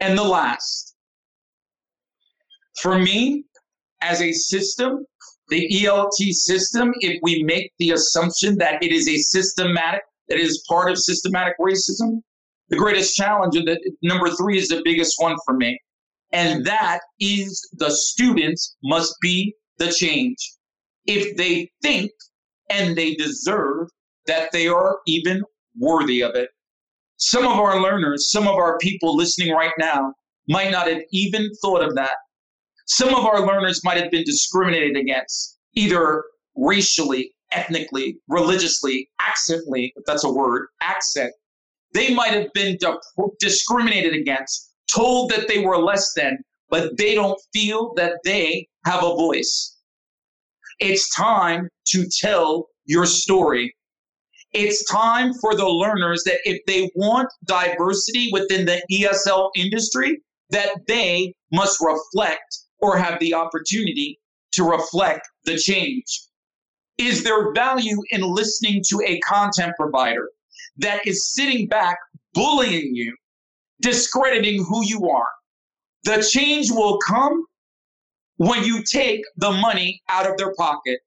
And 0.00 0.18
the 0.18 0.24
last, 0.24 0.96
for 2.80 2.98
me, 2.98 3.44
as 4.00 4.20
a 4.20 4.32
system, 4.32 5.04
the 5.50 5.68
ELT 5.84 6.32
system, 6.32 6.92
if 7.00 7.18
we 7.22 7.42
make 7.42 7.72
the 7.78 7.90
assumption 7.90 8.56
that 8.58 8.82
it 8.82 8.92
is 8.92 9.08
a 9.08 9.16
systematic, 9.16 10.02
that 10.28 10.38
it 10.38 10.44
is 10.44 10.64
part 10.68 10.90
of 10.90 10.98
systematic 10.98 11.54
racism, 11.60 12.22
the 12.68 12.76
greatest 12.76 13.16
challenge, 13.16 13.56
and 13.56 13.68
number 14.02 14.30
three 14.30 14.56
is 14.56 14.68
the 14.68 14.80
biggest 14.84 15.16
one 15.18 15.36
for 15.44 15.54
me. 15.54 15.78
And 16.32 16.64
that 16.64 17.00
is 17.18 17.68
the 17.72 17.90
students 17.90 18.76
must 18.84 19.14
be 19.20 19.54
the 19.78 19.92
change. 19.92 20.36
If 21.06 21.36
they 21.36 21.70
think 21.82 22.12
and 22.70 22.96
they 22.96 23.14
deserve 23.16 23.88
that 24.26 24.52
they 24.52 24.68
are 24.68 24.98
even 25.06 25.42
worthy 25.78 26.22
of 26.22 26.34
it. 26.36 26.50
Some 27.16 27.44
of 27.44 27.58
our 27.58 27.80
learners, 27.80 28.30
some 28.30 28.46
of 28.46 28.54
our 28.54 28.78
people 28.78 29.16
listening 29.16 29.52
right 29.52 29.72
now 29.78 30.14
might 30.48 30.70
not 30.70 30.86
have 30.86 31.02
even 31.10 31.50
thought 31.60 31.82
of 31.82 31.94
that. 31.96 32.16
Some 32.90 33.14
of 33.14 33.24
our 33.24 33.46
learners 33.46 33.84
might 33.84 33.98
have 33.98 34.10
been 34.10 34.24
discriminated 34.24 34.96
against, 34.96 35.56
either 35.74 36.24
racially, 36.56 37.32
ethnically, 37.52 38.18
religiously, 38.26 39.08
accently, 39.20 39.92
if 39.94 40.04
that's 40.06 40.24
a 40.24 40.32
word, 40.32 40.66
accent. 40.82 41.32
They 41.94 42.12
might 42.12 42.32
have 42.32 42.52
been 42.52 42.76
discriminated 43.38 44.14
against, 44.14 44.72
told 44.92 45.30
that 45.30 45.46
they 45.46 45.60
were 45.60 45.78
less 45.78 46.12
than, 46.16 46.38
but 46.68 46.98
they 46.98 47.14
don't 47.14 47.40
feel 47.52 47.94
that 47.94 48.14
they 48.24 48.66
have 48.84 49.04
a 49.04 49.14
voice. 49.14 49.76
It's 50.80 51.14
time 51.14 51.68
to 51.90 52.08
tell 52.20 52.70
your 52.86 53.06
story. 53.06 53.72
It's 54.52 54.84
time 54.90 55.32
for 55.34 55.54
the 55.54 55.68
learners 55.68 56.24
that 56.24 56.40
if 56.44 56.58
they 56.66 56.90
want 56.96 57.28
diversity 57.44 58.30
within 58.32 58.66
the 58.66 58.82
ESL 58.90 59.50
industry, 59.54 60.20
that 60.50 60.70
they 60.88 61.34
must 61.52 61.80
reflect 61.80 62.58
or 62.80 62.96
have 62.96 63.18
the 63.20 63.34
opportunity 63.34 64.18
to 64.52 64.64
reflect 64.64 65.28
the 65.44 65.56
change? 65.56 66.22
Is 66.98 67.24
there 67.24 67.52
value 67.52 67.96
in 68.10 68.20
listening 68.20 68.82
to 68.88 69.02
a 69.06 69.20
content 69.20 69.72
provider 69.78 70.28
that 70.76 71.06
is 71.06 71.32
sitting 71.32 71.66
back, 71.66 71.96
bullying 72.34 72.94
you, 72.94 73.16
discrediting 73.80 74.64
who 74.64 74.84
you 74.84 75.08
are? 75.08 75.28
The 76.04 76.22
change 76.22 76.70
will 76.70 76.98
come 76.98 77.44
when 78.36 78.64
you 78.64 78.82
take 78.82 79.22
the 79.36 79.50
money 79.50 80.02
out 80.08 80.28
of 80.28 80.36
their 80.36 80.54
pocket. 80.54 80.98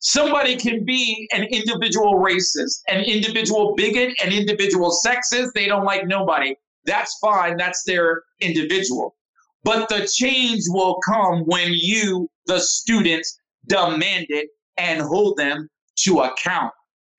Somebody 0.00 0.56
can 0.56 0.84
be 0.84 1.28
an 1.32 1.44
individual 1.44 2.14
racist, 2.14 2.80
an 2.88 3.04
individual 3.04 3.74
bigot, 3.76 4.14
an 4.24 4.32
individual 4.32 4.96
sexist. 5.04 5.50
They 5.54 5.66
don't 5.66 5.84
like 5.84 6.06
nobody. 6.06 6.54
That's 6.86 7.18
fine. 7.18 7.56
That's 7.56 7.82
their 7.84 8.22
individual. 8.40 9.14
But 9.62 9.88
the 9.88 10.08
change 10.12 10.62
will 10.68 10.98
come 11.06 11.40
when 11.44 11.72
you, 11.72 12.28
the 12.46 12.60
students, 12.60 13.38
demand 13.66 14.26
it 14.30 14.48
and 14.76 15.02
hold 15.02 15.36
them 15.36 15.68
to 16.04 16.20
account. 16.20 16.72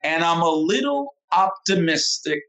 And 0.03 0.23
I'm 0.23 0.41
a 0.41 0.49
little 0.49 1.13
optimistic. 1.31 2.39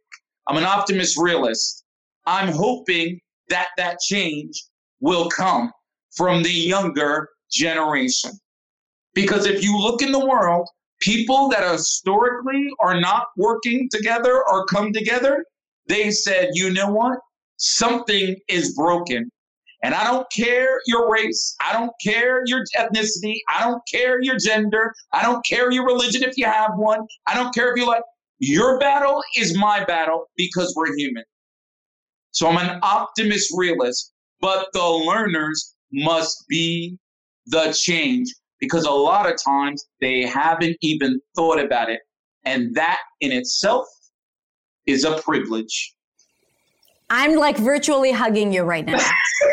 I'm 0.49 0.57
an 0.57 0.65
optimist 0.65 1.19
realist. 1.19 1.85
I'm 2.27 2.49
hoping 2.49 3.21
that 3.49 3.69
that 3.77 3.99
change 4.01 4.65
will 5.01 5.29
come 5.29 5.71
from 6.17 6.43
the 6.43 6.51
younger 6.51 7.29
generation. 7.51 8.33
Because 9.15 9.47
if 9.47 9.63
you 9.63 9.77
look 9.79 10.01
in 10.01 10.13
the 10.13 10.27
world, 10.27 10.69
people 11.01 11.49
that 11.51 11.71
historically 11.71 12.69
are 12.81 12.99
not 12.99 13.27
working 13.37 13.89
together 13.91 14.43
or 14.49 14.65
come 14.67 14.93
together, 14.93 15.45
they 15.89 16.11
said, 16.11 16.51
you 16.55 16.73
know 16.73 16.91
what? 16.91 17.19
Something 17.57 18.37
is 18.49 18.75
broken. 18.75 19.31
And 19.83 19.95
I 19.95 20.05
don't 20.05 20.31
care 20.31 20.81
your 20.87 21.11
race. 21.11 21.57
I 21.61 21.73
don't 21.73 21.93
care 22.03 22.43
your 22.47 22.65
ethnicity. 22.77 23.35
I 23.49 23.65
don't 23.65 23.83
care 23.91 24.23
your 24.23 24.37
gender. 24.39 24.95
I 25.13 25.23
don't 25.23 25.45
care 25.45 25.73
your 25.73 25.85
religion 25.85 26.23
if 26.23 26.37
you 26.37 26.47
have 26.47 26.71
one. 26.77 27.01
I 27.27 27.35
don't 27.35 27.53
care 27.55 27.73
if 27.73 27.77
you 27.77 27.87
like. 27.87 28.03
Your 28.39 28.79
battle 28.79 29.23
is 29.37 29.57
my 29.57 29.85
battle 29.85 30.27
because 30.37 30.73
we're 30.77 30.95
human. 30.97 31.25
So 32.31 32.49
I'm 32.49 32.57
an 32.57 32.79
optimist 32.83 33.53
realist, 33.57 34.13
but 34.41 34.67
the 34.73 34.85
learners 34.85 35.75
must 35.93 36.45
be 36.49 36.99
the 37.47 37.77
change 37.79 38.29
because 38.61 38.85
a 38.85 38.91
lot 38.91 39.31
of 39.31 39.37
times 39.43 39.85
they 40.01 40.23
haven't 40.23 40.77
even 40.81 41.21
thought 41.37 41.59
about 41.59 41.91
it. 41.91 42.01
And 42.45 42.75
that 42.75 42.99
in 43.21 43.33
itself 43.33 43.87
is 44.87 45.05
a 45.05 45.21
privilege. 45.21 45.95
I'm 47.11 47.37
like 47.37 47.59
virtually 47.59 48.13
hugging 48.13 48.53
you 48.53 48.63
right 48.63 48.87
now. 48.87 48.99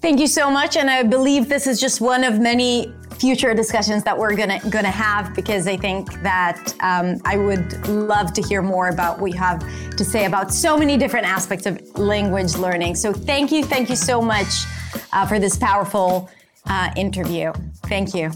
Thank 0.00 0.18
you 0.18 0.26
so 0.26 0.50
much. 0.50 0.76
And 0.76 0.90
I 0.90 1.02
believe 1.02 1.48
this 1.48 1.66
is 1.66 1.78
just 1.80 2.00
one 2.00 2.24
of 2.24 2.40
many 2.40 2.92
future 3.20 3.52
discussions 3.52 4.02
that 4.02 4.16
we're 4.16 4.34
gonna 4.34 4.58
gonna 4.70 4.90
have 4.90 5.34
because 5.34 5.66
I 5.66 5.76
think 5.76 6.22
that 6.22 6.74
um, 6.80 7.20
I 7.26 7.36
would 7.36 7.86
love 7.86 8.32
to 8.32 8.42
hear 8.42 8.62
more 8.62 8.88
about 8.88 9.18
what 9.20 9.32
you 9.32 9.38
have 9.38 9.60
to 9.96 10.04
say 10.04 10.24
about 10.24 10.54
so 10.54 10.78
many 10.78 10.96
different 10.96 11.26
aspects 11.26 11.66
of 11.66 11.82
language 11.98 12.54
learning. 12.56 12.94
So 12.94 13.12
thank 13.12 13.52
you, 13.52 13.62
thank 13.62 13.90
you 13.90 13.96
so 13.96 14.22
much 14.22 14.64
uh, 15.12 15.26
for 15.26 15.38
this 15.38 15.58
powerful 15.58 16.30
uh, 16.66 16.90
interview. 16.96 17.52
Thank 17.84 18.14
you. 18.14 18.30